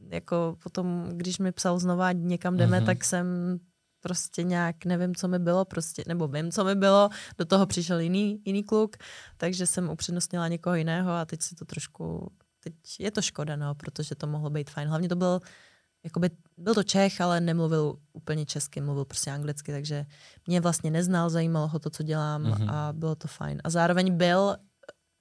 [0.09, 2.85] jako potom, když mi psal znova někam jdeme, mm-hmm.
[2.85, 3.59] tak jsem
[4.03, 7.99] prostě nějak, nevím, co mi bylo, prostě, nebo vím, co mi bylo, do toho přišel
[7.99, 8.97] jiný, jiný kluk,
[9.37, 12.31] takže jsem upřednostnila někoho jiného a teď si to trošku,
[12.63, 14.87] teď je to škoda, no, protože to mohlo být fajn.
[14.87, 15.39] Hlavně to byl,
[16.03, 20.05] jakoby, byl to Čech, ale nemluvil úplně česky, mluvil prostě anglicky, takže
[20.47, 22.71] mě vlastně neznal, zajímalo ho to, co dělám mm-hmm.
[22.71, 23.61] a bylo to fajn.
[23.63, 24.57] A zároveň byl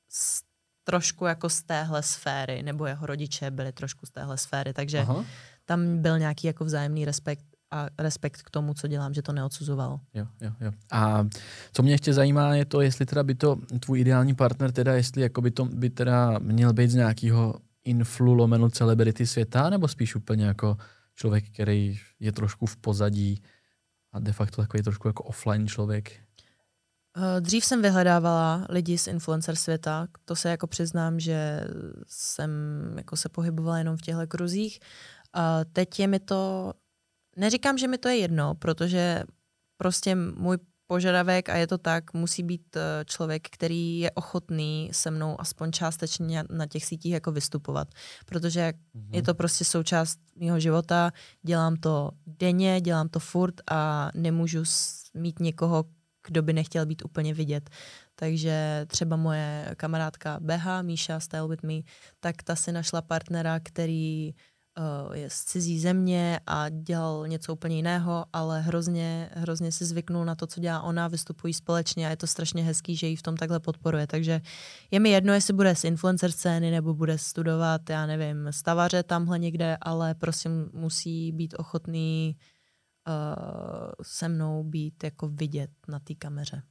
[0.09, 0.43] z,
[0.85, 5.24] trošku jako z téhle sféry, nebo jeho rodiče byli trošku z téhle sféry, takže Aha.
[5.64, 10.01] tam byl nějaký jako vzájemný respekt a respekt k tomu, co dělám, že to neodsuzoval.
[10.14, 10.73] Jo, jo, jo.
[10.93, 11.27] A
[11.73, 15.23] co mě ještě zajímá, je to, jestli teda by to tvůj ideální partner, teda jestli
[15.23, 17.55] jako by to by teda měl být z nějakého
[17.85, 20.77] influ lomeno celebrity světa, nebo spíš úplně jako
[21.14, 23.43] člověk, který je trošku v pozadí
[24.12, 26.12] a de facto takový trošku jako offline člověk?
[27.16, 31.61] Eh, dřív jsem vyhledávala lidi z influencer světa, to se jako přiznám, že
[32.07, 32.51] jsem
[32.97, 34.81] jako se pohybovala jenom v těchto kruzích.
[35.33, 36.73] A teď je mi to
[37.37, 39.22] Neříkám, že mi to je jedno, protože
[39.76, 45.11] prostě můj požadavek, a je to tak, musí být eh, člověk, který je ochotný se
[45.11, 47.89] mnou aspoň částečně na těch sítích jako vystupovat,
[48.26, 49.14] protože mm-hmm.
[49.16, 51.11] je to prostě součást mého života,
[51.43, 54.62] dělám to denně, dělám to furt a nemůžu
[55.14, 55.85] mít někoho,
[56.26, 57.70] kdo by nechtěl být úplně vidět.
[58.14, 61.74] Takže třeba moje kamarádka Beha, Míša Style With Me,
[62.20, 64.35] tak ta si našla partnera, který
[65.12, 70.35] je z cizí země a dělal něco úplně jiného, ale hrozně, hrozně si zvyknul na
[70.35, 73.37] to, co dělá ona, vystupují společně a je to strašně hezký, že ji v tom
[73.37, 74.07] takhle podporuje.
[74.07, 74.41] Takže
[74.91, 79.39] je mi jedno, jestli bude z influencer scény nebo bude studovat, já nevím, stavaře tamhle
[79.39, 82.37] někde, ale prosím musí být ochotný
[83.09, 86.62] uh, se mnou být jako vidět na té kameře.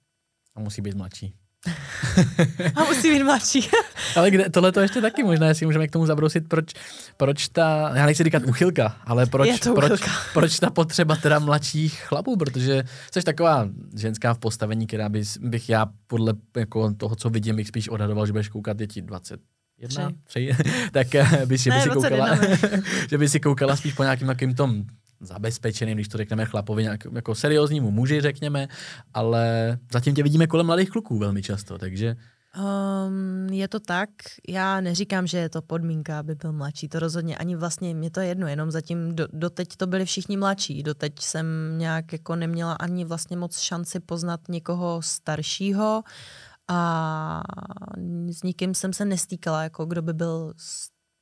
[0.55, 1.40] A musí být mladší.
[2.75, 3.69] A musí být mladší.
[4.15, 6.73] ale kde, tohle to ještě taky možná, jestli můžeme k tomu zabrousit, proč,
[7.17, 10.01] proč ta, já nechci říkat uchylka, ale proč, proč,
[10.33, 15.69] proč ta potřeba teda mladších chlapů, protože jsi taková ženská v postavení, která by, bych
[15.69, 19.39] já podle jako toho, co vidím, bych spíš odhadoval, že budeš koukat děti 20,
[19.77, 20.51] jedna, tři,
[20.91, 22.39] tak eh, by, že, by si koukala,
[23.09, 24.83] že by si koukala spíš po nějakým takovým tom
[25.21, 28.67] zabezpečeným, když to řekneme chlapovi, nějak, jako serióznímu muži, řekněme,
[29.13, 32.15] ale zatím tě vidíme kolem mladých kluků velmi často, takže...
[32.57, 34.09] Um, je to tak,
[34.49, 38.19] já neříkám, že je to podmínka, aby byl mladší, to rozhodně ani vlastně mě to
[38.19, 41.45] je jedno, jenom zatím do, doteď to byli všichni mladší, doteď jsem
[41.77, 46.03] nějak jako neměla ani vlastně moc šanci poznat někoho staršího
[46.67, 47.41] a
[48.29, 50.53] s nikým jsem se nestýkala, jako kdo by byl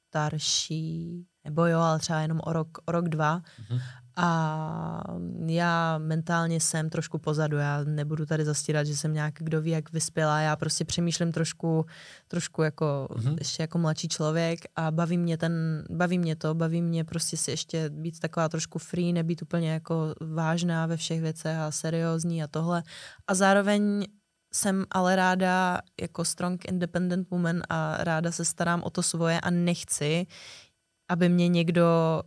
[0.07, 3.39] starší, nebo jo, ale třeba jenom o rok, o rok dva.
[3.39, 3.81] Mm-hmm.
[4.21, 5.03] A
[5.47, 9.91] já mentálně jsem trošku pozadu, já nebudu tady zastírat, že jsem nějak kdo ví, jak
[9.91, 11.85] vyspělá, já prostě přemýšlím trošku,
[12.27, 13.35] trošku jako, mm-hmm.
[13.39, 17.51] ještě jako mladší člověk a baví mě, ten, baví mě to, baví mě prostě si
[17.51, 22.47] ještě být taková trošku free, nebýt úplně jako vážná ve všech věcech a seriózní a
[22.47, 22.83] tohle.
[23.27, 24.05] A zároveň
[24.53, 29.49] jsem ale ráda jako strong independent woman a ráda se starám o to svoje a
[29.49, 30.27] nechci
[31.09, 32.21] aby mě někdo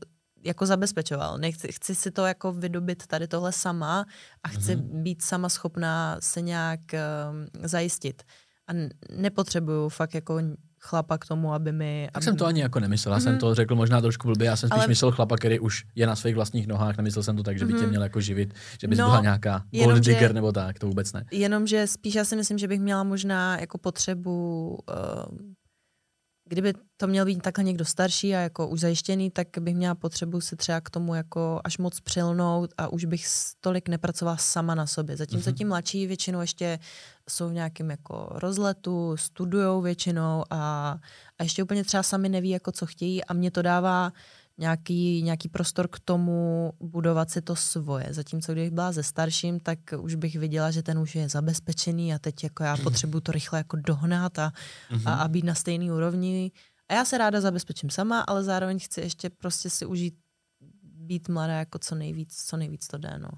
[0.45, 1.39] jako zabezpečoval.
[1.39, 4.07] Nechci, chci si to jako vydobit tady tohle sama
[4.43, 5.03] a chci mm-hmm.
[5.03, 8.23] být sama schopná se nějak um, zajistit.
[8.69, 8.73] A
[9.17, 10.41] nepotřebuju fakt jako
[10.83, 12.09] chlapa k tomu, aby mi...
[12.13, 12.25] Tak aby...
[12.25, 13.23] jsem to ani jako nemyslel, já mm-hmm.
[13.23, 14.89] jsem to řekl možná trošku blbě, já jsem spíš Ale...
[14.89, 17.73] myslel chlapa, který už je na svých vlastních nohách, nemyslel jsem to tak, že by
[17.73, 17.77] mm-hmm.
[17.77, 17.91] tě mhm.
[17.91, 21.13] měl jako živit, že bys no, byla nějaká gold digger že, nebo tak, to vůbec
[21.13, 21.25] ne.
[21.31, 25.52] Jenomže spíš já si myslím, že bych měla možná jako potřebu uh,
[26.53, 30.41] kdyby to měl být takhle někdo starší a jako už zajištěný, tak bych měla potřebu
[30.41, 33.25] se třeba k tomu jako až moc přilnout a už bych
[33.61, 35.17] tolik nepracovala sama na sobě.
[35.17, 35.55] Zatímco mm-hmm.
[35.55, 36.79] ti mladší většinou ještě
[37.31, 40.99] jsou v nějakým jako rozletu, studujou většinou a,
[41.39, 44.13] a ještě úplně třeba sami neví, jako co chtějí a mě to dává
[44.59, 48.07] nějaký, nějaký prostor k tomu budovat si to svoje.
[48.11, 52.19] Zatímco když byla ze starším, tak už bych viděla, že ten už je zabezpečený a
[52.19, 54.53] teď jako já potřebuju to rychle jako dohnat a, a,
[54.91, 55.09] mhm.
[55.09, 56.51] a být na stejný úrovni.
[56.89, 60.15] A já se ráda zabezpečím sama, ale zároveň chci ještě prostě si užít
[61.03, 63.29] být mladá jako co nejvíc, co nejvíc to jde, no.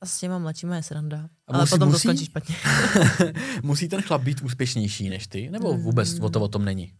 [0.00, 1.28] A s těma mladšíma je sranda.
[1.46, 2.56] A ale musí, potom musí, to skončí špatně.
[3.62, 5.50] musí ten chlap být úspěšnější než ty?
[5.50, 6.24] Nebo vůbec mm.
[6.24, 6.92] o to o tom není?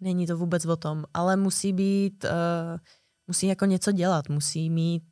[0.00, 2.78] Není to vůbec o tom, ale musí být, uh,
[3.26, 5.02] musí jako něco dělat, musí mít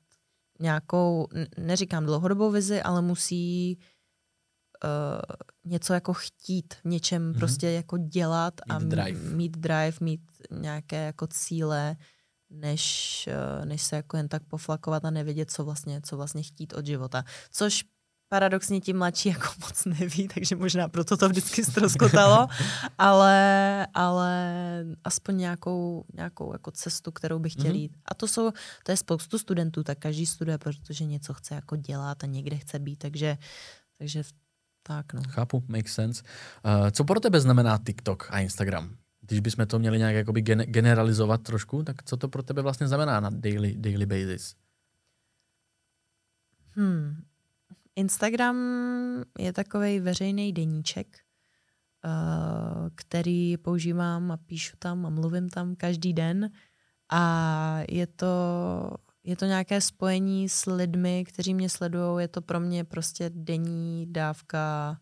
[0.60, 1.28] nějakou,
[1.58, 3.78] neříkám dlouhodobou vizi, ale musí
[4.84, 7.38] uh, něco jako chtít, v něčem mm-hmm.
[7.38, 9.20] prostě jako dělat mít a drive.
[9.20, 10.20] mít drive, mít
[10.50, 11.96] nějaké jako cíle,
[12.50, 13.28] než,
[13.58, 16.86] uh, než se jako jen tak poflakovat a nevědět, co vlastně, co vlastně chtít od
[16.86, 17.24] života.
[17.50, 17.84] Což
[18.28, 22.48] paradoxně ti mladší jako moc neví, takže možná proto to vždycky ztroskotalo,
[22.98, 24.54] ale, ale
[25.04, 27.76] aspoň nějakou, nějakou jako cestu, kterou bych chtěl mhm.
[27.76, 27.96] jít.
[28.04, 28.50] A to jsou,
[28.84, 32.78] to je spoustu studentů, tak každý studuje, protože něco chce jako dělat a někde chce
[32.78, 33.38] být, takže,
[33.98, 34.22] takže
[34.82, 35.22] tak no.
[35.28, 36.22] Chápu, makes sense.
[36.64, 38.96] Uh, co pro tebe znamená TikTok a Instagram?
[39.20, 42.88] Když bychom to měli nějak jakoby gen- generalizovat trošku, tak co to pro tebe vlastně
[42.88, 44.54] znamená na daily, daily basis?
[46.70, 47.24] Hmm.
[47.96, 48.56] Instagram
[49.38, 51.18] je takový veřejný deníček,
[52.04, 56.50] uh, který používám a píšu tam a mluvím tam každý den.
[57.12, 58.26] A je to,
[59.24, 62.22] je to nějaké spojení s lidmi, kteří mě sledují.
[62.22, 64.96] Je to pro mě prostě denní dávka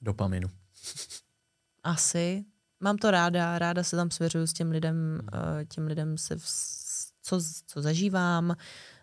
[0.00, 0.48] dopaminu.
[1.82, 2.44] Asi.
[2.80, 6.46] Mám to ráda, ráda se tam svěřuju s těm lidem, uh, těm lidem se, v,
[7.22, 8.56] co, co zažívám,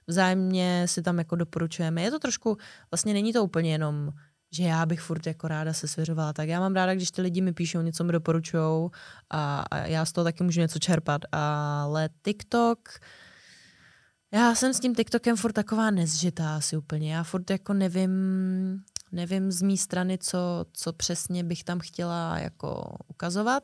[0.08, 2.01] vzájemně si tam jako doporučujeme.
[2.01, 2.58] Je to trošku,
[2.91, 4.10] vlastně není to úplně jenom,
[4.54, 6.34] že já bych furt jako ráda se svěřovala.
[6.34, 8.89] Tak já mám ráda, když ty lidi mi píšou, něco mi doporučují
[9.30, 11.22] a, a já z toho taky můžu něco čerpat.
[11.32, 12.80] Ale TikTok,
[14.34, 17.14] já jsem s tím TikTokem furt taková nezžitá asi úplně.
[17.14, 18.12] Já furt jako nevím,
[19.12, 23.64] nevím z mé strany, co, co přesně bych tam chtěla jako ukazovat.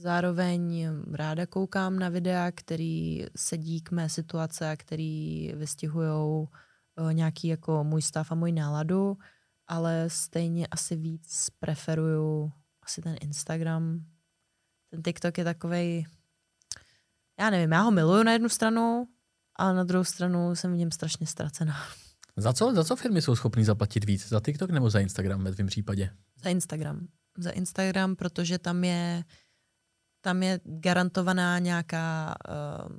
[0.00, 6.48] Zároveň ráda koukám na videa, který sedí k mé situace a který vystihují
[6.98, 9.18] eh, nějaký jako můj stav a můj náladu,
[9.66, 14.04] ale stejně asi víc preferuju asi ten Instagram.
[14.90, 16.06] Ten TikTok je takovej,
[17.40, 19.08] já nevím, já ho miluju na jednu stranu,
[19.56, 21.76] ale na druhou stranu jsem v něm strašně ztracená.
[22.36, 24.28] Za co, za co firmy jsou schopny zaplatit víc?
[24.28, 26.10] Za TikTok nebo za Instagram ve tvém případě?
[26.42, 27.06] Za Instagram.
[27.38, 29.24] Za Instagram, protože tam je
[30.20, 32.96] tam je garantovaná nějaká uh,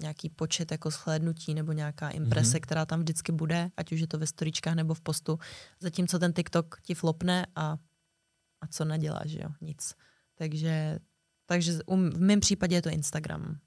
[0.00, 2.60] nějaký počet jako shlédnutí nebo nějaká imprese, mm-hmm.
[2.60, 5.38] která tam vždycky bude, ať už je to ve storičkách nebo v postu,
[5.80, 7.76] zatímco ten TikTok ti flopne a,
[8.60, 9.94] a co neděláš, jo, nic.
[10.34, 10.98] Takže,
[11.46, 13.58] takže um, v mém případě je to Instagram.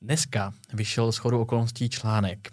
[0.00, 2.52] Dneska vyšel s chodou okolností článek,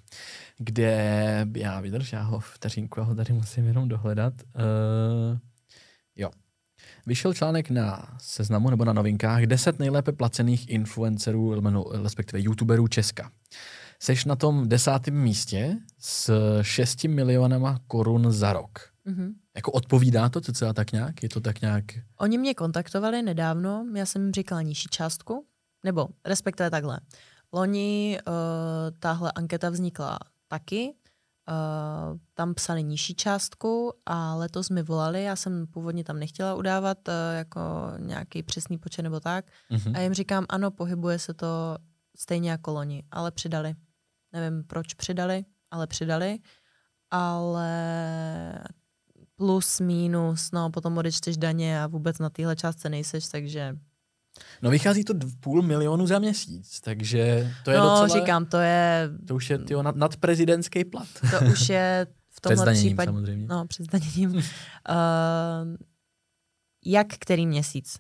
[0.58, 4.34] kde, já vydrž, já ho vteřinku, já ho tady musím jenom dohledat.
[4.56, 5.38] Uh,
[6.16, 6.32] jo,
[7.10, 11.62] vyšel článek na seznamu nebo na novinkách 10 nejlépe placených influencerů,
[12.04, 13.32] respektive youtuberů Česka.
[14.00, 16.32] Seš na tom desátém místě s
[16.62, 18.80] 6 milionama korun za rok.
[19.08, 19.34] Mm-hmm.
[19.56, 21.24] Jako odpovídá to cca tak nějak?
[21.24, 21.86] Je to tak nějak?
[22.18, 25.46] Oni mě kontaktovali nedávno, já jsem jim říkala nižší částku,
[25.84, 27.00] nebo respektive takhle.
[27.54, 28.34] Loni uh,
[29.00, 30.94] tahle anketa vznikla taky,
[31.50, 37.08] Uh, tam psali nižší částku a letos mi volali, já jsem původně tam nechtěla udávat
[37.08, 37.62] uh, jako
[37.98, 39.98] nějaký přesný počet nebo tak mm-hmm.
[39.98, 41.76] a jim říkám, ano, pohybuje se to
[42.18, 43.76] stejně jako loni, ale přidali.
[44.34, 46.40] Nevím, proč přidali, ale přidali,
[47.12, 47.70] ale
[49.36, 53.78] plus, minus, no potom odečteš daně a vůbec na téhle částce nejseš, takže
[54.62, 58.20] No vychází to půl milionu za měsíc, takže to je no, docela...
[58.20, 59.10] říkám, to je...
[59.28, 61.08] To už je tyjo, nad, nadprezidentský plat.
[61.32, 63.08] To už je v tomhle případě...
[63.12, 63.48] samozřejmě.
[63.48, 64.36] No, před zdaněním.
[64.36, 64.44] uh,
[66.86, 67.98] jak který měsíc?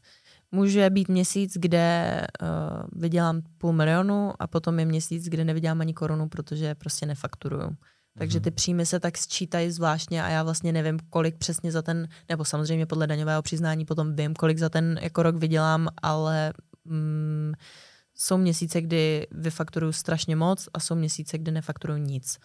[0.51, 5.93] Může být měsíc, kde uh, vydělám půl milionu a potom je měsíc, kde nevydělám ani
[5.93, 7.69] korunu, protože prostě nefakturuju.
[8.18, 8.43] Takže mhm.
[8.43, 12.45] ty příjmy se tak sčítají zvláštně a já vlastně nevím, kolik přesně za ten, nebo
[12.45, 16.53] samozřejmě podle daňového přiznání potom vím, kolik za ten jako rok vydělám, ale
[16.86, 17.53] mm,
[18.16, 22.38] jsou měsíce, kdy vyfakturuju strašně moc a jsou měsíce, kdy nefakturuju nic.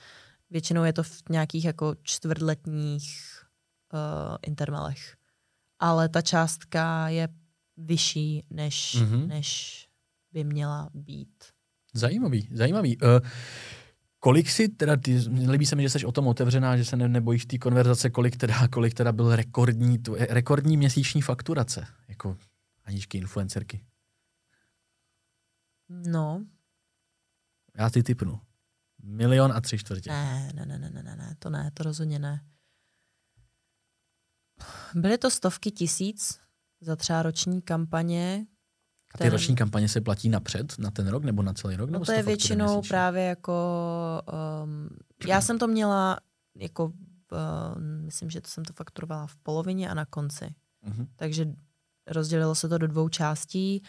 [0.50, 3.42] Většinou je to v nějakých jako čtvrtletních
[3.92, 5.16] uh, intervalech.
[5.78, 7.28] Ale ta částka je
[7.76, 9.26] vyšší, než, mm-hmm.
[9.26, 9.78] než
[10.32, 11.44] by měla být.
[11.94, 12.98] Zajímavý, zajímavý.
[12.98, 13.08] Uh,
[14.24, 15.18] Kolik si teda, ty,
[15.50, 18.36] líbí se mi, že jsi o tom otevřená, že se ne, nebojíš té konverzace, kolik
[18.36, 22.36] teda, kolik teda byl rekordní, tvoje, rekordní měsíční fakturace, jako
[22.84, 23.84] Aničky influencerky?
[25.88, 26.44] No.
[27.74, 28.40] Já ty typnu.
[29.02, 30.10] Milion a tři čtvrtě.
[30.10, 32.44] Ne, ne, ne, ne, ne, ne, to ne, to rozhodně ne.
[34.94, 36.40] Byly to stovky tisíc
[36.80, 38.46] za třeba roční kampaně,
[39.14, 41.90] a ty roční kampaně se platí napřed, na ten rok nebo na celý rok?
[41.90, 42.88] No nebo to je většinou měsíčně?
[42.88, 43.52] právě jako...
[44.64, 44.88] Um,
[45.26, 46.18] já jsem to měla
[46.56, 46.84] jako...
[46.84, 50.54] Uh, myslím, že to jsem to fakturovala v polovině a na konci.
[50.88, 51.06] Uh-huh.
[51.16, 51.46] Takže
[52.06, 53.82] rozdělilo se to do dvou částí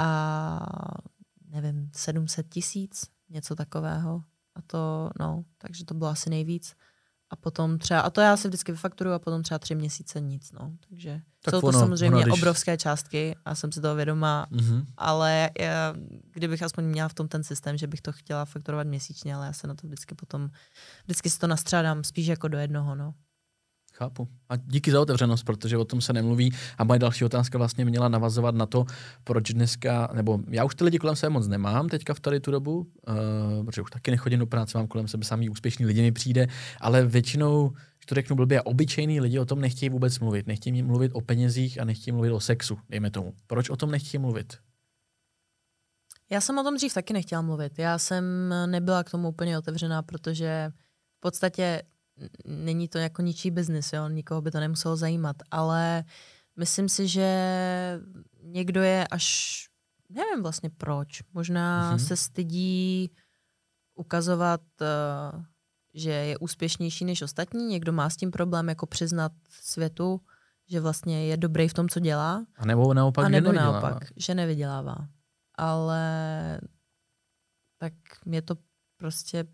[0.00, 0.60] a
[1.50, 4.22] nevím, 700 tisíc, něco takového.
[4.54, 6.74] A to, no, takže to bylo asi nejvíc.
[7.32, 10.52] A potom třeba, a to já si vždycky vyfakturuju a potom třeba tři měsíce nic,
[10.52, 10.72] no.
[10.88, 14.46] Takže Tak jsou to ono- samozřejmě ono, když- obrovské částky a jsem si toho vědomá,
[14.50, 14.86] Mhm.
[14.96, 15.94] ale já,
[16.32, 19.52] kdybych aspoň měla v tom ten systém, že bych to chtěla fakturovat měsíčně, ale já
[19.52, 20.50] se na to vždycky potom,
[21.04, 23.14] vždycky si to nastřádám spíš jako do jednoho, no.
[23.92, 24.28] Chápu.
[24.48, 26.52] A díky za otevřenost, protože o tom se nemluví.
[26.78, 28.84] A moje další otázka vlastně měla navazovat na to,
[29.24, 32.50] proč dneska, nebo já už ty lidi kolem sebe moc nemám teďka v tady tu
[32.50, 36.12] dobu, uh, protože už taky nechodím do práce, mám kolem sebe samý úspěšný lidi mi
[36.12, 36.46] přijde,
[36.80, 40.46] ale většinou, když to řeknu blbě, obyčejný lidi o tom nechtějí vůbec mluvit.
[40.46, 43.34] Nechtějí mluvit o penězích a nechtějí mluvit o sexu, dejme tomu.
[43.46, 44.56] Proč o tom nechtějí mluvit?
[46.30, 47.78] Já jsem o tom dřív taky nechtěla mluvit.
[47.78, 48.24] Já jsem
[48.66, 50.72] nebyla k tomu úplně otevřená, protože
[51.16, 51.82] v podstatě
[52.44, 54.08] není to jako ničí biznis, jo?
[54.08, 56.04] nikoho by to nemuselo zajímat, ale
[56.56, 57.28] myslím si, že
[58.42, 59.56] někdo je až,
[60.08, 61.96] nevím vlastně proč, možná Mhm.
[61.98, 62.06] mm-hmm.
[62.06, 63.10] se stydí
[63.94, 64.60] ukazovat,
[65.34, 65.42] uh,
[65.94, 70.20] že je úspěšnější než ostatní, někdo má s tím problém jako přiznat světu,
[70.68, 73.80] že vlastně je dobrý v tom, co dělá, A nebo naopak, a že nebo nevydělává.
[73.90, 74.96] naopak, že nevydělává.
[75.58, 76.60] Ale
[77.78, 77.92] tak
[78.26, 78.54] je to
[78.96, 79.44] prostě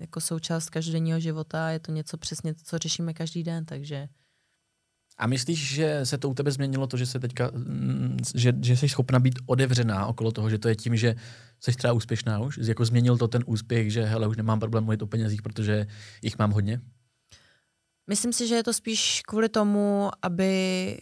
[0.00, 4.08] jako součást každodenního života, je to něco přesně, co řešíme každý den, takže
[5.18, 8.76] A myslíš, že se to u tebe změnilo to, že se teďka, mm, že, že
[8.76, 11.14] jsi schopna být otevřená okolo toho, že to je tím, že
[11.60, 12.58] jsi třeba úspěšná už?
[12.58, 15.86] Jako změnil to ten úspěch, že hele, už nemám problém mluvit o penězích, protože
[16.22, 16.80] jich mám hodně?
[18.08, 20.98] myslím si, že je to spíš kvůli tomu, aby,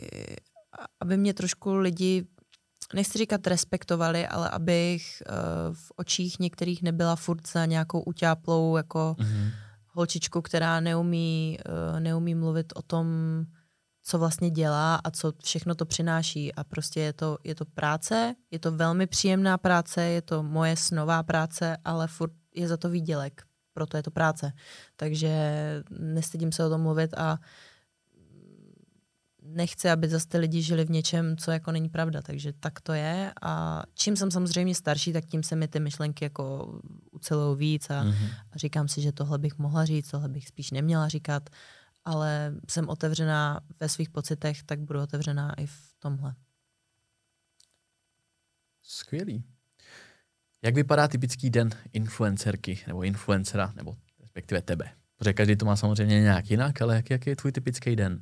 [1.00, 2.26] aby mě trošku lidi,
[2.94, 9.16] nechci říkat respektovali, ale abych uh, v očích některých nebyla furt za nějakou utáplou jako
[9.18, 9.50] Mm-hmm.
[9.86, 11.58] holčičku, která neumí,
[11.92, 13.06] uh, neumí mluvit o tom,
[14.02, 16.54] co vlastně dělá a co všechno to přináší.
[16.54, 20.76] A prostě je to, je to práce, je to velmi příjemná práce, je to moje
[20.76, 23.42] snová práce, ale furt je za to výdělek.
[23.72, 24.52] Proto je to práce.
[24.96, 25.30] Takže
[25.90, 27.38] nestydím se o tom mluvit a
[29.42, 32.22] nechci, aby zase ty lidi žili v něčem, co jako není pravda.
[32.22, 33.32] Takže tak to je.
[33.42, 36.74] A čím jsem samozřejmě starší, tak tím se mi ty myšlenky jako
[37.10, 38.30] ucelují víc a, Mm-hmm.
[38.52, 41.50] a říkám si, že tohle bych mohla říct, tohle bych spíš neměla říkat,
[42.04, 46.34] ale jsem otevřená ve svých pocitech, tak budu otevřená i v tomhle.
[48.82, 49.44] Skvělý.
[50.62, 54.90] Jak vypadá typický den influencerky nebo influencera, nebo respektive tebe?
[55.16, 58.20] Protože každý to má samozřejmě nějak jinak, ale jak, jak je tvůj typický den?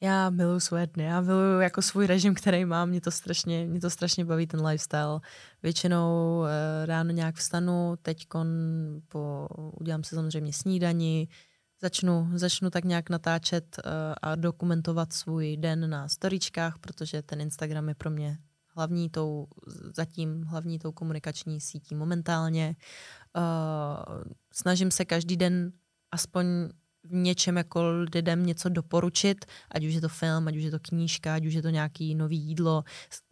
[0.00, 3.80] Já miluji svoje dny, já miluji jako svůj režim, který mám, mě to strašně, mě
[3.80, 5.20] to strašně baví ten lifestyle.
[5.62, 8.26] Většinou eh, ráno nějak vstanu, teď
[9.08, 9.48] po,
[9.80, 11.28] udělám si samozřejmě snídani,
[11.80, 13.90] začnu, začnu tak nějak natáčet eh,
[14.22, 18.38] a dokumentovat svůj den na storičkách, protože ten Instagram je pro mě
[18.78, 19.46] hlavní tou,
[19.96, 22.76] zatím hlavní tou komunikační sítí momentálně.
[23.36, 24.22] Uh,
[24.52, 25.72] snažím se každý den
[26.12, 26.46] aspoň
[27.10, 30.78] v něčem jako lidem něco doporučit, ať už je to film, ať už je to
[30.78, 32.84] knížka, ať už je to nějaký nový jídlo.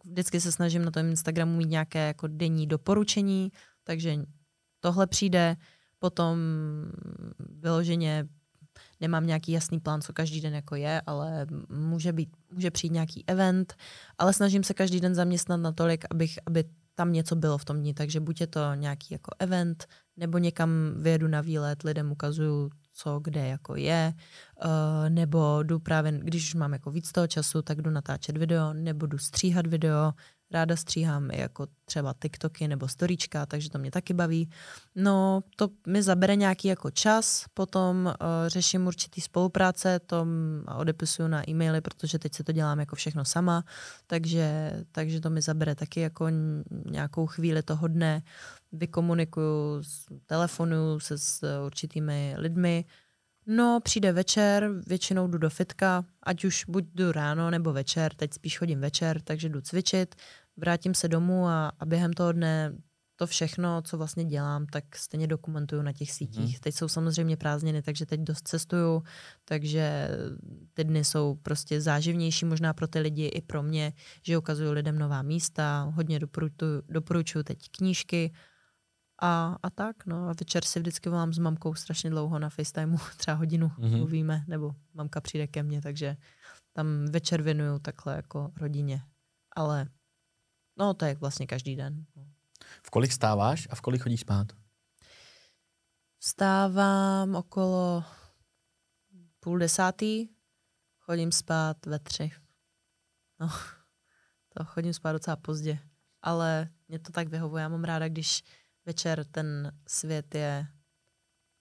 [0.05, 3.51] Vždycky se snažím na tom Instagramu mít nějaké jako denní doporučení,
[3.83, 4.15] takže
[4.79, 5.55] tohle přijde,
[5.99, 6.37] potom
[7.39, 8.27] vyloženě
[9.01, 13.23] nemám nějaký jasný plán, co každý den jako je, ale může, být, může přijít nějaký
[13.27, 13.75] event,
[14.17, 16.63] ale snažím se každý den zaměstnat natolik, abych, aby
[16.95, 20.69] tam něco bylo v tom dní, takže buď je to nějaký jako event, nebo někam
[20.97, 24.13] vyjedu na výlet, lidem ukazuju, co kde jako je,
[24.65, 28.73] uh, nebo jdu právě, když už mám jako víc toho času, tak jdu natáčet video,
[28.73, 30.13] nebo jdu stříhat video,
[30.51, 34.49] ráda stříhám i jako třeba TikToky nebo storíčka, takže to mě taky baví.
[34.95, 38.13] No, to mi zabere nějaký jako čas, potom uh,
[38.47, 40.27] řeším určitý spolupráce, to
[40.75, 43.63] odepisuju na e-maily, protože teď se to dělám jako všechno sama,
[44.07, 46.27] takže, takže to mi zabere taky jako
[46.85, 48.21] nějakou chvíli toho dne,
[48.71, 49.81] vykomunikuju,
[50.25, 52.85] telefonuju se s určitými lidmi,
[53.49, 58.33] No, přijde večer, většinou jdu do fitka, ať už buď jdu ráno nebo večer, teď
[58.33, 60.15] spíš chodím večer, takže jdu cvičit,
[60.57, 62.73] vrátím se domů a, a během toho dne
[63.15, 66.53] to všechno, co vlastně dělám, tak stejně dokumentuju na těch sítích.
[66.53, 66.59] Mhm.
[66.59, 69.03] Teď jsou samozřejmě prázdniny, takže teď dost cestuju,
[69.45, 70.09] takže
[70.73, 73.93] ty dny jsou prostě záživnější možná pro ty lidi i pro mě,
[74.23, 78.31] že ukazuju lidem nová místa, hodně doporučuju, doporučuju teď knížky,
[79.21, 80.29] a, a tak, no.
[80.29, 83.87] A večer si vždycky volám s mamkou strašně dlouho na FaceTimeu, třeba hodinu Mhm.
[83.89, 83.97] mm-hmm.
[83.97, 86.17] mluvíme, nebo mamka přijde ke mně, takže
[86.73, 89.01] tam večer věnuju takhle jako rodině.
[89.55, 89.87] Ale
[90.77, 92.05] no, to je vlastně každý den.
[92.15, 92.25] no.
[92.83, 94.47] V kolik stáváš a v kolik chodíš spát?
[96.19, 98.03] Vstávám okolo
[99.39, 100.27] půl desátý,
[100.99, 102.31] chodím spát ve tři.
[103.39, 103.49] No,
[104.57, 105.79] to chodím spát docela pozdě.
[106.21, 107.61] Ale mě to tak vyhovuje.
[107.61, 108.43] Já mám ráda, když
[108.87, 110.67] večer ten svět je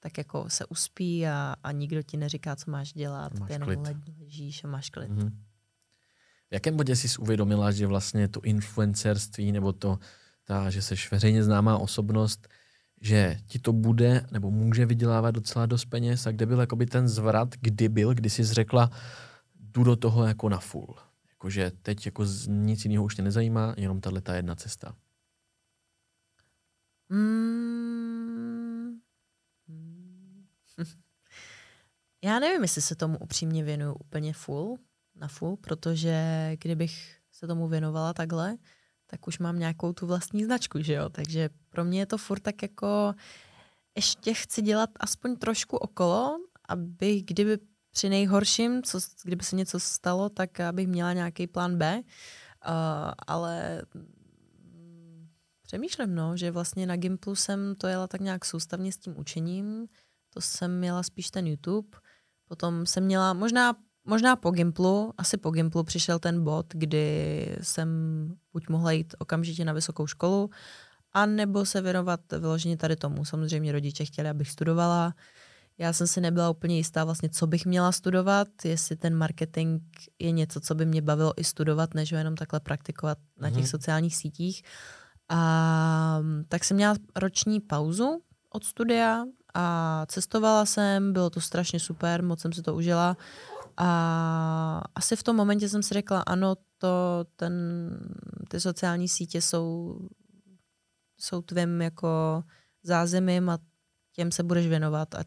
[0.00, 3.38] tak jako se uspí a, a nikdo ti neříká, co máš dělat.
[3.38, 3.78] Máš Ty jenom klid.
[3.80, 5.10] le- ležíš a máš klid.
[5.10, 5.30] Mhm.
[6.50, 9.98] V jakém bodě jsi uvědomila, že vlastně to influencerství nebo to,
[10.44, 12.48] ta, že jsi veřejně známá osobnost,
[13.00, 17.08] že ti to bude nebo může vydělávat docela dost peněz a kde byl jakoby ten
[17.08, 18.90] zvrat, kdy byl, kdy jsi řekla,
[19.60, 20.94] jdu do toho jako na full.
[21.30, 24.94] Jakože teď jako nic jiného už tě nezajímá, jenom tahle ta jedna cesta.
[27.08, 29.00] Mm.
[29.68, 30.46] Mm.
[32.24, 34.78] Já nevím, jestli se tomu upřímně věnuju úplně full,
[35.14, 38.56] na full, protože kdybych se tomu věnovala takhle,
[39.06, 41.08] tak už mám nějakou tu vlastní značku, že jo?
[41.08, 43.14] Takže pro mě je to furt tak jako,
[43.96, 46.38] ještě chci dělat aspoň trošku okolo,
[46.68, 47.58] abych kdyby
[47.90, 52.02] při nejhorším, co, kdyby se něco stalo, tak abych měla nějaký plán B, uh,
[53.26, 53.82] ale
[55.66, 59.86] přemýšlím, no, že vlastně na Gimplu jsem to jela tak nějak soustavně s tím učením,
[60.34, 61.88] to jsem měla spíš ten YouTube,
[62.48, 67.88] potom jsem měla, možná, možná po Gimplu, asi po Gimplu přišel ten bod, kdy jsem
[68.52, 70.50] buď mohla jít okamžitě na vysokou školu,
[71.12, 73.24] a nebo se věnovat vyloženě tady tomu.
[73.24, 75.14] Samozřejmě rodiče chtěli, abych studovala.
[75.78, 79.82] Já jsem si nebyla úplně jistá vlastně, co bych měla studovat, jestli ten marketing
[80.18, 83.58] je něco, co by mě bavilo i studovat, než ho jenom takhle praktikovat na těch
[83.58, 83.66] Mhm.
[83.66, 84.62] sociálních sítích.
[85.28, 89.24] A tak jsem měla roční pauzu od studia
[89.54, 93.16] a cestovala jsem, bylo to strašně super, moc jsem si to užila.
[93.76, 97.54] A asi v tom momentě jsem si řekla, ano, to, ten,
[98.48, 99.98] ty sociální sítě jsou,
[101.18, 102.44] jsou tvým jako
[102.82, 103.58] zázemím a
[104.12, 105.24] těm se budeš věnovat a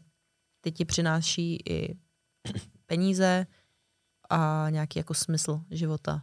[0.60, 1.98] ty ti přináší i
[2.86, 3.46] peníze
[4.30, 6.22] a nějaký jako smysl života.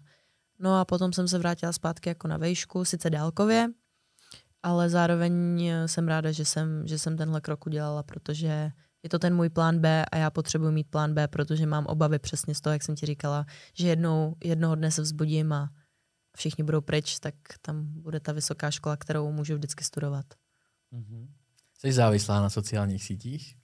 [0.59, 3.67] No a potom jsem se vrátila zpátky jako na vejšku, sice dálkově,
[4.63, 8.71] ale zároveň jsem ráda, že jsem, že jsem tenhle krok udělala, protože
[9.03, 12.19] je to ten můj plán B a já potřebuji mít plán B, protože mám obavy
[12.19, 15.69] přesně z toho, jak jsem ti říkala, že jednou, jednoho dne se vzbudím a
[16.37, 20.25] všichni budou pryč, tak tam bude ta vysoká škola, kterou můžu vždycky studovat.
[21.79, 23.57] Jsi závislá na sociálních sítích?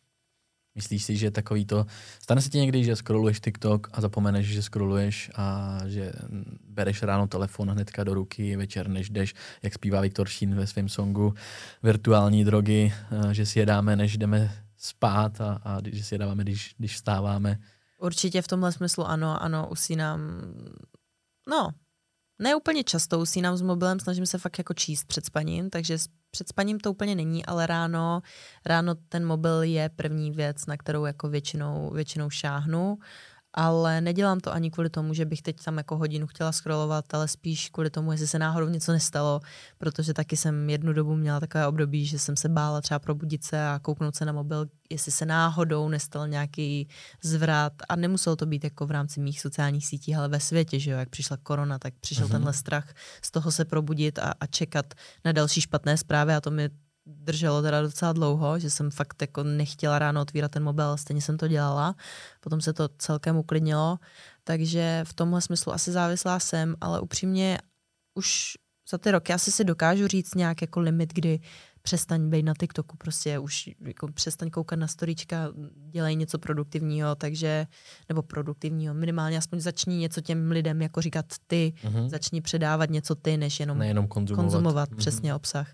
[0.76, 1.86] Myslíš si, že takový to...
[2.20, 6.12] Stane se ti někdy, že scrolluješ TikTok a zapomeneš, že scrolluješ a že
[6.68, 10.90] bereš ráno telefon hnedka do ruky, večer než jdeš, jak zpívá Viktor Šín ve svém
[10.90, 11.34] songu,
[11.84, 16.76] virtuální drogy, eh, že si jedáme, než jdeme spát a, a že si jedáváme, když,
[16.78, 17.60] když vstáváme.
[17.98, 20.42] Určitě v tomhle smyslu ano, ano, usínám,
[21.48, 21.70] no,
[22.44, 25.98] ne úplně často usínám s mobilem, snažím se fakt jako číst před spaním, takže
[26.32, 28.22] před spaním to úplně není, ale ráno,
[28.66, 32.98] ráno ten mobil je první věc, na kterou jako většinou, většinou šáhnu,
[33.54, 37.28] ale nedělám to ani kvůli tomu, že bych teď tam jako hodinu chtěla scrollovat, ale
[37.28, 39.40] spíš kvůli tomu, jestli se náhodou něco nestalo,
[39.78, 43.68] protože taky jsem jednu dobu měla takové období, že jsem se bála třeba probudit se
[43.68, 46.88] a kouknout se na mobil, jestli se náhodou nestal nějaký
[47.24, 50.92] zvrat a nemuselo to být jako v rámci mých sociálních sítí, ale ve světě, že
[50.92, 52.30] jo, jak přišla korona, tak přišel Mhm.
[52.30, 52.36] mm-hmm.
[52.36, 54.94] tenhle strach z toho se probudit a, a čekat
[55.26, 56.70] na další špatné zprávy a to mi
[57.06, 61.22] drželo teda docela dlouho, že jsem fakt jako nechtěla ráno otvírat ten mobil, ale stejně
[61.22, 61.96] jsem to dělala.
[62.40, 63.98] Potom se to celkem uklidnilo,
[64.44, 67.58] takže v tomhle smyslu asi závislá jsem, ale upřímně
[68.16, 68.54] už
[68.90, 71.40] za ty roky asi si dokážu říct nějak jako limit, kdy
[71.82, 75.48] přestaň být na TikToku, prostě už jako přestaň koukat na storíčka,
[75.92, 77.68] dělej něco produktivního, takže,
[78.10, 82.10] nebo produktivního, minimálně aspoň začni něco těm lidem jako říkat ty, Mhm.
[82.10, 84.44] začni předávat něco ty, než jenom Nejenom konzumovat.
[84.44, 84.98] konzumovat Mhm.
[84.98, 85.72] přesně obsah.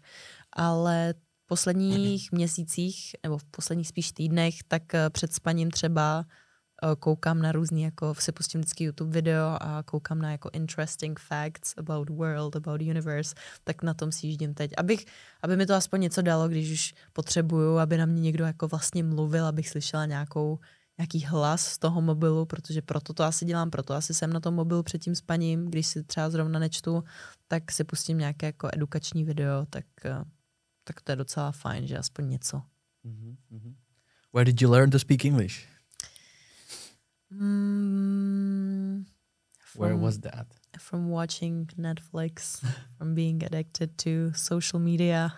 [0.59, 6.25] Ale v posledních měsících, nebo v posledních spíš týdnech, tak eh, před spaním třeba
[6.83, 11.19] eh, koukám na různý, jako si pustím vždycky YouTube video a koukám na jako interesting
[11.19, 15.05] facts about world, about universe, tak na tom si jíždím teď, abych,
[15.41, 19.03] aby mi to aspoň něco dalo, když už potřebuju, aby na mě někdo jako vlastně
[19.03, 20.59] mluvil, abych slyšela nějakou
[20.97, 24.53] nějaký hlas z toho mobilu, protože proto to asi dělám, proto asi jsem na tom
[24.53, 27.03] mobilu před tím spaním, když si třeba zrovna nečtu,
[27.47, 30.23] tak si pustím nějaké jako edukační video, tak, eh,
[30.89, 32.61] tak to je docela fajn, že aspoň něco.
[33.03, 33.75] Mhm, mhm.
[34.33, 35.67] Where did you learn to speak English?
[37.31, 39.05] Mm,
[39.79, 40.47] Where from- was that?
[40.79, 42.65] from watching Netflix,
[42.97, 45.29] from being addicted to social media.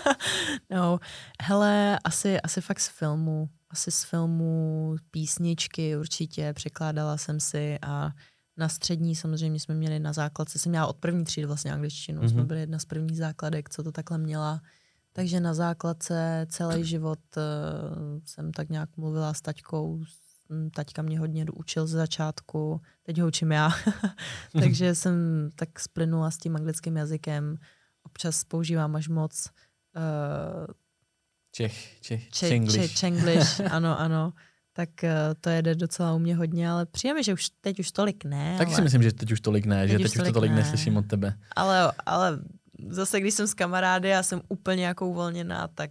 [0.70, 0.98] no,
[1.42, 3.48] hele, asi, asi fakt z filmu.
[3.70, 8.12] Asi z filmu, písničky určitě, překládala jsem si a
[8.56, 12.28] na střední samozřejmě jsme měli na základce, jsem měla od první třídy vlastně angličtinu, mm-hmm.
[12.28, 14.60] jsme byli jedna z prvních základek, co to takhle měla.
[15.12, 17.42] Takže na základce celý život uh,
[18.24, 20.04] jsem tak nějak mluvila s taťkou,
[20.50, 23.70] Mm, taťka mě hodně učil ze začátku, teď ho učím já,
[24.60, 25.14] takže jsem
[25.54, 27.56] tak splynula s tím anglickým jazykem,
[28.02, 29.46] občas používám až moc.
[29.96, 30.66] Uh,
[31.52, 32.90] Čech, Čech, Če, Čenglish.
[32.90, 34.32] če, Čenglish, ano, ano.
[34.72, 35.10] Tak uh,
[35.40, 38.54] to jede docela u mě hodně, ale přijeme, že už teď už tolik ne.
[38.58, 40.18] Taky ale, si myslím, že teď už tolik ne, Teď že už teď už to
[40.18, 40.56] tolik tolik ne.
[40.56, 41.34] neslyším od tebe.
[41.56, 42.38] ale, ale
[42.88, 45.90] zase, když jsem s kamarády a jsem úplně jako uvolněná, tak,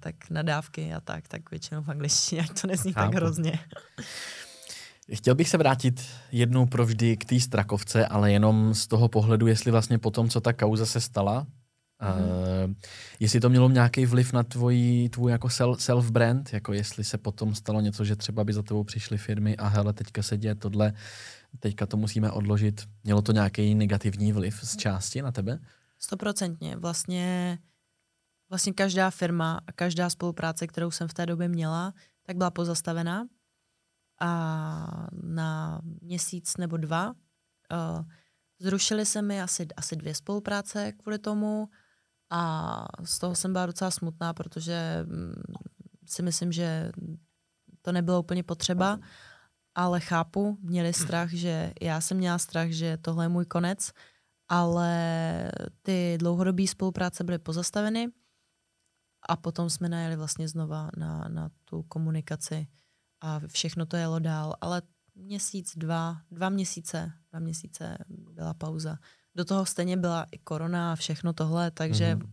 [0.00, 3.16] tak nadávky a tak, tak většinou v angličtině, ať to nezní tak Chápu.
[3.16, 3.58] hrozně.
[5.14, 6.02] Chtěl bych se vrátit
[6.32, 10.40] jednou provždy k té Strakovce, ale jenom z toho pohledu, jestli vlastně po tom, co
[10.40, 11.46] ta kauza se stala,
[12.02, 12.66] mm-hmm.
[12.66, 12.74] uh,
[13.20, 17.54] jestli to mělo nějaký vliv na tvoji, tvůj jako sel- self-brand, jako jestli se potom
[17.54, 20.92] stalo něco, že třeba by za tebou přišly firmy a hele, teďka se děje tohle,
[21.58, 22.82] teďka to musíme odložit.
[23.04, 25.58] Mělo to nějaký negativní vliv z části na tebe?
[26.02, 26.76] Stoprocentně.
[26.76, 27.58] Vlastně,
[28.48, 33.26] vlastně každá firma a každá spolupráce, kterou jsem v té době měla, tak byla pozastavená.
[34.20, 38.04] A na měsíc nebo dva uh,
[38.58, 41.68] zrušily se mi asi, asi dvě spolupráce kvůli tomu
[42.30, 45.42] a z toho jsem byla docela smutná, protože mm,
[46.06, 46.92] si myslím, že
[47.82, 48.98] to nebylo úplně potřeba,
[49.74, 53.92] ale chápu, měli strach, že já jsem měla strach, že tohle je můj konec,
[54.52, 55.52] ale
[55.82, 58.08] ty dlouhodobé spolupráce byly pozastaveny
[59.28, 62.66] a potom jsme najeli vlastně znova na, na tu komunikaci
[63.20, 64.82] a všechno to jelo dál, ale
[65.14, 68.98] měsíc, dva, dva měsíce, dva měsíce byla pauza.
[69.34, 72.24] Do toho stejně byla i korona a všechno tohle, takže Mhm.
[72.24, 72.30] mm-hmm.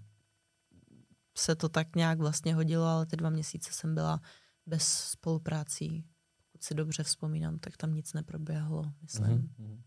[1.37, 4.21] se to tak nějak vlastně hodilo, ale ty dva měsíce jsem byla
[4.65, 6.05] bez spoluprácí.
[6.37, 9.53] Pokud si dobře vzpomínám, tak tam nic neproběhlo, myslím.
[9.57, 9.83] Mhm.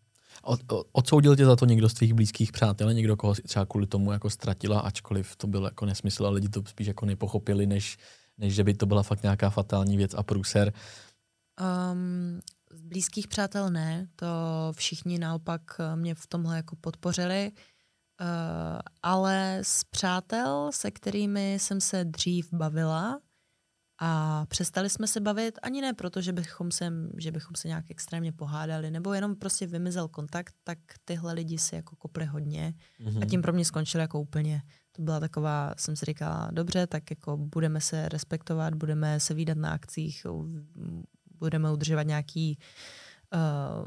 [0.93, 4.13] Odsoudil tě za to někdo z tvých blízkých přátel, někdo, koho si třeba kvůli tomu
[4.13, 7.99] jako ztratila, ačkoliv to byl jako nesmysl a lidi to spíš jako nepochopili, než,
[8.39, 10.73] než že by to byla fakt nějaká fatální věc a průser.
[11.93, 12.41] Um,
[12.71, 14.27] z blízkých přátel ne, to
[14.73, 17.53] všichni naopak eh, mě v tomhle jako podpořili,
[18.21, 18.27] uh,
[19.03, 23.21] ale z přátel, se kterými jsem se dřív bavila
[24.03, 27.85] a přestali jsme se bavit, ani ne proto, že bychom se, že bychom se nějak
[27.91, 33.23] extrémně pohádali, nebo jenom prostě vymizel kontakt, tak tyhle lidi si jako kopli hodně Mhm.
[33.23, 34.63] a tím pro mě skončilo jako úplně.
[34.93, 39.59] To byla taková, jsem si říkala, dobře, tak jako budeme se respektovat, budeme se výdat
[39.59, 40.27] na akcích,
[41.39, 42.59] budeme udržovat nějaký
[43.35, 43.87] uh,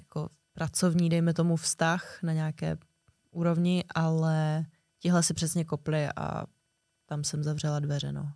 [0.00, 2.76] jako pracovní, dejme tomu, vztah na nějaké
[3.30, 4.66] úrovni, ale
[4.98, 6.44] tihle si přesně kopli a
[7.06, 8.32] tam jsem zavřela dveře, no.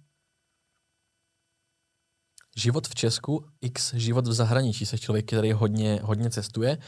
[2.56, 4.86] Život v Česku, x život v zahraničí.
[4.86, 6.78] Jsi člověk, který hodně, hodně cestuje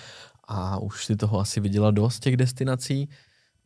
[0.44, 3.08] a už si toho asi viděla dost těch destinací.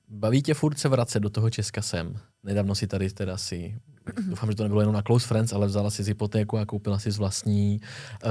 [0.09, 2.21] Baví tě furt se vracet do toho Česka sem?
[2.43, 3.79] Nedávno si tady teda si,
[4.29, 6.99] doufám, že to nebylo jenom na Close Friends, ale vzala si z hypotéku a koupila
[6.99, 7.81] si z vlastní
[8.25, 8.31] uh,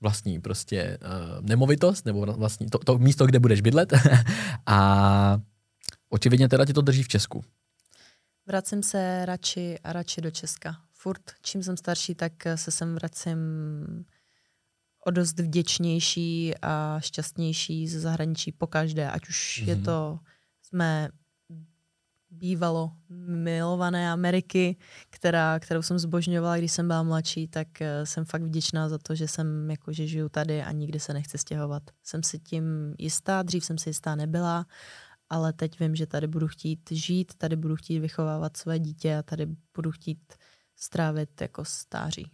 [0.00, 3.92] vlastní prostě uh, nemovitost, nebo vlastní, to, to místo, kde budeš bydlet.
[4.66, 5.40] a
[6.08, 7.44] očividně teda ti to drží v Česku.
[8.46, 10.76] Vracím se radši a radši do Česka.
[11.02, 13.38] Furt, čím jsem starší, tak se sem vracím
[15.06, 19.68] o dost vděčnější a šťastnější ze zahraničí po každé, ať už mm-hmm.
[19.68, 19.84] je Mhm.
[19.84, 20.18] to
[20.62, 21.08] jsme
[22.30, 22.92] bývalo
[23.26, 24.76] milované Ameriky,
[25.10, 29.14] která, kterou jsem zbožňovala, když jsem byla mladší, tak eh, jsem fakt vděčná za to,
[29.14, 31.82] že jsem jako, že žiju tady a nikdy se nechci stěhovat.
[32.02, 34.66] Jsem si tím jistá, dřív jsem si jistá nebyla,
[35.28, 39.22] ale teď vím, že tady budu chtít žít, tady budu chtít vychovávat své dítě a
[39.22, 40.34] tady budu chtít
[40.82, 42.30] strávit jako stáří.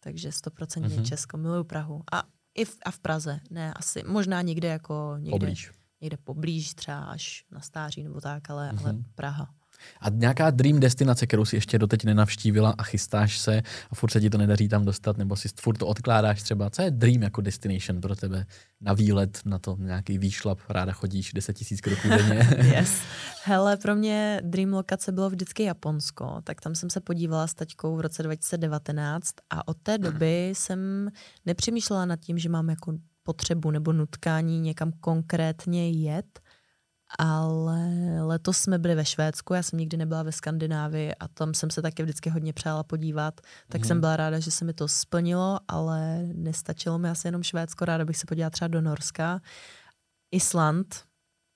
[0.00, 0.98] Takže stoprocentně Mhm.
[1.04, 1.08] mm-hmm.
[1.08, 2.02] Česko, miluju Prahu.
[2.12, 2.22] A
[2.54, 5.72] i v, a v Praze, ne, asi, možná někde jako někde, Poblíž.
[6.00, 8.80] někde poblíž, třeba až na stáří nebo tak, ale, mm-hmm.
[8.84, 9.04] ale Mhm.
[9.14, 9.54] Praha.
[10.00, 14.20] A nějaká dream destinace, kterou si ještě doteď nenavštívila a chystáš se a furt se
[14.20, 16.70] ti to nedaří tam dostat, nebo si furt to odkládáš třeba.
[16.70, 18.46] Co je dream jako destination pro tebe?
[18.80, 22.48] Na výlet, na to nějaký výšlap, ráda chodíš 10 tisíc kroků denně.
[22.72, 23.00] Yes.
[23.44, 27.96] Hele, pro mě dream lokace bylo vždycky Japonsko, tak tam jsem se podívala s taťkou
[27.96, 31.08] v roce 2019 a od té doby jsem
[31.46, 32.92] nepřemýšlela nad tím, že mám jako
[33.22, 36.40] potřebu nebo nutkání někam konkrétně jet,
[37.18, 37.88] ale
[38.22, 41.82] letos jsme byli ve Švédsku, já jsem nikdy nebyla ve Skandinávii a tam jsem se
[41.82, 43.88] taky vždycky hodně přála podívat, tak Mhm.
[43.88, 48.04] jsem byla ráda, že se mi to splnilo, ale nestačilo mi asi jenom Švédsko, ráda
[48.04, 49.40] bych se podívala třeba do Norska.
[50.30, 51.04] Island,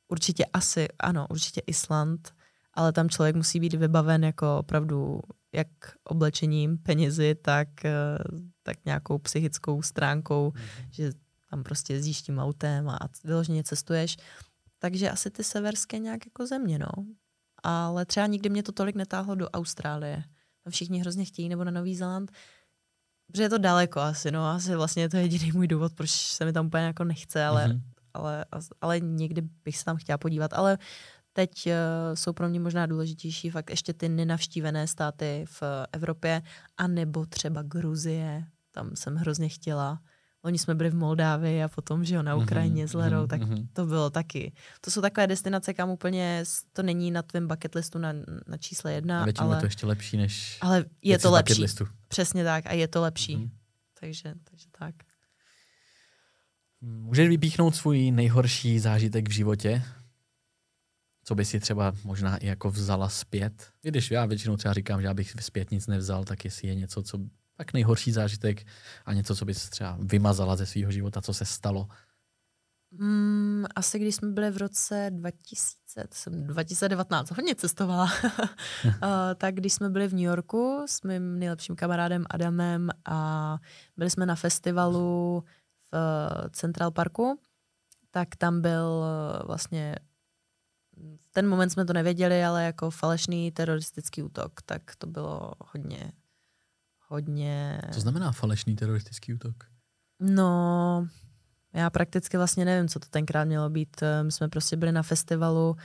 [0.08, 2.32] určitě asi, ano, určitě Island,
[2.74, 5.20] ale tam člověk musí být vybaven jako opravdu
[5.52, 5.68] jak
[6.04, 8.18] oblečením, penězi, tak, eh,
[8.62, 10.88] tak nějakou psychickou stránkou, mm-hmm.
[10.90, 11.12] že
[11.50, 14.16] tam prostě jezdíš tím autem a vyloženě cestuješ.
[14.86, 16.88] Takže asi ty severské nějak jako země, no.
[17.62, 20.24] Ale třeba nikdy mě to tolik netáhlo do Austrálie.
[20.64, 22.32] Tam všichni hrozně chtějí, nebo na Nový Zéland.
[23.26, 24.46] Protože je to daleko asi, no.
[24.46, 27.68] Asi vlastně je to jediný můj důvod, proč se mi tam úplně jako nechce, ale,
[27.68, 27.80] Mhm.
[28.14, 28.44] ale,
[28.80, 30.52] ale někdy bych se tam chtěla podívat.
[30.52, 30.78] Ale
[31.32, 31.72] Teď uh,
[32.14, 36.42] jsou pro mě možná důležitější fakt ještě ty nenavštívené státy v Evropě,
[36.76, 40.00] anebo třeba Gruzie, tam jsem hrozně chtěla.
[40.46, 43.16] Oni jsme byli v Moldávii a potom, že jo, na mhm, Ukrajině mm-hmm, s Lerou,
[43.16, 43.26] mm-hmm.
[43.26, 43.68] tak mhm.
[43.72, 44.52] to bylo taky.
[44.80, 48.12] To jsou takové destinace, kam úplně to není na tvém bucket listu na,
[48.46, 49.24] na čísle jedna.
[49.24, 51.62] A ale, je to ještě lepší, než Ale je to lepší.
[51.62, 51.86] Listu.
[52.08, 53.36] Přesně tak a je to lepší.
[53.36, 53.50] Mm-hmm.
[54.00, 54.94] Takže, takže tak.
[56.80, 59.82] Můžeš vypíchnout svůj nejhorší zážitek v životě?
[61.24, 63.70] Co by si třeba možná i jako vzala zpět?
[63.84, 66.74] I když já většinou třeba říkám, že já bych zpět nic nevzal, tak jestli je
[66.74, 67.18] něco, co
[67.56, 68.66] tak nejhorší zážitek
[69.04, 71.88] a něco, co bys třeba vymazala ze svého života, co se stalo?
[72.90, 78.04] Mm, asi když jsme byli v roce 2000, jsem 2019 hodně cestovala,
[78.84, 78.90] uh,
[79.36, 83.58] tak když jsme byli v New Yorku s mým nejlepším kamarádem Adamem a
[83.96, 85.44] byli jsme na festivalu
[85.92, 87.40] v Central Parku,
[88.10, 89.96] tak tam byl eh, vlastně
[91.20, 96.12] v ten moment jsme to nevěděli, ale jako falešný teroristický útok, tak to bylo hodně
[97.06, 97.80] hodně...
[97.92, 99.54] Co znamená falešný teroristický útok?
[100.20, 101.08] No,
[101.72, 104.02] já prakticky vlastně nevím, co to tenkrát mělo být.
[104.02, 105.76] Eh, my jsme prostě byli na festivalu,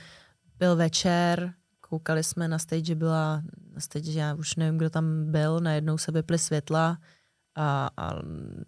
[0.58, 3.42] byl večer, koukali jsme na stage, byla
[3.74, 6.98] na stage, já už nevím, kdo tam byl, najednou se vyply světla
[7.54, 8.14] a, a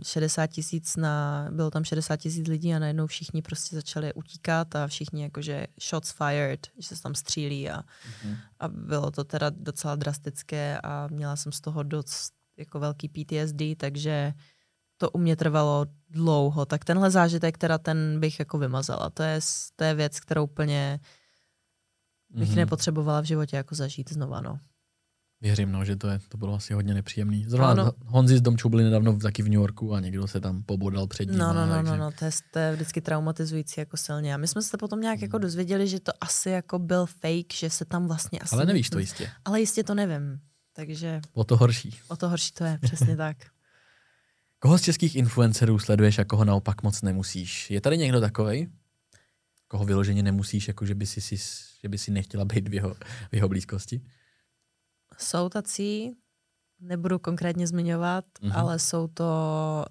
[0.02, 4.86] 60 tisíc na, bylo tam 60 tisíc lidí a najednou všichni prostě začali utíkat a
[4.86, 8.36] všichni jakože shots fired, že se tam střílí a, mm-hmm.
[8.60, 13.62] a bylo to teda docela drastické a měla jsem z toho dost jako velký PTSD,
[13.76, 14.32] takže
[14.96, 16.66] to u mě trvalo dlouho.
[16.66, 19.10] Tak tenhle zážitek, teda ten bych jako vymazala.
[19.10, 19.40] To je,
[19.76, 21.00] to je věc, kterou úplně
[22.30, 22.56] bych mm-hmm.
[22.56, 24.58] nepotřebovala v životě jako zažít znova, no.
[25.40, 27.44] Věřím, no, že to, je, to bylo asi hodně nepříjemný.
[27.48, 27.92] Zrovna no, no.
[28.06, 31.24] Honzi s Domčou byli nedávno taky v New Yorku a někdo se tam pobodal před
[31.24, 31.38] ním.
[31.38, 34.34] No, no, no, no, no, to je, to je vždycky traumatizující jako silně.
[34.34, 35.42] A my jsme se potom nějak jako hmm.
[35.42, 38.54] dozvěděli, že to asi jako byl fake, že se tam vlastně asi...
[38.54, 39.30] Ale nevíš to jistě.
[39.44, 40.40] Ale jistě to nevím.
[40.76, 41.20] Takže...
[41.32, 42.00] O to horší.
[42.08, 43.36] O to horší to je, přesně tak.
[44.58, 47.70] Koho z českých influencerů sleduješ a koho naopak moc nemusíš?
[47.70, 48.68] Je tady někdo takový?
[49.68, 51.36] Koho vyloženě nemusíš, jako že by si, si,
[51.80, 52.94] že by si nechtěla být v jeho,
[53.30, 54.00] v jeho blízkosti?
[55.18, 56.16] Jsou tací,
[56.80, 58.52] nebudu konkrétně zmiňovat, mm-hmm.
[58.54, 59.24] ale jsou to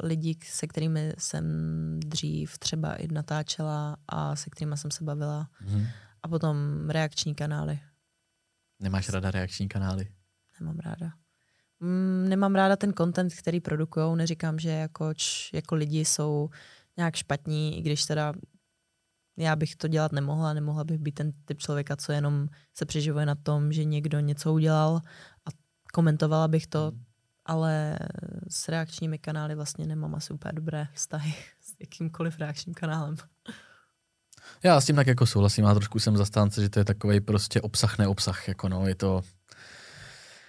[0.03, 1.45] lidi, se kterými jsem
[1.99, 5.49] dřív třeba i natáčela a se kterými jsem se bavila.
[5.65, 5.88] Mm-hmm.
[6.23, 7.80] A potom reakční kanály.
[8.80, 10.07] Nemáš rada reakční kanály?
[10.59, 11.11] Nemám ráda.
[11.80, 14.17] Mm, nemám ráda ten content, který produkují.
[14.17, 16.49] Neříkám, že jako, č, jako lidi jsou
[16.97, 18.34] nějak špatní, i když teda
[19.38, 23.25] já bych to dělat nemohla, nemohla bych být ten typ člověka, co jenom se přeživuje
[23.25, 24.95] na tom, že někdo něco udělal
[25.45, 25.49] a
[25.93, 27.03] komentovala bych to, mm.
[27.45, 27.99] ale
[28.49, 33.15] s reakčními kanály vlastně nemám asi úplně dobré vztahy s jakýmkoliv reakčním kanálem.
[34.63, 37.61] Já s tím tak jako souhlasím, a trošku jsem zastánce, že to je takový prostě
[37.61, 39.21] obsah, neobsah, jako no, je to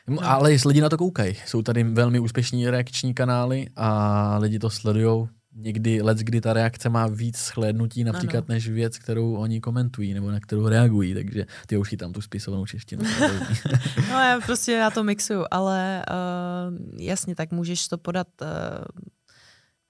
[0.09, 0.25] No.
[0.25, 4.71] Ale jestli lidi na to koukají, jsou tady velmi úspěšní reakční kanály a lidi to
[4.71, 5.29] sledují.
[5.57, 8.47] Někdy, let, kdy ta reakce má víc shlédnutí například ano.
[8.49, 12.67] než věc, kterou oni komentují nebo na kterou reagují, takže ty už tam tu spisovanou
[12.67, 13.05] češtinu.
[14.11, 18.49] no já prostě já to mixuju, ale uh, jasně, tak můžeš to podat uh,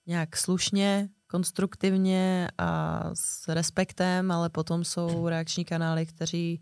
[0.07, 6.61] nějak slušně, konstruktivně a s respektem, ale potom jsou reakční kanály, kteří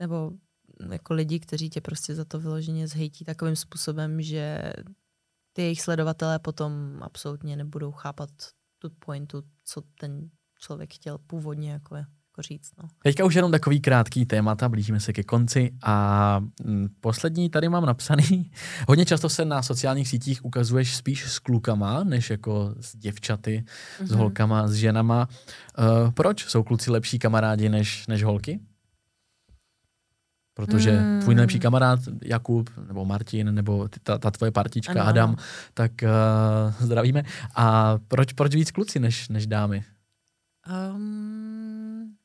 [0.00, 0.30] nebo
[0.90, 4.72] jako lidi, kteří tě prostě za to vyloženě zhejtí takovým způsobem, že
[5.52, 8.30] ty jejich sledovatelé potom absolutně nebudou chápat
[8.78, 10.30] tu pointu, co ten
[10.60, 12.70] člověk chtěl původně jako, jako říct.
[12.82, 12.88] No.
[13.02, 17.86] Teďka už jenom takový krátký témata, blížíme se ke konci a mm, poslední tady mám
[17.86, 18.50] napsaný.
[18.88, 24.06] Hodně často se na sociálních sítích ukazuješ spíš s klukama, než jako s děvčaty, mm-hmm.
[24.06, 24.18] s mhm.
[24.18, 25.28] holkama, s ženama.
[25.78, 26.46] Uh, proč?
[26.46, 28.60] Jsou kluci lepší kamarádi než, než holky?
[30.58, 31.20] Protože mm.
[31.22, 35.36] tvůj nejlepší kamarád Jakub, nebo Martin, nebo ty, ta, ta tvoje partička ano, Adam,
[35.74, 37.22] tak uh, zdravíme.
[37.54, 39.84] A proč, proč víc kluci než, než dámy?
[40.94, 42.16] Um,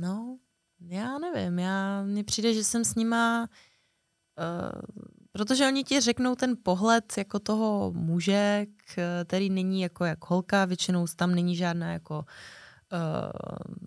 [0.00, 0.38] no,
[0.88, 1.58] já nevím.
[1.58, 3.48] Já, mně přijde, že jsem s nima...
[4.38, 4.80] Uh,
[5.32, 8.66] protože oni ti řeknou ten pohled jako toho muže,
[9.24, 12.24] který není jako jak holka, většinou tam není žádná jako uh,
[12.92, 12.98] uh,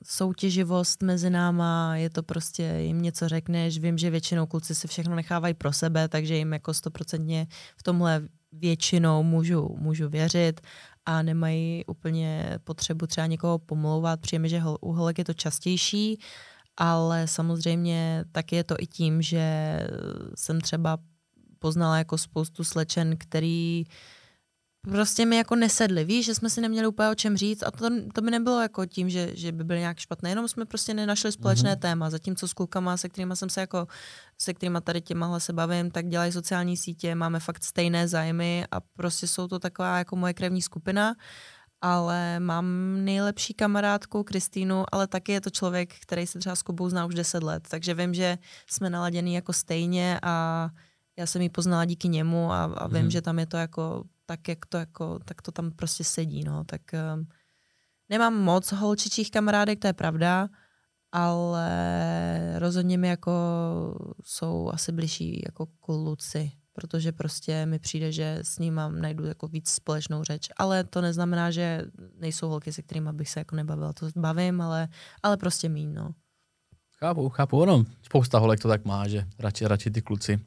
[0.04, 5.16] soutěživost mezi náma, je to prostě, jim něco řekneš, vím, že většinou kluci si všechno
[5.16, 8.22] nechávají pro sebe, takže jim jako stoprocentně v tomhle
[8.52, 10.62] většinou můžu, můžu věřit
[11.06, 14.20] a nemají úplně potřebu třeba někoho pomlouvat.
[14.20, 16.20] Přijeme, že u holek je to častější,
[16.78, 19.80] ale samozřejmě taky je to i tím, že
[20.36, 20.98] jsem třeba
[21.60, 23.84] poznala jako spoustu slečen, který
[24.92, 27.90] prostě mi jako nesedli, víš, že jsme si neměli úplně o čem říct a to,
[28.14, 31.32] to by nebylo jako tím, že, že by byly nějak špatné, jenom jsme prostě nenašli
[31.32, 31.80] společné mm-hmm.
[31.80, 33.88] téma, zatímco s klukama, se kterými jsem se jako,
[34.38, 38.80] se kterými tady těmahle se bavím, tak dělají sociální sítě, máme fakt stejné zájmy a
[38.80, 41.16] prostě jsou to taková jako moje krevní skupina,
[41.82, 42.66] ale mám
[43.06, 47.16] nejlepší kamarádku Kristýnu, ale taky je to člověk, který se třeba s Kubou zná už
[47.16, 48.38] 10 let, takže vím, že
[48.70, 50.70] jsme naladěný jako stejně a
[51.18, 53.12] já jsem ji poznala díky němu a, a vím, mm.
[53.12, 56.64] že tam je to jako tak, jak to jako, tak to tam prostě sedí, no,
[56.64, 56.82] tak
[57.16, 57.28] um,
[58.10, 60.50] nemám moc holčičích kamarádek, to je pravda,
[61.12, 61.70] ale
[62.60, 63.32] rozhodně mi jako
[64.24, 69.48] jsou asi bližší jako kluci, protože prostě mi přijde, že s ním mám, najdu jako
[69.48, 71.86] víc společnou řeč, ale to neznamená, že
[72.20, 74.88] nejsou holky, se kterými bych se jako nebavila, to bavím, ale,
[75.24, 76.14] ale prostě míň, no.
[77.00, 80.40] Chápu, chápu, ono, spousta holek to tak má, že radši, radši ty kluci,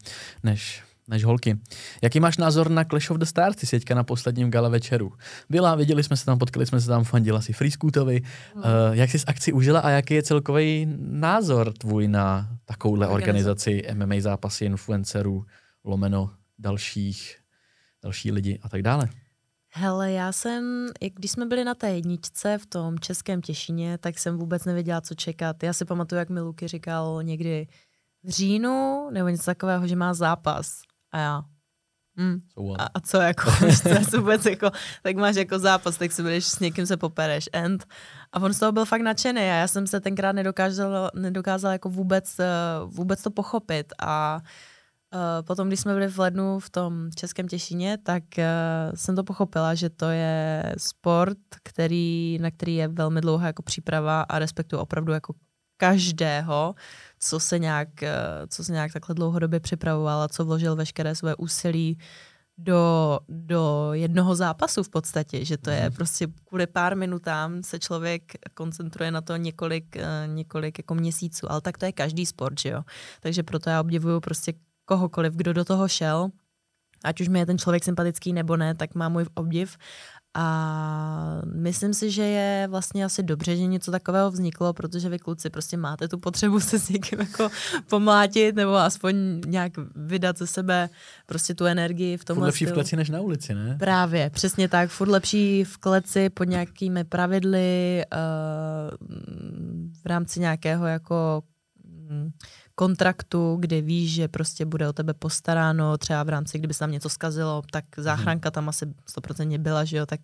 [0.42, 1.59] než, než holky.
[2.02, 5.12] Jaký máš názor na Clash of the Stars, ty seďka na posledním gala večeru?
[5.51, 8.22] Byla, viděli jsme se tam, potkali jsme se tam, fandila si Freescootovi.
[8.55, 8.62] No.
[8.62, 13.82] Uh, jak jsi z akci užila a jaký je celkový názor tvůj na takovouhle organizaci
[13.94, 15.44] MMA zápasy influencerů,
[15.85, 17.36] lomeno dalších,
[18.02, 19.09] další lidi a tak dále?
[19.70, 24.39] Hele, já jsem, když jsme byli na té jedničce v tom českém Těšině, tak jsem
[24.39, 25.62] vůbec nevěděla, co čekat.
[25.62, 27.66] Já si pamatuju, jak mi Luky říkal někdy
[28.24, 30.82] v říjnu nebo něco takového, že má zápas.
[31.12, 31.43] A já,
[32.18, 32.40] Hmm.
[32.78, 33.51] A, a co jako,
[34.10, 34.70] co vůbec jako,
[35.02, 37.86] tak máš jako zápas, tak si budeš s někým se popereš, end.
[38.32, 41.89] A on z toho byl fakt nadšený a já jsem se tenkrát nedokázal, nedokázal jako
[41.89, 42.47] vůbec, eh,
[42.85, 43.93] vůbec to pochopit.
[43.98, 44.40] A
[45.14, 48.44] Uh, potom, když jsme byli v lednu v tom Českém Těšině, tak uh,
[48.94, 54.22] jsem to pochopila, že to je sport, který, na který je velmi dlouhá jako příprava
[54.22, 55.35] a respektuju opravdu jako
[55.76, 56.74] každého,
[57.18, 58.08] co se nějak, uh,
[58.48, 61.98] co se nějak takhle dlouhodobě připravoval a co vložil veškeré své úsilí
[62.58, 65.92] do, do jednoho zápasu v podstatě, že to je mhm.
[65.92, 68.22] prostě kvůli pár minutám se člověk
[68.54, 69.96] koncentruje na to několik,
[70.26, 72.82] několik jako měsíců, ale tak to je každý sport, že jo.
[73.20, 74.52] Takže proto já obdivuju prostě
[74.84, 76.28] kohokoliv, kdo do toho šel,
[77.04, 79.76] ať už mi je ten člověk sympatický nebo ne, tak má můj obdiv.
[80.40, 85.51] A myslím si, že je vlastně asi dobře, že něco takového vzniklo, protože vy kluci
[85.51, 87.48] prostě máte tu potřebu se s někým jako
[87.90, 90.89] pomlátit nebo aspoň nějak vydat ze sebe
[91.27, 92.35] prostě tu energii v tom.
[92.35, 92.70] Furt lepší stylu.
[92.70, 93.77] v kleci než na ulici, ne?
[93.78, 94.90] Právě, přesně tak.
[94.90, 99.09] Furt lepší v kleci pod nějakými pravidly uh,
[100.02, 101.43] v rámci nějakého jako
[101.85, 102.31] mm,
[102.78, 106.90] kontraktu, kdy víš, že prostě bude o tebe postaráno, třeba v rámci, kdyby se tam
[106.90, 110.20] něco skazilo, tak záchranka tam asi stoprocentně byla, že jo, tak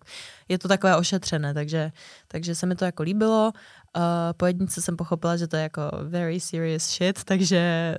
[0.47, 1.91] je to takové ošetřené, takže,
[2.27, 3.51] takže se mi to jako líbilo.
[3.51, 4.01] Uh,
[4.37, 7.95] po jednice jsem pochopila, že to je jako very serious shit, takže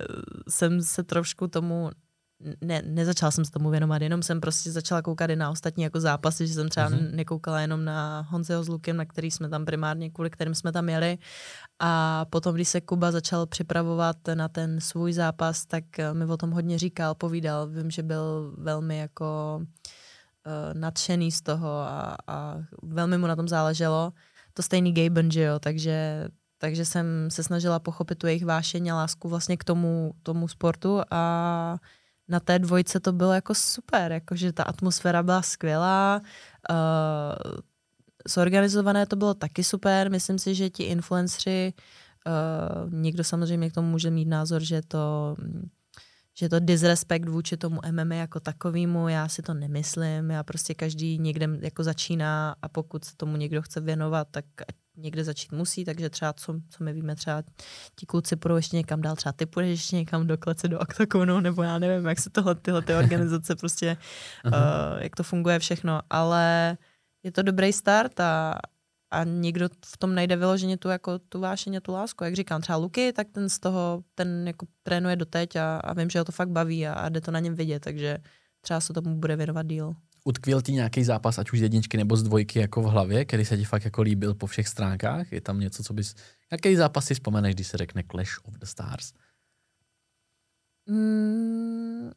[0.49, 1.89] jsem se trošku tomu
[2.61, 5.99] ne, nezačala jsem se tomu věnovat, jenom jsem prostě začala koukat i na ostatní jako
[5.99, 7.15] zápasy, že jsem třeba uh-huh.
[7.15, 10.89] nekoukala jenom na Honzeho s Lukem, na který jsme tam primárně, kvůli kterým jsme tam
[10.89, 11.17] jeli.
[11.79, 15.83] A potom, když se Kuba začal připravovat na ten svůj zápas, tak
[16.13, 17.67] mi o tom hodně říkal, povídal.
[17.67, 23.47] Vím, že byl velmi jako uh, nadšený z toho a, a velmi mu na tom
[23.47, 24.13] záleželo.
[24.53, 26.27] To stejný Gaben, že jo, takže
[26.59, 31.01] takže jsem se snažila pochopit tu jejich vášeň a lásku vlastně k tomu, tomu sportu
[31.11, 31.77] a
[32.27, 36.21] na té dvojce to bylo jako super, jakože ta atmosféra byla skvělá,
[36.69, 37.57] uh,
[38.27, 41.73] zorganizované to bylo taky super, myslím si, že ti influenceri,
[42.27, 45.35] uh, někdo samozřejmě k tomu může mít názor, že to
[46.39, 51.19] že to disrespekt vůči tomu MMA jako takovému, já si to nemyslím, já prostě každý
[51.19, 54.45] někde jako začíná a pokud se tomu někdo chce věnovat, tak
[54.97, 57.43] někde začít musí, takže třeba, co, co my víme, třeba
[57.95, 61.39] ti kluci půjdou ještě někam dál, třeba ty půjdeš ještě někam do klece, do oktagonu,
[61.39, 63.97] nebo já nevím, jak se tohle, tyhle ty organizace prostě,
[64.45, 64.53] uh,
[64.99, 66.77] jak to funguje všechno, ale
[67.23, 68.55] je to dobrý start a,
[69.11, 72.23] a někdo v tom najde vyloženě tu, jako, tu vášeň a tu lásku.
[72.23, 76.09] Jak říkám, třeba Luky, tak ten z toho, ten jako trénuje doteď a, a vím,
[76.09, 78.17] že ho to fakt baví a, a jde to na něm vidět, takže
[78.61, 79.95] třeba se tomu bude věnovat díl.
[80.27, 83.45] Utkvěl ti nějaký zápas, ať už z jedničky nebo z dvojky jako v hlavě, který
[83.45, 85.31] se ti fakt jako líbil po všech stránkách?
[85.31, 86.15] Je tam něco, co bys...
[86.51, 89.13] Jaký zápas si vzpomeneš, když se řekne Clash of the Stars?
[90.89, 92.11] Mm,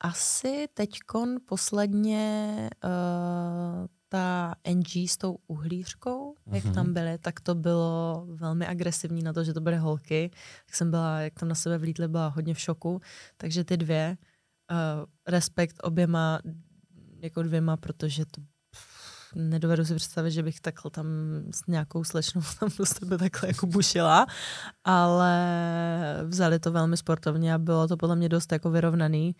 [0.00, 6.54] asi teďkon posledně uh, ta NG s tou uhlířkou, mm-hmm.
[6.54, 6.94] jak tam mhm.
[6.94, 10.30] byly, tak to bylo velmi agresivní na to, že to byly holky.
[10.66, 13.00] Tak jsem byla, jak tam na sebe vlítly, byla hodně v šoku.
[13.36, 14.16] Takže ty dvě,
[14.70, 16.40] uh, respekt oběma
[17.22, 18.42] jako dvěma, protože to
[19.34, 21.06] nedovedu si představit, že bych takhle tam
[21.54, 24.26] s nějakou slečnou tam do sebe takhle jako bušila,
[24.84, 25.34] ale
[26.26, 29.36] vzali to velmi sportovně a bylo to podle mě dost jako vyrovnaný.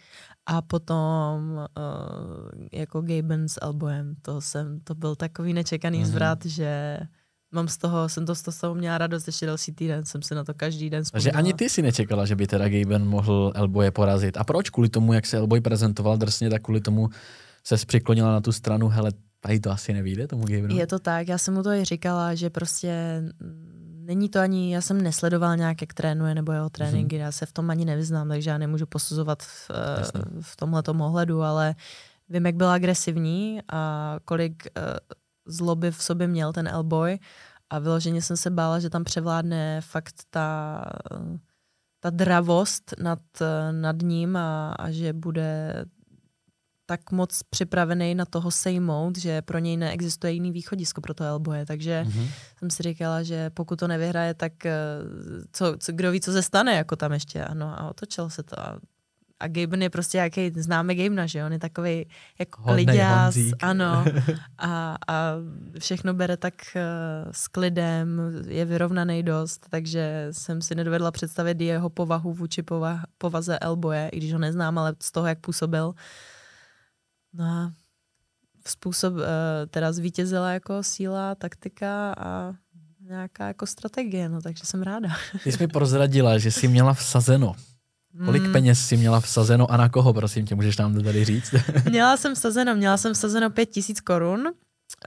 [0.47, 6.07] A potom uh, jako Gaben s Elboem, to, jsem, to byl takový nečekaný mm-hmm.
[6.07, 6.99] zvrat, že
[7.53, 10.45] mám z toho, jsem to z toho měla radost, ještě další týden jsem se na
[10.45, 11.33] to každý den vzpomínala.
[11.33, 14.37] Takže ani ty si nečekala, že by teda Gaben mohl Elboje porazit.
[14.37, 14.71] A proč?
[14.71, 17.09] Kvůli tomu, jak se Elboj prezentoval drsně, tak kvůli tomu
[17.65, 20.77] se přiklonila na tu stranu, hele, tady to asi nevíde tomu Gabenu.
[20.77, 23.23] Je to tak, já jsem mu to i říkala, že prostě
[24.05, 27.21] není to ani, já jsem nesledoval nějak, jak trénuje nebo jeho tréninky, mm-hmm.
[27.21, 31.43] já se v tom ani nevyznám, takže já nemůžu posuzovat v, eh, v tomhle ohledu,
[31.43, 31.75] ale
[32.29, 34.83] vím, jak byl agresivní a kolik uh,
[35.47, 37.19] zloby v sobě měl ten Elboy
[37.71, 40.85] a vyloženě jsem se bála, že tam převládne fakt ta,
[42.01, 43.19] ta dravost nad,
[43.71, 45.85] nad ním a, a že bude
[46.87, 51.67] tak moc připravený na toho sejmout, že pro něj neexistuje jiný východisko pro to Elboje.
[51.67, 52.29] Takže mm-hmm.
[52.59, 54.73] jsem si říkala, že pokud to nevyhraje, tak eh,
[55.53, 57.45] co, co, kdo ví, co se stane jako tam ještě.
[57.45, 58.61] Ano, a otočilo se to.
[58.61, 58.79] A,
[59.41, 62.07] a Gaben je prostě jaký, známe Gabena, že on je takový
[62.39, 64.05] jako kliděs, ano.
[64.59, 65.35] A, a
[65.79, 71.91] všechno bere tak uh, s klidem, je vyrovnaný dost, takže jsem si nedovedla představit jeho
[71.91, 72.63] povahu vůči
[73.19, 75.95] povaze Elboje, i když ho neznám, ale z toho, jak působil,
[77.35, 77.73] No a
[78.67, 79.21] způsob uh,
[79.71, 82.55] teda zvítězila jako síla, taktika a
[83.01, 85.09] nějaká jako strategie, no takže jsem ráda.
[85.45, 87.55] Ty jsi mi prozradila, že jsi měla vsazeno.
[88.25, 88.53] Kolik hmm.
[88.53, 91.55] peněz jsi měla vsazeno a na koho, prosím tě, můžeš nám to tady říct?
[91.91, 94.53] měla jsem vsazeno, měla jsem vsazeno pět tisíc korun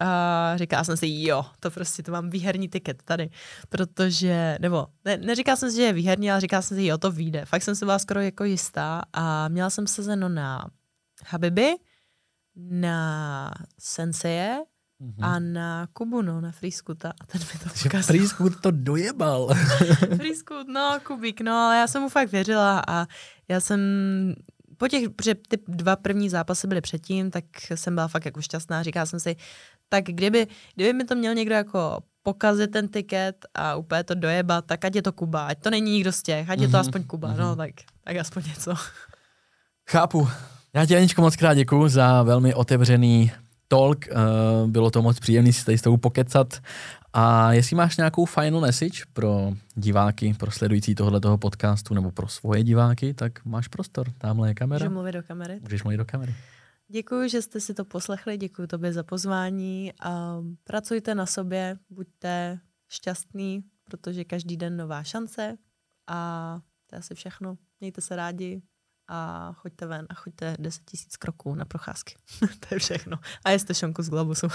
[0.02, 3.30] a říkala jsem si, jo, to prostě, to mám výherní tiket tady,
[3.70, 7.12] protože, nebo ne, neříkala jsem si, že je výherní, ale říkala jsem si, jo, to
[7.12, 7.46] vyjde.
[7.46, 10.66] Fakt jsem si byla skoro jako jistá a měla jsem vsazeno na
[11.26, 11.76] Habibi,
[12.56, 14.64] na Senseje
[15.02, 15.24] mm-hmm.
[15.26, 17.14] a na Kubu, no, na Freescoota.
[17.22, 18.04] A ten mi to ukázal.
[18.04, 19.56] Freescoot to dojebal.
[20.18, 23.08] Freescoot, no, Kubík, no, ale já jsem mu fakt věřila a
[23.48, 23.80] já jsem
[24.78, 27.46] po těch, protože ty dva první zápasy byly předtím, tak
[27.76, 28.84] jsem byla fakt jako šťastná.
[28.84, 29.36] Říkala jsem si,
[29.90, 34.66] tak kdyby, kdyby mi to měl někdo jako pokazit ten tiket a úplně to dojebat,
[34.66, 36.62] tak ať je to Kuba, ať to není nikdo z těch, ať mm-hmm.
[36.62, 36.82] je to mhm.
[36.82, 37.38] aspoň Kuba, mm-hmm.
[37.38, 37.72] no tak,
[38.04, 38.74] tak aspoň něco.
[39.90, 40.28] Chápu.
[40.76, 43.32] Já ti, Aničko, moc krát děkuji za velmi otevřený
[43.68, 44.08] talk.
[44.08, 44.14] Eh,
[44.68, 46.62] bylo to moc příjemné si tady s tebou pokecat.
[47.14, 52.64] A jestli máš nějakou final message pro diváky, pro sledující tohoto podcastu nebo pro svoje
[52.64, 54.12] diváky, tak máš prostor.
[54.18, 54.86] Tamhle je kamera.
[54.86, 55.60] Můžu mluvit do kamery?
[55.62, 56.36] Můžeš mluvit do kamery.
[56.88, 59.94] Děkuji, že jste si to poslechli, děkuji tobě za pozvání.
[60.02, 65.58] A pracujte na sobě, buďte šťastní, protože každý den nová šance
[66.08, 67.58] a to je asi všechno.
[67.80, 68.62] Mějte se rádi,
[69.08, 72.16] a choďte ven a choďte 10 tisíc kroků na procházky.
[72.40, 73.18] to je všechno.
[73.46, 74.48] A jste šonku z Globusu.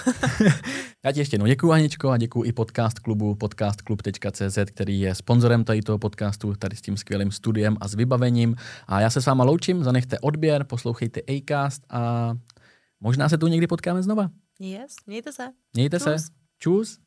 [1.05, 5.65] Já ti ještě jednou děkuji, Aničko, a děkuji i podcast klubu podcastklub.cz, který je sponzorem
[5.65, 8.57] tady toho podcastu, tady s tím skvělým studiem a s vybavením.
[8.87, 12.33] A já se s váma loučím, zanechte odběr, poslouchejte Acast a
[13.01, 14.31] možná se tu někdy potkáme znova.
[14.61, 15.49] Yes, mějte se.
[15.73, 16.05] Mějte Čus.
[16.05, 16.17] se.
[16.59, 16.99] Čus.